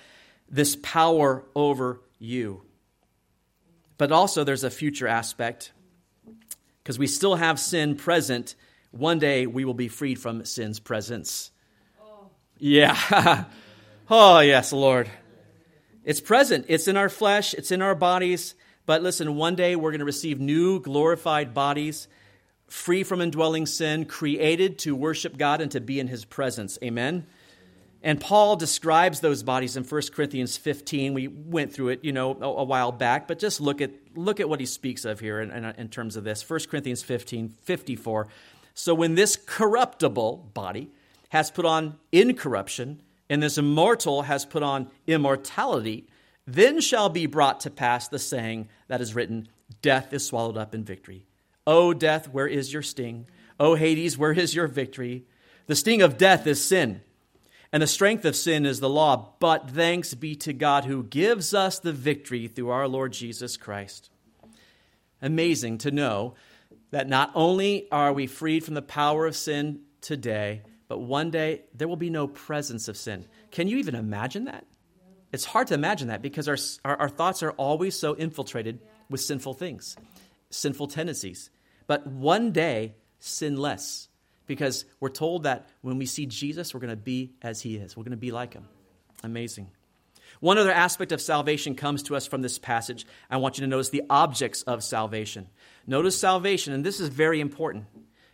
this 0.50 0.76
power 0.76 1.46
over 1.56 2.02
you. 2.20 2.62
But 3.98 4.12
also, 4.12 4.44
there's 4.44 4.64
a 4.64 4.70
future 4.70 5.08
aspect 5.08 5.72
because 6.84 7.00
we 7.00 7.08
still 7.08 7.36
have 7.36 7.60
sin 7.60 7.96
present. 7.96 8.56
One 8.92 9.20
day 9.20 9.48
we 9.48 9.64
will 9.64 9.74
be 9.74 9.88
freed 9.88 10.20
from 10.20 10.44
sin's 10.46 10.80
presence. 10.80 11.52
Oh. 12.02 12.28
Yeah. 12.58 13.46
oh, 14.10 14.40
yes, 14.40 14.74
Lord. 14.74 15.10
It's 16.04 16.20
present, 16.20 16.66
it's 16.68 16.90
in 16.90 16.98
our 16.98 17.08
flesh, 17.08 17.54
it's 17.54 17.72
in 17.72 17.82
our 17.82 17.96
bodies. 17.96 18.56
But 18.86 19.02
listen, 19.02 19.36
one 19.36 19.56
day 19.56 19.78
we're 19.78 19.92
going 19.92 20.00
to 20.00 20.06
receive 20.06 20.42
new 20.42 20.82
glorified 20.82 21.54
bodies 21.54 22.10
free 22.68 23.04
from 23.04 23.22
indwelling 23.22 23.68
sin, 23.68 24.04
created 24.04 24.80
to 24.80 24.96
worship 24.96 25.38
God 25.38 25.62
and 25.62 25.72
to 25.72 25.80
be 25.80 26.00
in 26.00 26.08
his 26.08 26.26
presence. 26.26 26.80
Amen. 26.84 27.26
And 28.06 28.20
Paul 28.20 28.58
describes 28.58 29.22
those 29.22 29.44
bodies 29.44 29.78
in 29.78 29.86
1 29.86 30.02
Corinthians 30.14 30.58
15. 30.58 31.14
We 31.14 31.30
went 31.30 31.74
through 31.74 31.90
it, 31.90 32.04
you 32.04 32.12
know, 32.12 32.38
a, 32.42 32.46
a 32.46 32.64
while 32.66 32.92
back, 32.92 33.30
but 33.30 33.40
just 33.40 33.62
look 33.62 33.80
at, 33.80 33.92
look 34.14 34.42
at 34.42 34.50
what 34.50 34.60
he 34.60 34.66
speaks 34.66 35.06
of 35.06 35.22
here 35.22 35.40
in, 35.40 35.52
in, 35.52 35.64
in 35.64 35.88
terms 35.88 36.18
of 36.18 36.26
this. 36.26 36.48
1 36.48 36.60
Corinthians 36.70 37.02
15, 37.02 37.56
54. 37.62 38.28
So 38.74 38.94
when 38.94 39.16
this 39.16 39.38
corruptible 39.38 40.52
body 40.54 40.92
has 41.30 41.50
put 41.50 41.66
on 41.66 41.98
incorruption, 42.12 43.02
and 43.30 43.42
this 43.42 43.58
immortal 43.58 44.24
has 44.24 44.46
put 44.46 44.64
on 44.64 44.92
immortality, 45.08 46.06
then 46.46 46.82
shall 46.82 47.08
be 47.10 47.26
brought 47.26 47.62
to 47.62 47.70
pass 47.70 48.10
the 48.10 48.20
saying 48.20 48.68
that 48.88 49.02
is 49.02 49.16
written, 49.16 49.48
Death 49.82 50.14
is 50.14 50.26
swallowed 50.26 50.58
up 50.58 50.76
in 50.76 50.84
victory. 50.84 51.26
O 51.66 51.94
death, 51.94 52.28
where 52.30 52.48
is 52.48 52.74
your 52.74 52.82
sting? 52.82 53.28
O 53.60 53.76
Hades, 53.76 54.18
where 54.18 54.34
is 54.34 54.54
your 54.54 54.68
victory? 54.68 55.26
The 55.68 55.76
sting 55.76 56.02
of 56.02 56.18
death 56.18 56.46
is 56.46 56.64
sin, 56.64 57.02
and 57.74 57.82
the 57.82 57.88
strength 57.88 58.24
of 58.24 58.36
sin 58.36 58.68
is 58.68 58.80
the 58.80 58.88
law. 58.88 59.34
But 59.40 59.72
thanks 59.72 60.14
be 60.14 60.36
to 60.38 60.54
God 60.54 60.86
who 60.86 61.04
gives 61.04 61.56
us 61.56 61.80
the 61.80 61.92
victory 61.92 62.48
through 62.48 62.70
our 62.70 62.88
Lord 62.88 63.14
Jesus 63.14 63.58
Christ. 63.58 64.12
Amazing 65.24 65.80
to 65.80 65.90
know 65.90 66.36
that 66.92 67.10
not 67.10 67.32
only 67.34 67.88
are 67.92 68.14
we 68.14 68.28
freed 68.28 68.64
from 68.64 68.76
the 68.76 68.84
power 68.84 69.26
of 69.26 69.36
sin 69.36 69.82
today, 70.02 70.62
but 70.88 71.00
one 71.00 71.32
day 71.32 71.64
there 71.74 71.88
will 71.88 71.96
be 71.96 72.12
no 72.12 72.28
presence 72.28 72.88
of 72.88 72.96
sin. 72.96 73.26
Can 73.50 73.68
you 73.68 73.78
even 73.78 73.96
imagine 73.96 74.46
that? 74.46 74.68
It's 75.32 75.46
hard 75.46 75.66
to 75.68 75.74
imagine 75.74 76.10
that 76.10 76.22
because 76.22 76.48
our, 76.48 76.58
our, 76.86 77.02
our 77.02 77.10
thoughts 77.10 77.42
are 77.42 77.54
always 77.54 77.98
so 77.98 78.14
infiltrated 78.14 78.82
with 79.10 79.22
sinful 79.22 79.56
things, 79.56 79.96
sinful 80.52 80.88
tendencies. 80.88 81.50
But 81.88 82.06
one 82.06 82.52
day, 82.52 82.94
sin 83.20 83.58
less 83.58 84.10
because 84.46 84.86
we're 85.00 85.10
told 85.10 85.44
that 85.44 85.70
when 85.82 85.98
we 85.98 86.06
see 86.06 86.26
Jesus, 86.26 86.74
we're 86.74 86.80
going 86.80 86.90
to 86.90 86.96
be 86.96 87.34
as 87.42 87.62
he 87.62 87.76
is. 87.76 87.96
We're 87.96 88.04
going 88.04 88.12
to 88.12 88.18
be 88.18 88.32
like 88.32 88.54
him. 88.54 88.68
Amazing. 89.24 89.70
One 90.40 90.58
other 90.58 90.72
aspect 90.72 91.12
of 91.12 91.22
salvation 91.22 91.76
comes 91.76 92.04
to 92.04 92.16
us 92.16 92.28
from 92.28 92.42
this 92.42 92.60
passage. 92.60 93.06
I 93.30 93.38
want 93.38 93.58
you 93.58 93.62
to 93.62 93.70
notice 93.70 93.90
the 93.90 94.04
objects 94.10 94.64
of 94.64 94.84
salvation. 94.84 95.48
Notice 95.88 96.20
salvation, 96.20 96.74
and 96.74 96.86
this 96.86 97.00
is 97.00 97.10
very 97.10 97.40
important. 97.40 97.86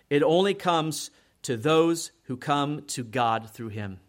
It 0.09 0.23
only 0.23 0.53
comes 0.53 1.11
to 1.43 1.55
those 1.55 2.11
who 2.23 2.37
come 2.37 2.83
to 2.87 3.03
God 3.03 3.51
through 3.51 3.69
him. 3.69 3.99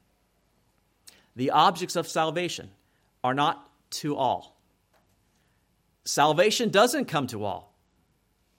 The 1.36 1.50
objects 1.50 1.96
of 1.96 2.08
salvation 2.08 2.70
are 3.22 3.34
not 3.34 3.68
to 3.90 4.16
all. 4.16 4.56
Salvation 6.04 6.70
doesn't 6.70 7.04
come 7.04 7.26
to 7.28 7.44
all. 7.44 7.74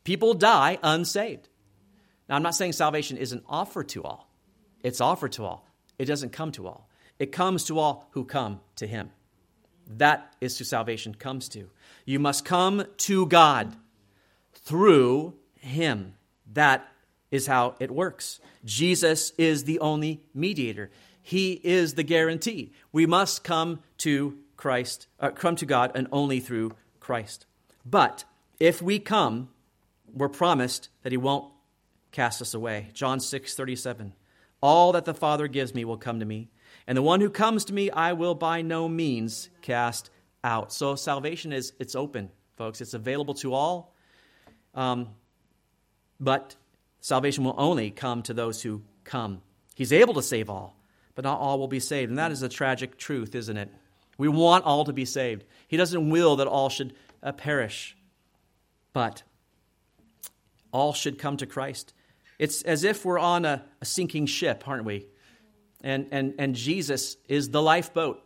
People 0.04 0.34
die 0.34 0.78
unsaved. 0.82 1.48
Now, 2.32 2.38
I'm 2.38 2.44
not 2.44 2.56
saying 2.56 2.72
salvation 2.72 3.18
isn't 3.18 3.44
offered 3.50 3.90
to 3.90 4.04
all, 4.04 4.32
it's 4.84 5.02
offered 5.02 5.34
to 5.34 5.44
all. 5.44 5.68
It 6.00 6.06
doesn't 6.06 6.32
come 6.32 6.54
to 6.54 6.66
all. 6.66 6.90
It 7.20 7.34
comes 7.34 7.66
to 7.66 7.78
all 7.78 8.08
who 8.12 8.24
come 8.24 8.62
to 8.78 8.88
Him. 8.88 9.12
That 9.86 10.34
is 10.40 10.58
who 10.58 10.64
salvation 10.64 11.14
comes 11.14 11.50
to. 11.50 11.70
You 12.06 12.20
must 12.20 12.46
come 12.46 12.86
to 12.98 13.26
God 13.28 13.76
through 14.54 15.36
Him. 15.60 16.14
That 16.54 16.90
is 17.32 17.48
how 17.48 17.76
it 17.80 17.92
works. 17.92 18.40
Jesus 18.64 19.34
is 19.38 19.66
the 19.66 19.80
only 19.80 20.24
mediator. 20.34 20.90
He 21.22 21.60
is 21.64 21.96
the 21.96 22.04
guarantee. 22.04 22.72
We 22.94 23.06
must 23.06 23.44
come 23.44 23.82
to 24.00 24.38
Christ, 24.56 25.08
uh, 25.20 25.32
come 25.32 25.58
to 25.58 25.66
God, 25.66 25.92
and 25.96 26.08
only 26.14 26.40
through 26.40 26.72
Christ. 27.02 27.46
But 27.86 28.24
if 28.58 28.82
we 28.82 29.00
come, 29.00 29.50
we're 30.14 30.30
promised 30.30 30.88
that 31.04 31.12
He 31.12 31.18
won't 31.18 31.52
cast 32.12 32.42
us 32.42 32.54
away. 32.54 32.90
John 32.94 33.20
6 33.20 33.56
37. 33.56 34.14
All 34.62 34.92
that 34.92 35.06
the 35.06 35.14
Father 35.14 35.48
gives 35.48 35.74
me 35.74 35.86
will 35.86 35.98
come 35.98 36.20
to 36.20 36.26
me, 36.26 36.50
and 36.86 36.98
the 36.98 37.02
one 37.02 37.22
who 37.22 37.30
comes 37.30 37.66
to 37.66 37.74
me 37.74 37.90
I 37.90 38.14
will 38.14 38.36
by 38.36 38.62
no 38.62 38.88
means 38.88 39.50
cast 39.62 40.12
out. 40.44 40.72
So 40.72 40.96
salvation 40.96 41.52
is 41.52 41.74
it's 41.80 41.96
open, 41.96 42.30
folks. 42.58 42.82
It's 42.82 42.94
available 42.94 43.34
to 43.36 43.54
all. 43.54 43.96
Um, 44.76 45.10
but 46.20 46.56
salvation 47.00 47.44
will 47.44 47.56
only 47.58 47.90
come 47.90 48.22
to 48.24 48.34
those 48.34 48.62
who 48.62 48.84
come. 49.04 49.42
He's 49.76 49.92
able 49.92 50.14
to 50.14 50.22
save 50.22 50.50
all, 50.50 50.78
but 51.16 51.26
not 51.26 51.40
all 51.40 51.58
will 51.58 51.68
be 51.68 51.80
saved. 51.80 52.10
And 52.10 52.20
that 52.20 52.32
is 52.32 52.44
a 52.44 52.50
tragic 52.50 52.98
truth, 52.98 53.34
isn't 53.34 53.58
it? 53.58 53.70
We 54.18 54.28
want 54.28 54.66
all 54.66 54.86
to 54.86 54.94
be 54.94 55.06
saved. 55.06 55.44
He 55.68 55.78
doesn't 55.78 56.10
will 56.10 56.36
that 56.36 56.48
all 56.48 56.70
should 56.70 56.94
uh, 57.24 57.32
perish, 57.32 57.98
but 58.94 59.24
all 60.72 60.94
should 60.94 61.18
come 61.18 61.38
to 61.38 61.48
Christ. 61.48 61.94
It's 62.42 62.62
as 62.64 62.84
if 62.84 63.06
we're 63.06 63.20
on 63.20 63.46
a, 63.46 63.64
a 63.82 63.86
sinking 63.86 64.26
ship, 64.26 64.68
aren't 64.68 64.84
we? 64.84 65.06
And, 65.84 66.08
and, 66.12 66.34
and 66.40 66.56
Jesus 66.56 67.16
is 67.30 67.50
the 67.52 67.62
lifeboat. 67.62 68.22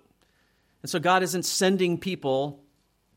And 0.82 0.90
so 0.90 1.00
God 1.00 1.22
isn't 1.22 1.44
sending 1.44 1.98
people 1.98 2.64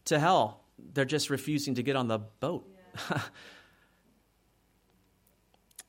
to 0.06 0.18
hell, 0.18 0.64
they're 0.94 1.04
just 1.04 1.30
refusing 1.30 1.76
to 1.76 1.82
get 1.82 1.96
on 1.96 2.08
the 2.08 2.18
boat. 2.18 2.66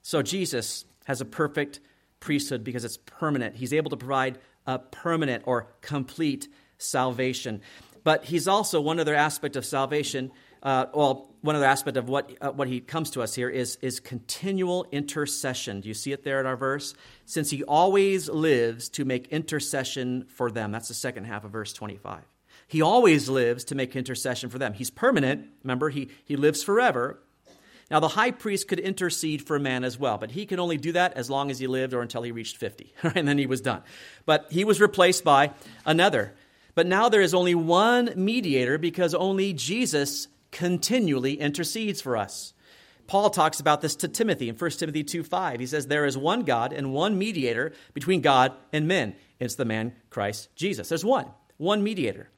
So 0.10 0.24
Jesus 0.24 0.86
has 1.05 1.22
a 1.22 1.26
perfect 1.26 1.82
priesthood 2.20 2.64
because 2.64 2.84
it's 2.84 2.97
permanent. 2.97 3.55
He's 3.55 3.74
able 3.74 3.91
to 3.91 3.95
provide 3.95 4.39
a 4.66 4.80
permanent 4.80 5.43
or 5.45 5.68
complete 5.82 6.47
salvation. 6.80 7.62
But 8.03 8.26
he's 8.26 8.47
also 8.47 8.82
one 8.82 8.99
other 8.99 9.14
aspect 9.14 9.55
of 9.55 9.68
salvation 9.68 10.32
uh, 10.62 10.88
well, 10.93 11.30
one 11.41 11.55
other 11.55 11.66
aspect 11.66 11.95
of 11.95 12.10
what, 12.10 12.32
uh, 12.41 12.51
what 12.51 12.68
he 12.68 12.82
comes 12.82 13.12
to 13.12 13.22
us 13.22 13.34
here 13.34 13.49
is, 13.49 13.78
is 13.82 13.99
continual 13.99 14.86
intercession. 14.91 15.82
Do 15.82 15.88
you 15.88 15.93
see 15.93 16.12
it 16.12 16.24
there 16.24 16.39
in 16.39 16.45
our 16.45 16.57
verse? 16.57 16.93
Since 17.26 17.49
he 17.49 17.64
always 17.64 18.30
lives 18.30 18.89
to 18.89 19.05
make 19.05 19.28
intercession 19.30 20.26
for 20.28 20.51
them. 20.51 20.72
That's 20.72 20.89
the 20.89 20.93
second 20.93 21.26
half 21.26 21.45
of 21.45 21.51
verse 21.51 21.72
25. 21.72 22.24
He 22.68 22.82
always 22.82 23.30
lives 23.30 23.64
to 23.66 23.76
make 23.76 23.95
intercession 23.95 24.49
for 24.49 24.60
them. 24.60 24.74
He's 24.74 24.89
permanent. 24.89 25.47
Remember, 25.64 25.89
he, 25.89 26.10
he 26.26 26.36
lives 26.36 26.62
forever. 26.62 27.20
Now, 27.89 27.99
the 27.99 28.10
high 28.10 28.32
priest 28.32 28.68
could 28.68 28.80
intercede 28.80 29.41
for 29.41 29.55
a 29.55 29.60
man 29.60 29.84
as 29.84 29.97
well, 29.97 30.20
but 30.20 30.30
he 30.32 30.45
could 30.45 30.60
only 30.60 30.78
do 30.78 30.91
that 30.91 31.14
as 31.14 31.30
long 31.30 31.49
as 31.49 31.57
he 31.57 31.66
lived 31.66 31.93
or 31.93 32.01
until 32.01 32.22
he 32.22 32.32
reached 32.32 32.57
50, 32.57 32.93
right? 33.03 33.16
and 33.16 33.28
then 33.28 33.38
he 33.38 33.47
was 33.47 33.62
done. 33.62 33.82
But 34.26 34.47
he 34.51 34.64
was 34.64 34.80
replaced 34.80 35.24
by 35.24 35.53
another. 35.86 36.36
But 36.76 36.86
now 36.86 37.10
there 37.10 37.22
is 37.22 37.34
only 37.34 37.55
one 37.55 38.14
mediator 38.16 38.78
because 38.78 39.16
only 39.16 39.53
Jesus 39.53 40.28
continually 40.52 41.39
intercedes 41.39 42.02
for 42.02 42.18
us. 42.18 42.54
Paul 43.08 43.32
talks 43.32 43.60
about 43.60 43.82
this 43.82 43.95
to 43.97 44.08
Timothy 44.08 44.50
in 44.50 44.56
1 44.56 44.70
Timothy 44.72 45.04
2 45.04 45.24
5. 45.24 45.60
He 45.60 45.66
says, 45.66 45.88
There 45.88 46.06
is 46.06 46.18
one 46.18 46.43
God 46.43 46.74
and 46.74 46.93
one 46.93 47.18
mediator 47.18 47.74
between 47.93 48.22
God 48.22 48.54
and 48.72 48.88
men. 48.88 49.16
It's 49.39 49.56
the 49.56 49.66
man 49.66 49.93
Christ 50.12 50.50
Jesus. 50.56 50.89
There's 50.89 51.04
one, 51.04 51.26
one 51.58 51.82
mediator. 51.82 52.30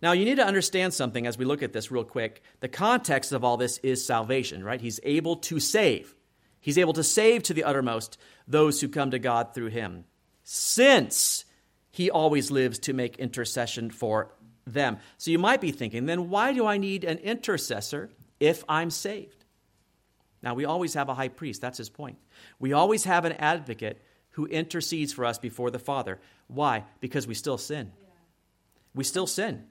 Now, 0.00 0.12
you 0.12 0.24
need 0.24 0.36
to 0.36 0.46
understand 0.46 0.94
something 0.94 1.26
as 1.26 1.38
we 1.38 1.44
look 1.44 1.62
at 1.62 1.72
this 1.72 1.90
real 1.90 2.04
quick. 2.04 2.42
The 2.60 2.68
context 2.68 3.32
of 3.32 3.44
all 3.44 3.56
this 3.56 3.78
is 3.78 4.04
salvation, 4.04 4.64
right? 4.64 4.80
He's 4.80 5.00
able 5.04 5.36
to 5.36 5.60
save. 5.60 6.14
He's 6.60 6.78
able 6.78 6.92
to 6.94 7.04
save 7.04 7.44
to 7.44 7.54
the 7.54 7.64
uttermost 7.64 8.18
those 8.46 8.80
who 8.80 8.88
come 8.88 9.12
to 9.12 9.18
God 9.18 9.54
through 9.54 9.68
him. 9.68 10.04
Since 10.44 11.44
he 11.90 12.10
always 12.10 12.50
lives 12.50 12.78
to 12.80 12.92
make 12.92 13.16
intercession 13.18 13.90
for 13.90 14.32
them. 14.66 14.98
So 15.18 15.30
you 15.30 15.38
might 15.38 15.60
be 15.60 15.72
thinking, 15.72 16.06
then 16.06 16.30
why 16.30 16.52
do 16.52 16.66
I 16.66 16.78
need 16.78 17.04
an 17.04 17.18
intercessor 17.18 18.10
if 18.40 18.64
I'm 18.68 18.90
saved? 18.90 19.44
Now, 20.42 20.54
we 20.54 20.64
always 20.64 20.94
have 20.94 21.08
a 21.08 21.14
high 21.14 21.28
priest. 21.28 21.60
That's 21.60 21.78
his 21.78 21.88
point. 21.88 22.18
We 22.58 22.72
always 22.72 23.04
have 23.04 23.24
an 23.24 23.32
advocate 23.32 24.02
who 24.30 24.46
intercedes 24.46 25.12
for 25.12 25.24
us 25.24 25.38
before 25.38 25.70
the 25.70 25.78
Father. 25.78 26.18
Why? 26.48 26.84
Because 27.00 27.26
we 27.26 27.34
still 27.34 27.58
sin. 27.58 27.92
We 28.94 29.04
still 29.04 29.26
sin. 29.26 29.64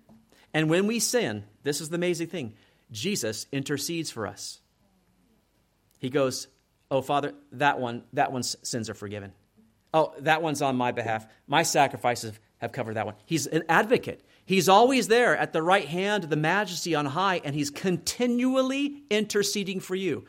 And 0.54 0.70
when 0.70 0.88
we 0.88 1.00
sin, 1.00 1.44
this 1.64 1.82
is 1.82 1.90
the 1.90 1.96
amazing 1.96 2.28
thing 2.28 2.54
Jesus 2.92 3.48
intercedes 3.52 4.12
for 4.12 4.28
us. 4.28 4.60
He 6.00 6.10
goes, 6.10 6.48
Oh, 6.90 7.02
Father, 7.02 7.34
that 7.54 7.80
one, 7.80 8.04
that 8.14 8.34
one's 8.34 8.58
sins 8.64 8.90
are 8.90 8.94
forgiven. 8.94 9.32
Oh, 9.94 10.14
that 10.20 10.42
one's 10.42 10.62
on 10.62 10.76
my 10.76 10.92
behalf. 10.92 11.26
My 11.48 11.64
sacrifices 11.64 12.38
have 12.58 12.74
covered 12.74 12.96
that 12.96 13.06
one. 13.06 13.16
He's 13.26 13.48
an 13.48 13.64
advocate. 13.70 14.22
He's 14.52 14.68
always 14.68 15.08
there 15.08 15.38
at 15.38 15.54
the 15.54 15.64
right 15.64 15.88
hand 15.88 16.26
of 16.26 16.30
the 16.30 16.36
majesty 16.36 16.94
on 16.94 17.06
high, 17.06 17.40
and 17.42 17.56
he's 17.56 17.70
continually 17.70 19.02
interceding 19.10 19.80
for 19.80 19.96
you. 19.96 20.26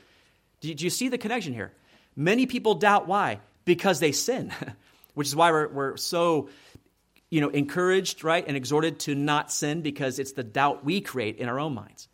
Do 0.60 0.72
you 0.72 0.90
see 0.90 1.08
the 1.08 1.18
connection 1.18 1.52
here? 1.52 1.72
Many 2.14 2.46
people 2.46 2.76
doubt 2.76 3.08
why? 3.08 3.40
Because 3.64 3.98
they 3.98 4.12
sin, 4.12 4.54
which 5.14 5.26
is 5.26 5.34
why 5.34 5.50
we're, 5.50 5.66
we're 5.66 5.96
so 5.96 6.50
you 7.30 7.40
know, 7.40 7.48
encouraged, 7.48 8.22
right, 8.22 8.44
and 8.46 8.56
exhorted 8.56 9.00
to 9.00 9.16
not 9.16 9.50
sin 9.50 9.82
because 9.82 10.20
it's 10.20 10.34
the 10.34 10.44
doubt 10.44 10.84
we 10.84 11.00
create 11.00 11.38
in 11.38 11.48
our 11.48 11.58
own 11.58 11.74
minds. 11.74 12.06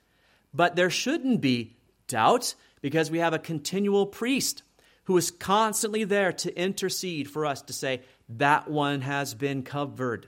But 0.55 0.77
there 0.77 0.89
shouldn't 0.89 1.43
be 1.43 1.77
doubt 2.07 2.55
because 2.81 3.11
we 3.11 3.19
have 3.19 3.35
a 3.35 3.39
continual 3.39 4.07
priest 4.07 4.63
who 5.05 5.19
is 5.19 5.31
constantly 5.31 6.05
there 6.05 6.33
to 6.33 6.59
intercede 6.59 7.31
for 7.31 7.45
us 7.45 7.61
to 7.61 7.75
say, 7.75 8.01
that 8.31 8.67
one 8.71 9.03
has 9.03 9.35
been 9.35 9.63
covered. 9.63 10.27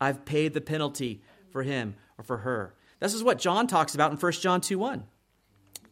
I've 0.00 0.24
paid 0.24 0.54
the 0.54 0.60
penalty 0.60 1.22
for 1.50 1.62
him 1.62 1.94
or 2.18 2.24
for 2.24 2.38
her. 2.38 2.74
This 3.00 3.14
is 3.14 3.22
what 3.22 3.38
John 3.38 3.66
talks 3.66 3.94
about 3.94 4.12
in 4.12 4.18
1 4.18 4.32
John 4.32 4.60
2 4.60 4.78
1. 4.78 5.04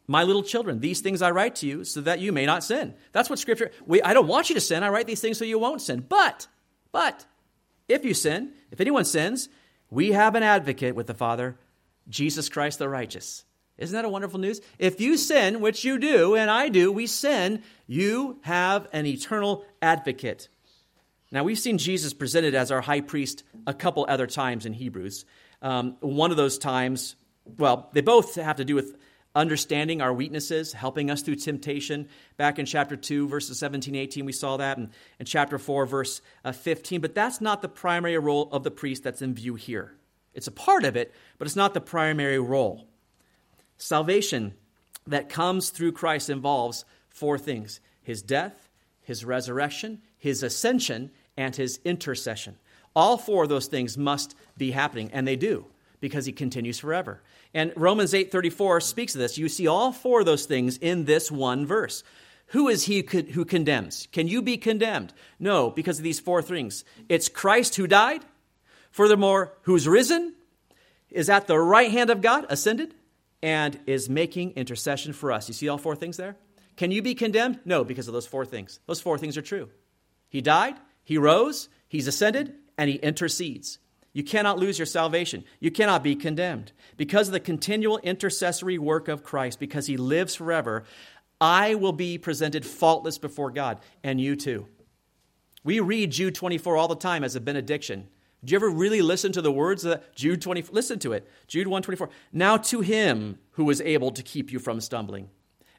My 0.08 0.24
little 0.24 0.42
children, 0.42 0.80
these 0.80 1.00
things 1.00 1.22
I 1.22 1.30
write 1.30 1.56
to 1.56 1.66
you 1.66 1.84
so 1.84 2.00
that 2.00 2.20
you 2.20 2.32
may 2.32 2.44
not 2.44 2.64
sin. 2.64 2.94
That's 3.12 3.30
what 3.30 3.38
Scripture, 3.38 3.70
we, 3.86 4.02
I 4.02 4.14
don't 4.14 4.26
want 4.26 4.48
you 4.48 4.54
to 4.54 4.60
sin. 4.60 4.82
I 4.82 4.88
write 4.88 5.06
these 5.06 5.20
things 5.20 5.38
so 5.38 5.44
you 5.44 5.58
won't 5.58 5.80
sin. 5.80 6.04
But, 6.08 6.48
but, 6.90 7.24
if 7.88 8.04
you 8.04 8.14
sin, 8.14 8.52
if 8.70 8.80
anyone 8.80 9.04
sins, 9.04 9.48
we 9.90 10.12
have 10.12 10.34
an 10.34 10.42
advocate 10.42 10.94
with 10.94 11.06
the 11.06 11.14
Father, 11.14 11.56
Jesus 12.08 12.48
Christ 12.48 12.78
the 12.78 12.88
righteous. 12.88 13.44
Isn't 13.78 13.94
that 13.94 14.04
a 14.04 14.08
wonderful 14.08 14.40
news? 14.40 14.60
If 14.78 15.00
you 15.00 15.16
sin, 15.16 15.60
which 15.60 15.84
you 15.84 15.98
do, 15.98 16.34
and 16.34 16.50
I 16.50 16.68
do, 16.68 16.92
we 16.92 17.06
sin, 17.06 17.62
you 17.86 18.38
have 18.42 18.88
an 18.92 19.06
eternal 19.06 19.64
advocate 19.80 20.48
now, 21.32 21.44
we've 21.44 21.58
seen 21.58 21.78
Jesus 21.78 22.12
presented 22.12 22.54
as 22.54 22.70
our 22.70 22.82
high 22.82 23.00
priest 23.00 23.42
a 23.66 23.72
couple 23.72 24.04
other 24.06 24.26
times 24.26 24.66
in 24.66 24.74
Hebrews. 24.74 25.24
Um, 25.62 25.96
one 26.00 26.30
of 26.30 26.36
those 26.36 26.58
times, 26.58 27.16
well, 27.56 27.88
they 27.94 28.02
both 28.02 28.34
have 28.34 28.56
to 28.56 28.66
do 28.66 28.74
with 28.74 28.94
understanding 29.34 30.02
our 30.02 30.12
weaknesses, 30.12 30.74
helping 30.74 31.10
us 31.10 31.22
through 31.22 31.36
temptation. 31.36 32.06
Back 32.36 32.58
in 32.58 32.66
chapter 32.66 32.96
2, 32.96 33.28
verses 33.28 33.58
17, 33.58 33.94
18, 33.94 34.26
we 34.26 34.32
saw 34.32 34.58
that, 34.58 34.76
and 34.76 34.90
in 35.18 35.24
chapter 35.24 35.58
4, 35.58 35.86
verse 35.86 36.20
uh, 36.44 36.52
15. 36.52 37.00
But 37.00 37.14
that's 37.14 37.40
not 37.40 37.62
the 37.62 37.68
primary 37.68 38.18
role 38.18 38.50
of 38.52 38.62
the 38.62 38.70
priest 38.70 39.02
that's 39.02 39.22
in 39.22 39.34
view 39.34 39.54
here. 39.54 39.94
It's 40.34 40.48
a 40.48 40.52
part 40.52 40.84
of 40.84 40.96
it, 40.96 41.14
but 41.38 41.46
it's 41.46 41.56
not 41.56 41.72
the 41.72 41.80
primary 41.80 42.40
role. 42.40 42.86
Salvation 43.78 44.52
that 45.06 45.30
comes 45.30 45.70
through 45.70 45.92
Christ 45.92 46.28
involves 46.28 46.84
four 47.08 47.38
things 47.38 47.80
his 48.02 48.20
death, 48.20 48.68
his 49.00 49.24
resurrection, 49.24 50.02
his 50.18 50.42
ascension, 50.42 51.10
and 51.36 51.54
his 51.54 51.80
intercession. 51.84 52.56
All 52.94 53.16
four 53.16 53.44
of 53.44 53.48
those 53.48 53.66
things 53.66 53.96
must 53.96 54.34
be 54.56 54.70
happening, 54.70 55.10
and 55.12 55.26
they 55.26 55.36
do, 55.36 55.66
because 56.00 56.26
he 56.26 56.32
continues 56.32 56.78
forever. 56.78 57.22
And 57.54 57.72
Romans 57.76 58.12
8:34 58.12 58.80
speaks 58.80 59.14
of 59.14 59.20
this. 59.20 59.38
You 59.38 59.48
see 59.48 59.66
all 59.66 59.92
four 59.92 60.20
of 60.20 60.26
those 60.26 60.46
things 60.46 60.76
in 60.78 61.04
this 61.04 61.30
one 61.30 61.66
verse. 61.66 62.02
Who 62.48 62.68
is 62.68 62.84
he 62.84 63.00
who 63.32 63.44
condemns? 63.46 64.08
Can 64.12 64.28
you 64.28 64.42
be 64.42 64.58
condemned? 64.58 65.14
No, 65.38 65.70
because 65.70 65.98
of 65.98 66.04
these 66.04 66.20
four 66.20 66.42
things. 66.42 66.84
It's 67.08 67.28
Christ 67.28 67.76
who 67.76 67.86
died, 67.86 68.24
furthermore, 68.90 69.54
who's 69.62 69.88
risen, 69.88 70.34
is 71.10 71.30
at 71.30 71.46
the 71.46 71.58
right 71.58 71.90
hand 71.90 72.10
of 72.10 72.20
God, 72.20 72.44
ascended, 72.50 72.94
and 73.42 73.78
is 73.86 74.08
making 74.08 74.52
intercession 74.52 75.12
for 75.14 75.32
us. 75.32 75.48
You 75.48 75.54
see 75.54 75.68
all 75.68 75.78
four 75.78 75.96
things 75.96 76.18
there? 76.18 76.36
Can 76.76 76.90
you 76.90 77.02
be 77.02 77.14
condemned? 77.14 77.60
No, 77.64 77.84
because 77.84 78.06
of 78.06 78.14
those 78.14 78.26
four 78.26 78.44
things. 78.44 78.80
Those 78.86 79.00
four 79.00 79.18
things 79.18 79.36
are 79.36 79.42
true. 79.42 79.68
He 80.28 80.40
died, 80.40 80.76
he 81.04 81.18
rose, 81.18 81.68
he's 81.88 82.06
ascended, 82.06 82.54
and 82.78 82.88
he 82.88 82.96
intercedes. 82.96 83.78
You 84.12 84.22
cannot 84.22 84.58
lose 84.58 84.78
your 84.78 84.86
salvation. 84.86 85.44
You 85.58 85.70
cannot 85.70 86.02
be 86.02 86.14
condemned. 86.14 86.72
Because 86.96 87.28
of 87.28 87.32
the 87.32 87.40
continual 87.40 87.98
intercessory 87.98 88.78
work 88.78 89.08
of 89.08 89.22
Christ, 89.22 89.58
because 89.58 89.86
he 89.86 89.96
lives 89.96 90.34
forever, 90.34 90.84
I 91.40 91.74
will 91.74 91.92
be 91.92 92.18
presented 92.18 92.66
faultless 92.66 93.18
before 93.18 93.50
God, 93.50 93.80
and 94.04 94.20
you 94.20 94.36
too. 94.36 94.66
We 95.64 95.80
read 95.80 96.12
Jude 96.12 96.34
24 96.34 96.76
all 96.76 96.88
the 96.88 96.96
time 96.96 97.24
as 97.24 97.36
a 97.36 97.40
benediction. 97.40 98.08
Do 98.44 98.52
you 98.52 98.56
ever 98.56 98.70
really 98.70 99.02
listen 99.02 99.32
to 99.32 99.42
the 99.42 99.52
words 99.52 99.84
of 99.84 100.02
Jude 100.14 100.42
20? 100.42 100.64
Listen 100.72 100.98
to 101.00 101.12
it. 101.12 101.28
Jude 101.46 101.68
124. 101.68 102.10
Now 102.32 102.56
to 102.56 102.80
him 102.80 103.38
who 103.52 103.70
is 103.70 103.80
able 103.80 104.10
to 104.12 104.22
keep 104.22 104.52
you 104.52 104.58
from 104.58 104.80
stumbling 104.80 105.30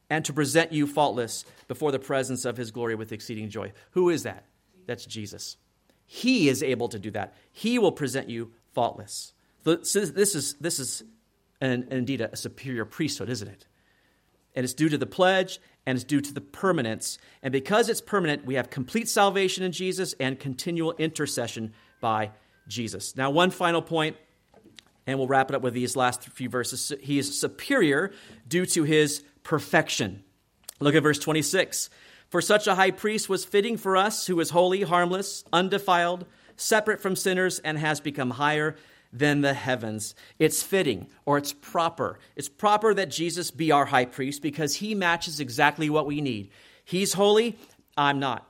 and 0.10 0.24
to 0.26 0.34
present 0.34 0.72
you 0.72 0.88
faultless 0.88 1.44
before 1.68 1.92
the 1.92 2.00
presence 2.00 2.46
of 2.46 2.56
his 2.56 2.72
glory 2.72 2.96
with 2.96 3.12
exceeding 3.12 3.50
joy. 3.50 3.74
Who 3.92 4.10
is 4.10 4.24
that? 4.24 4.46
That's 4.86 5.06
Jesus. 5.06 5.58
He 6.06 6.50
is 6.50 6.62
able 6.62 6.90
to 6.90 7.00
do 7.00 7.12
that. 7.12 7.34
He 7.52 7.80
will 7.80 7.92
present 7.92 8.30
you 8.30 8.52
faultless. 8.74 9.34
This 9.64 9.96
is, 9.96 10.14
this 10.14 10.80
is 10.80 11.04
an, 11.62 11.88
indeed 11.92 12.22
a 12.22 12.36
superior 12.36 12.86
priesthood, 12.86 13.30
isn't 13.30 13.48
it? 13.48 13.66
And 14.56 14.64
it's 14.64 14.74
due 14.74 14.90
to 14.90 14.98
the 14.98 15.06
pledge 15.06 15.60
and 15.86 15.96
it's 15.96 16.04
due 16.04 16.22
to 16.22 16.34
the 16.34 16.42
permanence. 16.42 17.18
And 17.42 17.52
because 17.52 17.90
it's 17.90 18.02
permanent, 18.02 18.46
we 18.46 18.56
have 18.56 18.70
complete 18.70 19.10
salvation 19.10 19.64
in 19.64 19.72
Jesus 19.72 20.14
and 20.20 20.40
continual 20.40 20.94
intercession 20.94 21.74
by 22.02 22.32
Jesus. 22.68 23.16
Now, 23.16 23.30
one 23.32 23.52
final 23.52 23.82
point, 23.82 24.18
and 25.06 25.18
we'll 25.18 25.28
wrap 25.28 25.50
it 25.50 25.56
up 25.56 25.62
with 25.62 25.74
these 25.74 25.96
last 25.96 26.24
few 26.30 26.50
verses. 26.50 26.94
He 27.02 27.20
is 27.20 27.40
superior 27.40 28.12
due 28.48 28.66
to 28.68 28.84
his 28.84 29.24
perfection. 29.44 30.24
Look 30.80 30.96
at 30.96 31.04
verse 31.04 31.20
26. 31.20 31.90
For 32.34 32.42
such 32.42 32.66
a 32.66 32.74
high 32.74 32.90
priest 32.90 33.30
was 33.30 33.46
fitting 33.46 33.78
for 33.78 33.96
us, 33.96 34.26
who 34.26 34.40
is 34.40 34.50
holy, 34.50 34.82
harmless, 34.82 35.44
undefiled, 35.54 36.26
separate 36.56 37.00
from 37.00 37.16
sinners, 37.16 37.60
and 37.60 37.78
has 37.78 38.00
become 38.00 38.32
higher 38.32 38.76
than 39.12 39.42
the 39.42 39.54
heavens. 39.54 40.16
It's 40.40 40.64
fitting 40.64 41.06
or 41.26 41.38
it's 41.38 41.54
proper. 41.54 42.18
It's 42.36 42.50
proper 42.50 42.92
that 42.96 43.12
Jesus 43.12 43.52
be 43.52 43.72
our 43.72 43.86
high 43.86 44.06
priest 44.06 44.42
because 44.42 44.78
he 44.78 44.96
matches 44.96 45.40
exactly 45.40 45.92
what 45.92 46.08
we 46.08 46.22
need. 46.22 46.50
He's 46.84 47.14
holy, 47.14 47.56
I'm 47.96 48.18
not. 48.18 48.50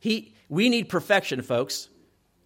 He, 0.00 0.34
we 0.48 0.68
need 0.68 0.88
perfection, 0.88 1.40
folks. 1.42 1.88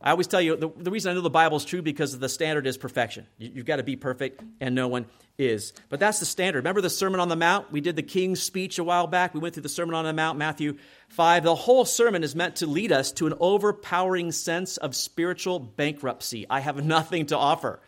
I 0.05 0.11
always 0.11 0.27
tell 0.27 0.41
you 0.41 0.55
the, 0.55 0.69
the 0.77 0.91
reason 0.91 1.11
I 1.11 1.15
know 1.15 1.23
the 1.23 1.31
Bible 1.31 1.57
is 1.57 1.65
true 1.65 1.81
because 1.81 2.19
the 2.19 2.29
standard 2.29 2.67
is 2.67 2.77
perfection. 2.77 3.27
You, 3.39 3.53
you've 3.55 3.65
got 3.65 3.77
to 3.77 3.83
be 3.83 3.97
perfect, 3.97 4.45
and 4.61 4.75
no 4.75 4.87
one 4.87 5.07
is. 5.39 5.73
But 5.89 5.99
that's 5.99 6.21
the 6.21 6.27
standard. 6.27 6.59
Remember 6.59 6.83
the 6.83 6.91
Sermon 6.91 7.21
on 7.21 7.31
the 7.31 7.37
Mount? 7.37 7.73
We 7.73 7.81
did 7.81 7.97
the 7.97 8.03
King's 8.03 8.43
speech 8.43 8.79
a 8.79 8.85
while 8.85 9.07
back. 9.07 9.33
We 9.33 9.41
went 9.41 9.55
through 9.55 9.63
the 9.63 9.71
Sermon 9.71 9.95
on 9.95 10.05
the 10.05 10.13
Mount, 10.13 10.37
Matthew 10.37 10.77
5. 11.09 11.45
The 11.45 11.55
whole 11.55 11.87
sermon 11.87 12.23
is 12.23 12.37
meant 12.37 12.57
to 12.57 12.67
lead 12.67 12.93
us 12.93 13.13
to 13.13 13.27
an 13.27 13.33
overpowering 13.41 14.31
sense 14.31 14.77
of 14.77 14.95
spiritual 14.95 15.59
bankruptcy. 15.59 16.45
I 16.51 16.61
have 16.61 16.85
nothing 16.85 17.27
to 17.27 17.39
offer, 17.39 17.81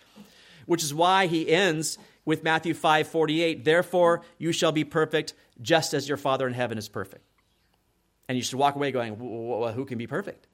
which 0.65 0.83
is 0.83 0.95
why 0.95 1.27
he 1.27 1.51
ends 1.51 1.99
with 2.25 2.43
Matthew 2.43 2.73
5 2.73 3.09
48. 3.09 3.63
Therefore, 3.63 4.23
you 4.39 4.53
shall 4.53 4.73
be 4.73 4.85
perfect 4.85 5.35
just 5.61 5.93
as 5.93 6.09
your 6.09 6.17
Father 6.17 6.47
in 6.47 6.55
heaven 6.55 6.79
is 6.79 6.89
perfect. 6.89 7.25
And 8.27 8.39
you 8.39 8.43
should 8.43 8.59
walk 8.59 8.75
away 8.75 8.91
going, 8.91 9.17
well, 9.19 9.73
who 9.73 9.85
can 9.85 9.99
be 9.99 10.07
perfect? 10.07 10.47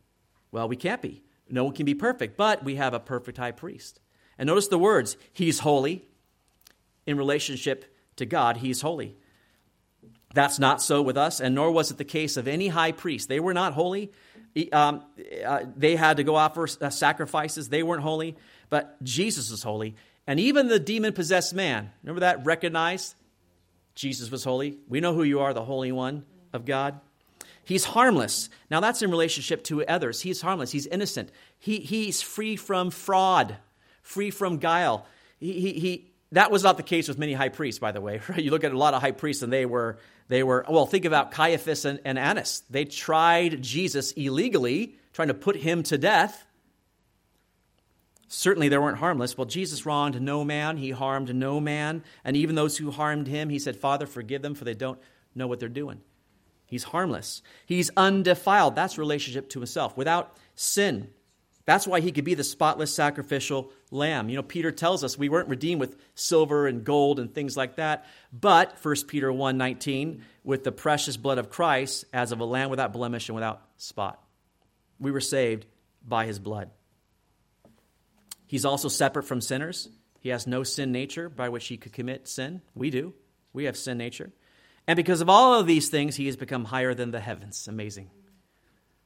Well, 0.50 0.68
we 0.68 0.76
can't 0.76 1.00
be. 1.00 1.22
No 1.52 1.64
one 1.64 1.74
can 1.74 1.84
be 1.84 1.94
perfect, 1.94 2.36
but 2.36 2.64
we 2.64 2.76
have 2.76 2.94
a 2.94 2.98
perfect 2.98 3.36
high 3.36 3.52
priest. 3.52 4.00
And 4.38 4.46
notice 4.46 4.68
the 4.68 4.78
words, 4.78 5.16
he's 5.32 5.60
holy. 5.60 6.08
In 7.04 7.16
relationship 7.16 7.84
to 8.16 8.24
God, 8.24 8.58
he's 8.58 8.80
holy. 8.80 9.16
That's 10.34 10.58
not 10.58 10.80
so 10.80 11.02
with 11.02 11.16
us, 11.16 11.40
and 11.40 11.54
nor 11.54 11.70
was 11.70 11.90
it 11.90 11.98
the 11.98 12.04
case 12.04 12.36
of 12.36 12.48
any 12.48 12.68
high 12.68 12.92
priest. 12.92 13.28
They 13.28 13.40
were 13.40 13.52
not 13.52 13.74
holy. 13.74 14.12
Um, 14.72 15.04
uh, 15.44 15.64
they 15.76 15.96
had 15.96 16.18
to 16.18 16.24
go 16.24 16.36
offer 16.36 16.68
uh, 16.80 16.90
sacrifices. 16.90 17.68
They 17.68 17.82
weren't 17.82 18.02
holy, 18.02 18.36
but 18.70 19.02
Jesus 19.02 19.50
is 19.50 19.62
holy. 19.62 19.96
And 20.26 20.38
even 20.38 20.68
the 20.68 20.78
demon 20.78 21.12
possessed 21.12 21.54
man, 21.54 21.90
remember 22.02 22.20
that? 22.20 22.46
Recognized 22.46 23.14
Jesus 23.94 24.30
was 24.30 24.44
holy. 24.44 24.78
We 24.88 25.00
know 25.00 25.14
who 25.14 25.24
you 25.24 25.40
are, 25.40 25.52
the 25.52 25.64
Holy 25.64 25.92
One 25.92 26.24
of 26.52 26.64
God. 26.64 27.00
He's 27.64 27.84
harmless. 27.84 28.48
Now, 28.70 28.80
that's 28.80 29.02
in 29.02 29.10
relationship 29.10 29.62
to 29.64 29.86
others. 29.86 30.20
He's 30.20 30.40
harmless. 30.40 30.72
He's 30.72 30.86
innocent. 30.86 31.30
He, 31.58 31.78
he's 31.78 32.20
free 32.20 32.56
from 32.56 32.90
fraud, 32.90 33.56
free 34.02 34.30
from 34.30 34.58
guile. 34.58 35.06
He, 35.38 35.60
he, 35.60 35.72
he, 35.74 36.12
that 36.32 36.50
was 36.50 36.64
not 36.64 36.76
the 36.76 36.82
case 36.82 37.08
with 37.08 37.18
many 37.18 37.34
high 37.34 37.50
priests, 37.50 37.78
by 37.78 37.92
the 37.92 38.00
way. 38.00 38.20
You 38.36 38.50
look 38.50 38.64
at 38.64 38.72
a 38.72 38.78
lot 38.78 38.94
of 38.94 39.00
high 39.00 39.12
priests, 39.12 39.42
and 39.42 39.52
they 39.52 39.66
were, 39.66 39.98
they 40.28 40.42
were 40.42 40.64
well, 40.68 40.86
think 40.86 41.04
about 41.04 41.30
Caiaphas 41.30 41.84
and, 41.84 42.00
and 42.04 42.18
Annas. 42.18 42.64
They 42.68 42.84
tried 42.84 43.62
Jesus 43.62 44.12
illegally, 44.12 44.96
trying 45.12 45.28
to 45.28 45.34
put 45.34 45.56
him 45.56 45.82
to 45.84 45.98
death. 45.98 46.46
Certainly, 48.26 48.70
they 48.70 48.78
weren't 48.78 48.98
harmless. 48.98 49.36
Well, 49.36 49.44
Jesus 49.44 49.84
wronged 49.84 50.20
no 50.20 50.42
man, 50.42 50.78
he 50.78 50.90
harmed 50.90 51.32
no 51.34 51.60
man. 51.60 52.02
And 52.24 52.36
even 52.36 52.56
those 52.56 52.78
who 52.78 52.90
harmed 52.90 53.26
him, 53.26 53.50
he 53.50 53.58
said, 53.58 53.76
Father, 53.76 54.06
forgive 54.06 54.42
them, 54.42 54.54
for 54.54 54.64
they 54.64 54.74
don't 54.74 54.98
know 55.34 55.46
what 55.46 55.60
they're 55.60 55.68
doing. 55.68 56.00
He's 56.72 56.84
harmless. 56.84 57.42
He's 57.66 57.90
undefiled. 57.98 58.74
That's 58.74 58.96
relationship 58.96 59.50
to 59.50 59.58
himself, 59.58 59.94
without 59.94 60.34
sin. 60.54 61.10
That's 61.66 61.86
why 61.86 62.00
he 62.00 62.12
could 62.12 62.24
be 62.24 62.32
the 62.32 62.44
spotless 62.44 62.94
sacrificial 62.94 63.70
lamb. 63.90 64.30
You 64.30 64.36
know, 64.36 64.42
Peter 64.42 64.72
tells 64.72 65.04
us 65.04 65.18
we 65.18 65.28
weren't 65.28 65.50
redeemed 65.50 65.82
with 65.82 65.98
silver 66.14 66.66
and 66.66 66.82
gold 66.82 67.20
and 67.20 67.34
things 67.34 67.58
like 67.58 67.76
that, 67.76 68.06
but 68.32 68.78
1 68.78 69.06
Peter 69.06 69.30
1:19 69.30 70.22
with 70.44 70.64
the 70.64 70.72
precious 70.72 71.18
blood 71.18 71.36
of 71.36 71.50
Christ 71.50 72.06
as 72.10 72.32
of 72.32 72.40
a 72.40 72.46
lamb 72.46 72.70
without 72.70 72.94
blemish 72.94 73.28
and 73.28 73.36
without 73.36 73.60
spot. 73.76 74.24
We 74.98 75.10
were 75.10 75.20
saved 75.20 75.66
by 76.02 76.24
his 76.24 76.38
blood. 76.38 76.70
He's 78.46 78.64
also 78.64 78.88
separate 78.88 79.24
from 79.24 79.42
sinners. 79.42 79.90
He 80.20 80.30
has 80.30 80.46
no 80.46 80.62
sin 80.62 80.90
nature 80.90 81.28
by 81.28 81.50
which 81.50 81.66
he 81.66 81.76
could 81.76 81.92
commit 81.92 82.28
sin. 82.28 82.62
We 82.74 82.88
do. 82.88 83.12
We 83.52 83.64
have 83.64 83.76
sin 83.76 83.98
nature. 83.98 84.32
And 84.86 84.96
because 84.96 85.20
of 85.20 85.28
all 85.28 85.58
of 85.58 85.66
these 85.66 85.88
things, 85.88 86.16
he 86.16 86.26
has 86.26 86.36
become 86.36 86.64
higher 86.64 86.94
than 86.94 87.10
the 87.10 87.20
heavens. 87.20 87.68
Amazing. 87.68 88.10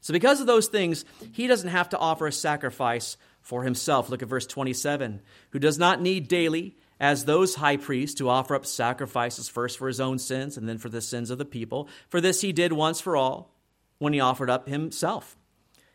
So, 0.01 0.12
because 0.12 0.41
of 0.41 0.47
those 0.47 0.68
things, 0.68 1.05
he 1.33 1.47
doesn't 1.47 1.70
have 1.70 1.89
to 1.91 1.99
offer 1.99 2.27
a 2.27 2.33
sacrifice 2.33 3.16
for 3.43 3.62
himself. 3.64 4.09
Look 4.09 4.22
at 4.22 4.29
verse 4.29 4.47
27 4.47 5.20
who 5.51 5.59
does 5.59 5.79
not 5.79 6.01
need 6.01 6.29
daily, 6.29 6.77
as 6.99 7.24
those 7.24 7.57
high 7.57 7.77
priests, 7.77 8.18
to 8.18 8.29
offer 8.29 8.55
up 8.55 8.66
sacrifices 8.66 9.49
first 9.49 9.79
for 9.79 9.89
his 9.89 10.01
own 10.01 10.18
sins 10.18 10.57
and 10.57 10.68
then 10.68 10.79
for 10.79 10.89
the 10.89 11.01
sins 11.01 11.31
of 11.31 11.39
the 11.39 11.45
people. 11.45 11.89
For 12.09 12.20
this 12.20 12.41
he 12.41 12.53
did 12.53 12.72
once 12.72 13.01
for 13.01 13.16
all 13.16 13.55
when 13.99 14.12
he 14.12 14.20
offered 14.20 14.51
up 14.51 14.68
himself. 14.68 15.37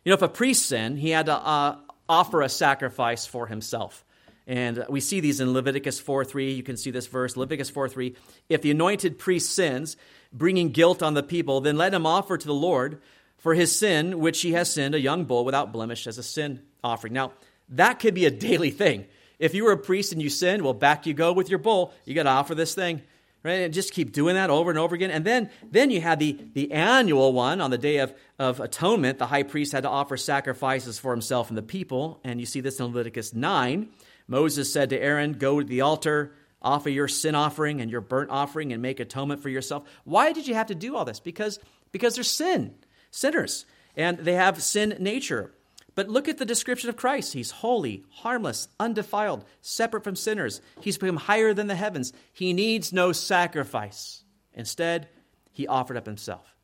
You 0.03 0.09
know, 0.09 0.15
if 0.15 0.21
a 0.21 0.29
priest 0.29 0.65
sinned, 0.65 0.99
he 0.99 1.11
had 1.11 1.27
to 1.27 1.35
uh, 1.35 1.77
offer 2.09 2.41
a 2.41 2.49
sacrifice 2.49 3.25
for 3.25 3.47
himself. 3.47 4.03
And 4.51 4.83
we 4.89 4.99
see 4.99 5.21
these 5.21 5.39
in 5.39 5.53
Leviticus 5.53 6.01
4 6.01 6.25
3. 6.25 6.51
You 6.51 6.61
can 6.61 6.75
see 6.75 6.91
this 6.91 7.07
verse, 7.07 7.37
Leviticus 7.37 7.69
4 7.69 7.87
3. 7.87 8.13
If 8.49 8.61
the 8.61 8.71
anointed 8.71 9.17
priest 9.17 9.51
sins, 9.51 9.95
bringing 10.33 10.71
guilt 10.71 11.01
on 11.01 11.13
the 11.13 11.23
people, 11.23 11.61
then 11.61 11.77
let 11.77 11.93
him 11.93 12.05
offer 12.05 12.37
to 12.37 12.47
the 12.47 12.53
Lord 12.53 13.01
for 13.37 13.53
his 13.53 13.73
sin, 13.73 14.19
which 14.19 14.41
he 14.41 14.51
has 14.51 14.73
sinned, 14.73 14.93
a 14.93 14.99
young 14.99 15.23
bull 15.23 15.45
without 15.45 15.71
blemish 15.71 16.05
as 16.05 16.17
a 16.17 16.23
sin 16.23 16.63
offering. 16.83 17.13
Now, 17.13 17.31
that 17.69 17.99
could 17.99 18.13
be 18.13 18.25
a 18.25 18.29
daily 18.29 18.71
thing. 18.71 19.05
If 19.39 19.53
you 19.53 19.63
were 19.63 19.71
a 19.71 19.77
priest 19.77 20.11
and 20.11 20.21
you 20.21 20.29
sinned, 20.29 20.63
well, 20.63 20.73
back 20.73 21.05
you 21.05 21.13
go 21.13 21.31
with 21.31 21.49
your 21.49 21.59
bull. 21.59 21.93
You 22.03 22.13
got 22.13 22.23
to 22.23 22.29
offer 22.29 22.53
this 22.53 22.75
thing. 22.75 23.03
Right? 23.43 23.61
And 23.61 23.73
just 23.73 23.93
keep 23.93 24.11
doing 24.11 24.35
that 24.35 24.49
over 24.49 24.69
and 24.69 24.77
over 24.77 24.93
again. 24.93 25.11
And 25.11 25.23
then, 25.23 25.49
then 25.71 25.91
you 25.91 26.01
had 26.01 26.19
the, 26.19 26.37
the 26.53 26.73
annual 26.73 27.31
one 27.31 27.61
on 27.61 27.71
the 27.71 27.77
day 27.77 27.99
of, 27.99 28.13
of 28.37 28.59
atonement. 28.59 29.17
The 29.17 29.27
high 29.27 29.43
priest 29.43 29.71
had 29.71 29.83
to 29.83 29.89
offer 29.89 30.17
sacrifices 30.17 30.99
for 30.99 31.11
himself 31.11 31.47
and 31.47 31.57
the 31.57 31.63
people. 31.63 32.19
And 32.25 32.39
you 32.41 32.45
see 32.45 32.59
this 32.59 32.81
in 32.81 32.87
Leviticus 32.87 33.33
9. 33.33 33.89
Moses 34.31 34.71
said 34.71 34.89
to 34.91 34.97
Aaron, 34.97 35.33
Go 35.33 35.59
to 35.59 35.65
the 35.65 35.81
altar, 35.81 36.33
offer 36.61 36.89
your 36.89 37.09
sin 37.09 37.35
offering 37.35 37.81
and 37.81 37.91
your 37.91 37.99
burnt 37.99 38.29
offering, 38.29 38.71
and 38.71 38.81
make 38.81 39.01
atonement 39.01 39.41
for 39.41 39.49
yourself. 39.49 39.83
Why 40.05 40.31
did 40.31 40.47
you 40.47 40.55
have 40.55 40.67
to 40.67 40.75
do 40.75 40.95
all 40.95 41.03
this? 41.03 41.19
Because, 41.19 41.59
because 41.91 42.15
there's 42.15 42.31
sin, 42.31 42.75
sinners, 43.11 43.65
and 43.97 44.17
they 44.19 44.35
have 44.35 44.63
sin 44.63 44.95
nature. 44.99 45.51
But 45.95 46.07
look 46.07 46.29
at 46.29 46.37
the 46.37 46.45
description 46.45 46.89
of 46.89 46.95
Christ. 46.95 47.33
He's 47.33 47.51
holy, 47.51 48.05
harmless, 48.09 48.69
undefiled, 48.79 49.43
separate 49.59 50.05
from 50.05 50.15
sinners. 50.15 50.61
He's 50.79 50.97
become 50.97 51.17
higher 51.17 51.53
than 51.53 51.67
the 51.67 51.75
heavens. 51.75 52.13
He 52.31 52.53
needs 52.53 52.93
no 52.93 53.11
sacrifice. 53.11 54.23
Instead, 54.53 55.09
he 55.51 55.67
offered 55.67 55.97
up 55.97 56.05
himself. 56.05 56.55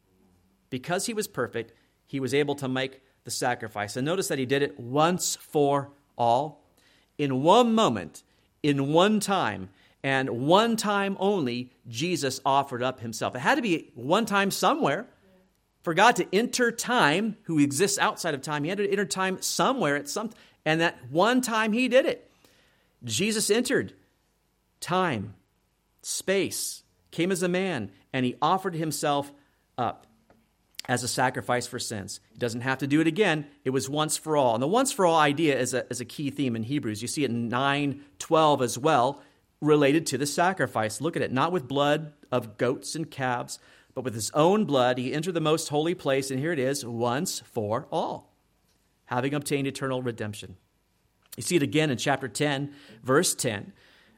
Because 0.70 1.05
he 1.05 1.13
was 1.13 1.28
perfect, 1.28 1.74
he 2.05 2.22
was 2.22 2.34
able 2.34 2.55
to 2.55 2.70
make 2.70 3.01
the 3.26 3.32
sacrifice. 3.32 3.97
And 3.97 4.05
notice 4.05 4.30
that 4.30 4.39
he 4.39 4.45
did 4.45 4.63
it 4.63 4.80
once 4.80 5.36
for 5.36 5.91
all, 6.18 6.63
in 7.18 7.43
one 7.43 7.74
moment, 7.74 8.24
in 8.63 8.91
one 8.91 9.20
time, 9.20 9.70
and 10.03 10.30
one 10.47 10.76
time 10.78 11.18
only, 11.20 11.72
Jesus 11.88 12.39
offered 12.45 12.84
up 12.84 12.99
himself. 12.99 13.36
It 13.36 13.39
had 13.39 13.55
to 13.55 13.61
be 13.61 13.91
one 13.95 14.26
time 14.26 14.51
somewhere. 14.51 15.07
For 15.84 15.93
God 15.93 16.18
to 16.18 16.28
enter 16.36 16.72
time, 16.72 17.38
who 17.43 17.59
exists 17.59 17.97
outside 17.97 18.34
of 18.34 18.41
time, 18.41 18.63
he 18.63 18.70
had 18.70 18.78
to 18.80 18.89
enter 18.89 19.05
time 19.05 19.41
somewhere 19.41 19.95
at 19.95 20.09
some, 20.09 20.32
and 20.65 20.82
that 20.82 20.97
one 21.09 21.41
time 21.41 21.72
he 21.72 21.88
did 21.88 22.05
it. 22.05 22.30
Jesus 23.03 23.49
entered 23.49 23.93
time, 24.82 25.36
space, 26.01 26.84
came 27.11 27.32
as 27.32 27.41
a 27.41 27.47
man, 27.47 27.91
and 28.11 28.26
he 28.26 28.36
offered 28.41 28.76
himself 28.76 29.32
up 29.78 30.07
as 30.88 31.04
a 31.04 31.08
sacrifice 31.08 31.68
for 31.68 31.80
sins. 31.80 32.20
He 32.32 32.38
doesn't 32.38 32.62
have 32.62 32.78
to 32.80 32.88
do 32.88 33.02
it 33.02 33.08
again. 33.08 33.48
It 33.66 33.72
was 33.72 33.90
once 33.90 34.16
for 34.16 34.38
all. 34.38 34.54
And 34.54 34.64
the 34.64 34.68
once 34.68 34.92
for 34.92 35.06
all 35.06 35.18
idea 35.18 35.60
is 35.60 35.74
a, 35.74 35.86
is 35.90 36.00
a 36.00 36.06
key 36.06 36.30
theme 36.30 36.56
in 36.56 36.64
Hebrews. 36.64 37.02
You 37.02 37.08
see 37.08 37.24
it 37.24 37.30
in 37.30 37.50
9 37.50 38.02
12 38.20 38.62
as 38.62 38.78
well, 38.78 39.22
related 39.60 40.06
to 40.08 40.18
the 40.18 40.26
sacrifice. 40.26 41.02
Look 41.02 41.16
at 41.16 41.22
it. 41.22 41.32
Not 41.32 41.52
with 41.52 41.68
blood 41.68 42.14
of 42.32 42.58
goats 42.58 42.96
and 42.96 43.12
calves, 43.12 43.60
but 43.94 44.04
with 44.04 44.14
his 44.14 44.32
own 44.32 44.66
blood, 44.66 44.98
he 44.98 45.14
entered 45.14 45.34
the 45.34 45.42
most 45.42 45.70
holy 45.70 45.96
place. 45.96 46.32
And 46.32 46.40
here 46.40 46.54
it 46.54 46.60
is, 46.60 46.86
once 46.86 47.40
for 47.40 47.88
all, 47.92 48.34
having 49.06 49.34
obtained 49.34 49.68
eternal 49.68 50.02
redemption. 50.02 50.56
You 51.36 51.44
see 51.44 51.58
it 51.58 51.64
again 51.64 51.90
in 51.90 51.98
chapter 51.98 52.28
10, 52.28 52.74
verse 53.04 53.36
10. 53.36 53.74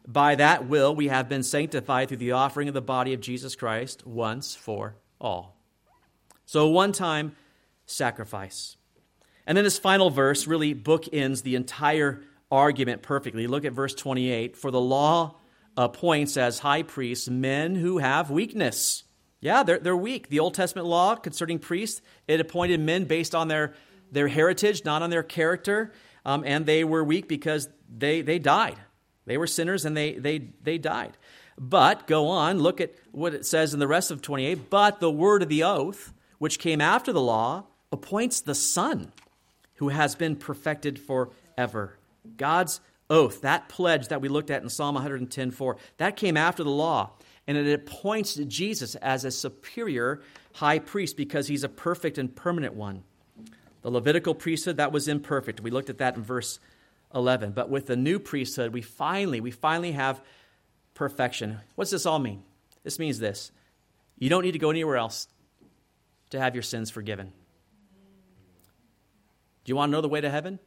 By 0.07 0.35
that 0.35 0.67
will 0.67 0.95
we 0.95 1.07
have 1.07 1.29
been 1.29 1.43
sanctified 1.43 2.07
through 2.07 2.17
the 2.17 2.31
offering 2.31 2.67
of 2.67 2.73
the 2.73 2.81
body 2.81 3.13
of 3.13 3.21
Jesus 3.21 3.55
Christ 3.55 4.05
once 4.05 4.55
for 4.55 4.95
all. 5.19 5.58
So, 6.49 6.67
one 6.67 6.93
time 6.93 7.35
sacrifice. 7.85 8.75
And 9.45 9.55
then 9.55 9.63
this 9.63 9.77
final 9.77 10.09
verse 10.09 10.47
really 10.47 10.73
bookends 10.73 11.43
the 11.43 11.53
entire 11.53 12.23
argument 12.49 13.03
perfectly. 13.03 13.45
Look 13.45 13.65
at 13.65 13.73
verse 13.73 13.93
28. 13.93 14.57
For 14.57 14.71
the 14.71 14.81
law 14.81 15.35
appoints 15.77 16.37
as 16.37 16.57
high 16.57 16.81
priests 16.81 17.29
men 17.29 17.75
who 17.75 17.99
have 17.99 18.31
weakness. 18.31 19.03
Yeah, 19.41 19.61
they're, 19.61 19.77
they're 19.77 19.95
weak. 19.95 20.29
The 20.29 20.39
Old 20.39 20.55
Testament 20.55 20.87
law 20.87 21.13
concerning 21.13 21.59
priests, 21.59 22.01
it 22.27 22.39
appointed 22.39 22.79
men 22.79 23.05
based 23.05 23.35
on 23.35 23.47
their, 23.47 23.75
their 24.11 24.27
heritage, 24.27 24.83
not 24.83 25.03
on 25.03 25.11
their 25.11 25.21
character. 25.21 25.93
Um, 26.25 26.43
and 26.47 26.65
they 26.65 26.83
were 26.83 27.03
weak 27.03 27.27
because 27.27 27.69
they, 27.95 28.21
they 28.21 28.39
died. 28.39 28.79
They 29.27 29.37
were 29.37 29.45
sinners 29.45 29.85
and 29.85 29.95
they, 29.95 30.13
they, 30.13 30.39
they 30.63 30.79
died. 30.79 31.15
But 31.59 32.07
go 32.07 32.29
on, 32.29 32.57
look 32.57 32.81
at 32.81 32.95
what 33.11 33.35
it 33.35 33.45
says 33.45 33.75
in 33.75 33.79
the 33.79 33.87
rest 33.87 34.09
of 34.09 34.23
28. 34.23 34.71
But 34.71 34.99
the 34.99 35.11
word 35.11 35.43
of 35.43 35.49
the 35.49 35.61
oath, 35.61 36.11
which 36.39 36.57
came 36.59 36.81
after 36.81 37.13
the 37.13 37.21
law, 37.21 37.65
appoints 37.91 38.41
the 38.41 38.55
Son, 38.55 39.11
who 39.75 39.89
has 39.89 40.15
been 40.15 40.35
perfected 40.35 40.99
forever. 40.99 41.97
God's 42.37 42.81
oath, 43.09 43.41
that 43.41 43.69
pledge 43.69 44.07
that 44.07 44.21
we 44.21 44.29
looked 44.29 44.49
at 44.49 44.63
in 44.63 44.69
Psalm 44.69 44.95
110:4, 44.95 45.77
that 45.97 46.15
came 46.15 46.37
after 46.37 46.63
the 46.63 46.69
law, 46.69 47.11
and 47.47 47.57
it 47.57 47.73
appoints 47.73 48.35
Jesus 48.35 48.95
as 48.95 49.25
a 49.25 49.31
superior 49.31 50.21
high 50.53 50.79
priest 50.79 51.17
because 51.17 51.47
he's 51.47 51.63
a 51.63 51.69
perfect 51.69 52.17
and 52.17 52.35
permanent 52.35 52.73
one. 52.73 53.03
The 53.81 53.91
Levitical 53.91 54.35
priesthood 54.35 54.77
that 54.77 54.91
was 54.91 55.07
imperfect. 55.07 55.61
We 55.61 55.71
looked 55.71 55.89
at 55.89 55.99
that 55.99 56.15
in 56.15 56.23
verse 56.23 56.59
11. 57.15 57.51
But 57.51 57.69
with 57.69 57.87
the 57.87 57.95
new 57.95 58.19
priesthood, 58.19 58.73
we 58.73 58.81
finally 58.81 59.39
we 59.39 59.51
finally 59.51 59.93
have 59.93 60.21
perfection. 60.93 61.59
What's 61.75 61.91
this 61.91 62.05
all 62.05 62.19
mean? 62.19 62.43
This 62.83 62.99
means 62.99 63.19
this. 63.19 63.51
You 64.17 64.29
don't 64.29 64.43
need 64.43 64.51
to 64.51 64.59
go 64.59 64.69
anywhere 64.69 64.97
else 64.97 65.27
to 66.31 66.39
have 66.39 66.55
your 66.55 66.61
sins 66.61 66.89
forgiven. 66.89 67.31
Do 69.63 69.71
you 69.71 69.75
want 69.75 69.89
to 69.89 69.91
know 69.91 70.01
the 70.01 70.09
way 70.09 70.21
to 70.21 70.29
heaven? 70.29 70.59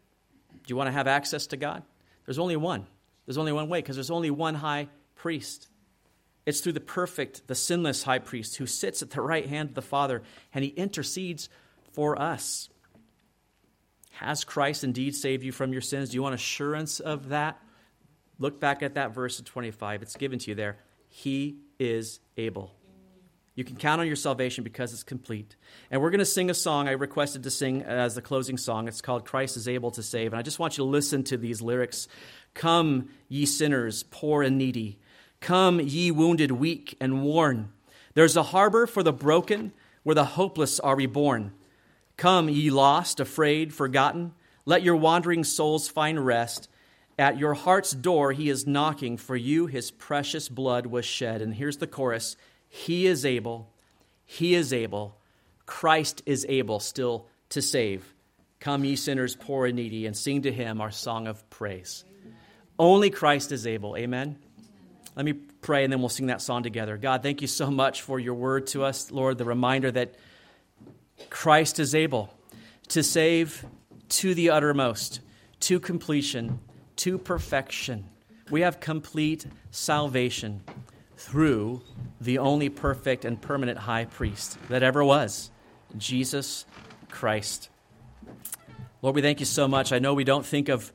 Do 0.53 0.69
you 0.69 0.77
want 0.77 0.89
to 0.89 0.93
have 0.93 1.07
access 1.07 1.47
to 1.49 1.57
God? 1.57 1.83
There's 2.25 2.39
only 2.39 2.57
one. 2.57 2.87
There's 3.27 3.39
only 3.39 3.53
one 3.53 3.69
way 3.69 3.79
because 3.79 3.97
there's 3.97 4.11
only 4.11 4.31
one 4.31 4.55
high 4.55 4.89
priest. 5.17 5.69
It's 6.45 6.61
through 6.61 6.73
the 6.73 6.81
perfect, 6.81 7.47
the 7.47 7.55
sinless 7.55 8.03
high 8.03 8.19
priest 8.19 8.57
who 8.57 8.67
sits 8.67 9.03
at 9.03 9.11
the 9.11 9.21
right 9.21 9.47
hand 9.47 9.71
of 9.71 9.75
the 9.75 9.83
Father 9.83 10.23
and 10.53 10.65
he 10.65 10.71
intercedes 10.71 11.49
for 11.93 12.21
us. 12.21 12.69
Has 14.13 14.45
Christ 14.45 14.85
indeed 14.85 15.15
saved 15.15 15.43
you 15.43 15.53
from 15.53 15.73
your 15.73 15.81
sins? 15.81 16.11
Do 16.11 16.17
you 16.17 16.23
want 16.23 16.35
assurance 16.35 17.01
of 17.01 17.31
that? 17.31 17.61
Look 18.39 18.61
back 18.61 18.83
at 18.83 18.95
that 18.95 19.15
verse 19.15 19.39
in 19.39 19.45
25. 19.45 20.03
It's 20.03 20.17
given 20.17 20.39
to 20.41 20.51
you 20.51 20.55
there. 20.55 20.79
He 21.09 21.59
is 21.79 22.21
able. 22.37 22.73
You 23.55 23.65
can 23.65 23.77
count 23.77 24.01
on 24.01 24.07
your 24.07 24.17
salvation 24.17 24.65
because 24.65 24.95
it's 24.95 25.03
complete. 25.03 25.57
And 25.91 26.01
we're 26.01 26.11
going 26.11 26.21
to 26.21 26.25
sing 26.25 26.49
a 26.49 26.55
song 26.55 26.89
I 26.89 26.93
requested 26.93 27.43
to 27.43 27.51
sing 27.51 27.83
as 27.83 28.15
the 28.15 28.23
closing 28.23 28.57
song. 28.57 28.89
It's 28.89 29.03
called 29.03 29.27
Christ 29.27 29.59
is 29.59 29.69
Able 29.69 29.91
to 29.93 30.03
Save. 30.03 30.33
And 30.33 30.39
I 30.39 30.43
just 30.43 30.59
want 30.59 30.79
you 30.79 30.85
to 30.85 30.91
listen 30.91 31.23
to 31.25 31.37
these 31.37 31.61
lyrics 31.61 32.09
Come, 32.55 33.09
ye 33.29 33.47
sinners, 33.47 34.05
poor 34.05 34.43
and 34.43 34.59
needy. 34.59 34.99
Come, 35.41 35.81
ye 35.81 36.11
wounded, 36.11 36.53
weak, 36.53 36.97
and 37.01 37.23
worn. 37.23 37.73
There's 38.15 38.37
a 38.37 38.43
harbor 38.43 38.87
for 38.87 39.03
the 39.03 39.13
broken 39.13 39.73
where 40.03 40.15
the 40.15 40.25
hopeless 40.25 40.79
are 40.81 40.97
reborn. 40.97 41.53
Come, 42.17 42.49
ye 42.49 42.71
lost, 42.71 43.21
afraid, 43.21 43.75
forgotten. 43.75 44.33
Let 44.65 44.83
your 44.83 44.97
wandering 44.97 45.45
souls 45.45 45.89
find 45.89 46.25
rest. 46.25 46.69
At 47.19 47.39
your 47.39 47.55
heart's 47.55 47.93
door, 47.93 48.33
he 48.33 48.49
is 48.49 48.67
knocking. 48.67 49.17
For 49.17 49.37
you, 49.37 49.67
his 49.67 49.91
precious 49.91 50.49
blood 50.49 50.87
was 50.87 51.05
shed. 51.05 51.43
And 51.43 51.55
here's 51.55 51.79
the 51.79 51.87
chorus 51.87 52.37
he 52.75 53.07
is 53.07 53.27
able, 53.27 53.68
He 54.25 54.55
is 54.55 54.73
able, 54.73 55.18
Christ 55.66 56.23
is 56.25 56.47
able 56.49 56.81
still 56.81 57.27
to 57.51 57.61
save. 57.61 58.14
Come, 58.61 58.83
ye 58.87 58.97
sinners, 58.97 59.37
poor 59.37 59.66
and 59.66 59.77
needy, 59.77 60.07
and 60.07 60.16
sing 60.16 60.41
to 60.43 60.51
Him 60.51 60.81
our 60.81 60.91
song 60.91 61.27
of 61.27 61.49
praise. 61.51 62.03
Only 62.79 63.11
Christ 63.11 63.53
is 63.53 63.66
able. 63.66 63.95
Amen. 63.95 64.39
Let 65.14 65.27
me 65.27 65.35
pray 65.35 65.85
and 65.85 65.93
then 65.93 66.01
we'll 66.01 66.09
sing 66.09 66.29
that 66.29 66.41
song 66.41 66.62
together. 66.62 66.97
God, 66.97 67.23
thank 67.23 67.43
you 67.43 67.47
so 67.47 67.70
much 67.70 68.01
for 68.01 68.18
your 68.18 68.33
word 68.33 68.68
to 68.68 68.85
us, 68.85 69.11
Lord, 69.12 69.37
the 69.37 69.45
reminder 69.45 69.91
that 69.91 70.14
Christ 71.29 71.79
is 71.79 71.95
able 71.95 72.33
to 72.89 73.03
save 73.03 73.66
to 74.09 74.35
the 74.35 74.49
uttermost, 74.49 75.20
to 75.61 75.79
completion, 75.79 76.59
to 76.97 77.18
perfection. 77.18 78.09
We 78.51 78.62
have 78.62 78.81
complete 78.81 79.45
salvation 79.70 80.62
through 81.23 81.81
the 82.20 82.39
only 82.39 82.68
perfect 82.68 83.25
and 83.25 83.41
permanent 83.41 83.79
high 83.79 84.05
priest 84.05 84.59
that 84.68 84.83
ever 84.83 85.05
was, 85.05 85.51
Jesus 85.97 86.66
Christ. 87.11 87.68
Lord, 89.03 89.14
we 89.14 89.23
thank 89.23 89.41
you 89.41 89.47
so 89.47 89.68
much. 89.68 89.93
I 89.93 89.99
know 89.99 90.14
we 90.14 90.25
don't 90.25 90.45
think 90.45 90.68
of 90.68 90.93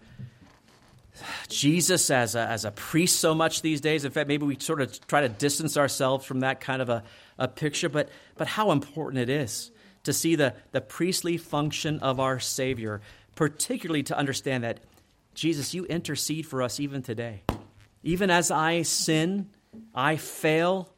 Jesus 1.48 2.12
as 2.12 2.36
a, 2.36 2.42
as 2.42 2.66
a 2.66 2.72
priest 2.72 3.20
so 3.20 3.34
much 3.34 3.62
these 3.62 3.80
days. 3.80 4.04
In 4.04 4.12
fact, 4.12 4.28
maybe 4.28 4.46
we 4.46 4.58
sort 4.60 4.82
of 4.82 5.08
try 5.08 5.22
to 5.22 5.30
distance 5.30 5.78
ourselves 5.78 6.26
from 6.26 6.42
that 6.42 6.60
kind 6.60 6.82
of 6.82 6.90
a, 6.90 7.04
a 7.38 7.48
picture, 7.48 7.90
but, 7.90 8.10
but 8.36 8.48
how 8.48 8.72
important 8.72 9.22
it 9.22 9.30
is 9.30 9.72
to 10.04 10.12
see 10.14 10.36
the, 10.36 10.54
the 10.72 10.82
priestly 10.82 11.38
function 11.38 12.00
of 12.00 12.20
our 12.20 12.40
Savior, 12.40 13.02
particularly 13.36 14.04
to 14.04 14.18
understand 14.18 14.64
that, 14.66 14.82
Jesus, 15.34 15.74
you 15.74 15.86
intercede 15.86 16.46
for 16.46 16.62
us 16.62 16.80
even 16.80 17.02
today. 17.02 17.44
Even 18.04 18.30
as 18.30 18.52
I 18.52 18.82
sin, 18.82 19.50
I 19.94 20.18
fail 20.18 20.90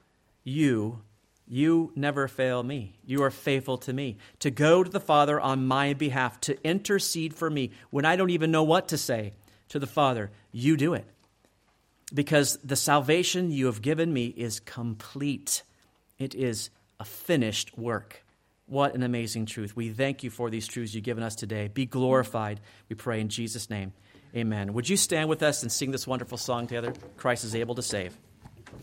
you, 0.44 1.02
you 1.48 1.92
never 1.96 2.28
fail 2.28 2.62
me. 2.62 2.94
You 3.06 3.24
are 3.24 3.32
faithful 3.32 3.78
to 3.80 3.94
me. 3.94 4.18
To 4.40 4.52
go 4.52 4.84
to 4.84 4.90
the 4.90 5.00
Father 5.00 5.40
on 5.40 5.66
my 5.66 5.94
behalf, 5.94 6.40
to 6.42 6.64
intercede 6.64 7.34
for 7.34 7.50
me 7.50 7.72
when 7.90 8.06
I 8.06 8.16
don't 8.16 8.30
even 8.30 8.52
know 8.52 8.64
what 8.64 8.88
to 8.90 8.98
say 8.98 9.34
to 9.70 9.80
the 9.80 9.88
Father, 9.88 10.32
you 10.52 10.78
do 10.78 10.94
it. 10.94 11.06
Because 12.14 12.58
the 12.64 12.76
salvation 12.76 13.52
you 13.52 13.66
have 13.68 13.82
given 13.82 14.14
me 14.14 14.28
is 14.28 14.60
complete, 14.60 15.64
it 16.18 16.36
is 16.36 16.70
a 17.00 17.06
finished 17.06 17.78
work. 17.78 18.24
What 18.66 18.94
an 18.94 19.02
amazing 19.02 19.48
truth. 19.48 19.76
We 19.76 19.90
thank 19.90 20.24
you 20.24 20.30
for 20.30 20.52
these 20.52 20.68
truths 20.68 20.94
you've 20.94 21.04
given 21.04 21.24
us 21.24 21.36
today. 21.36 21.68
Be 21.68 21.88
glorified, 21.88 22.60
we 22.90 22.96
pray 22.96 23.20
in 23.22 23.30
Jesus' 23.30 23.70
name. 23.70 23.94
Amen. 24.36 24.74
Would 24.74 24.88
you 24.88 24.98
stand 24.98 25.28
with 25.28 25.42
us 25.42 25.64
and 25.64 25.72
sing 25.72 25.90
this 25.90 26.06
wonderful 26.06 26.38
song 26.38 26.68
together? 26.68 26.94
Christ 27.18 27.44
is 27.44 27.56
able 27.56 27.74
to 27.74 27.82
save. 27.82 28.16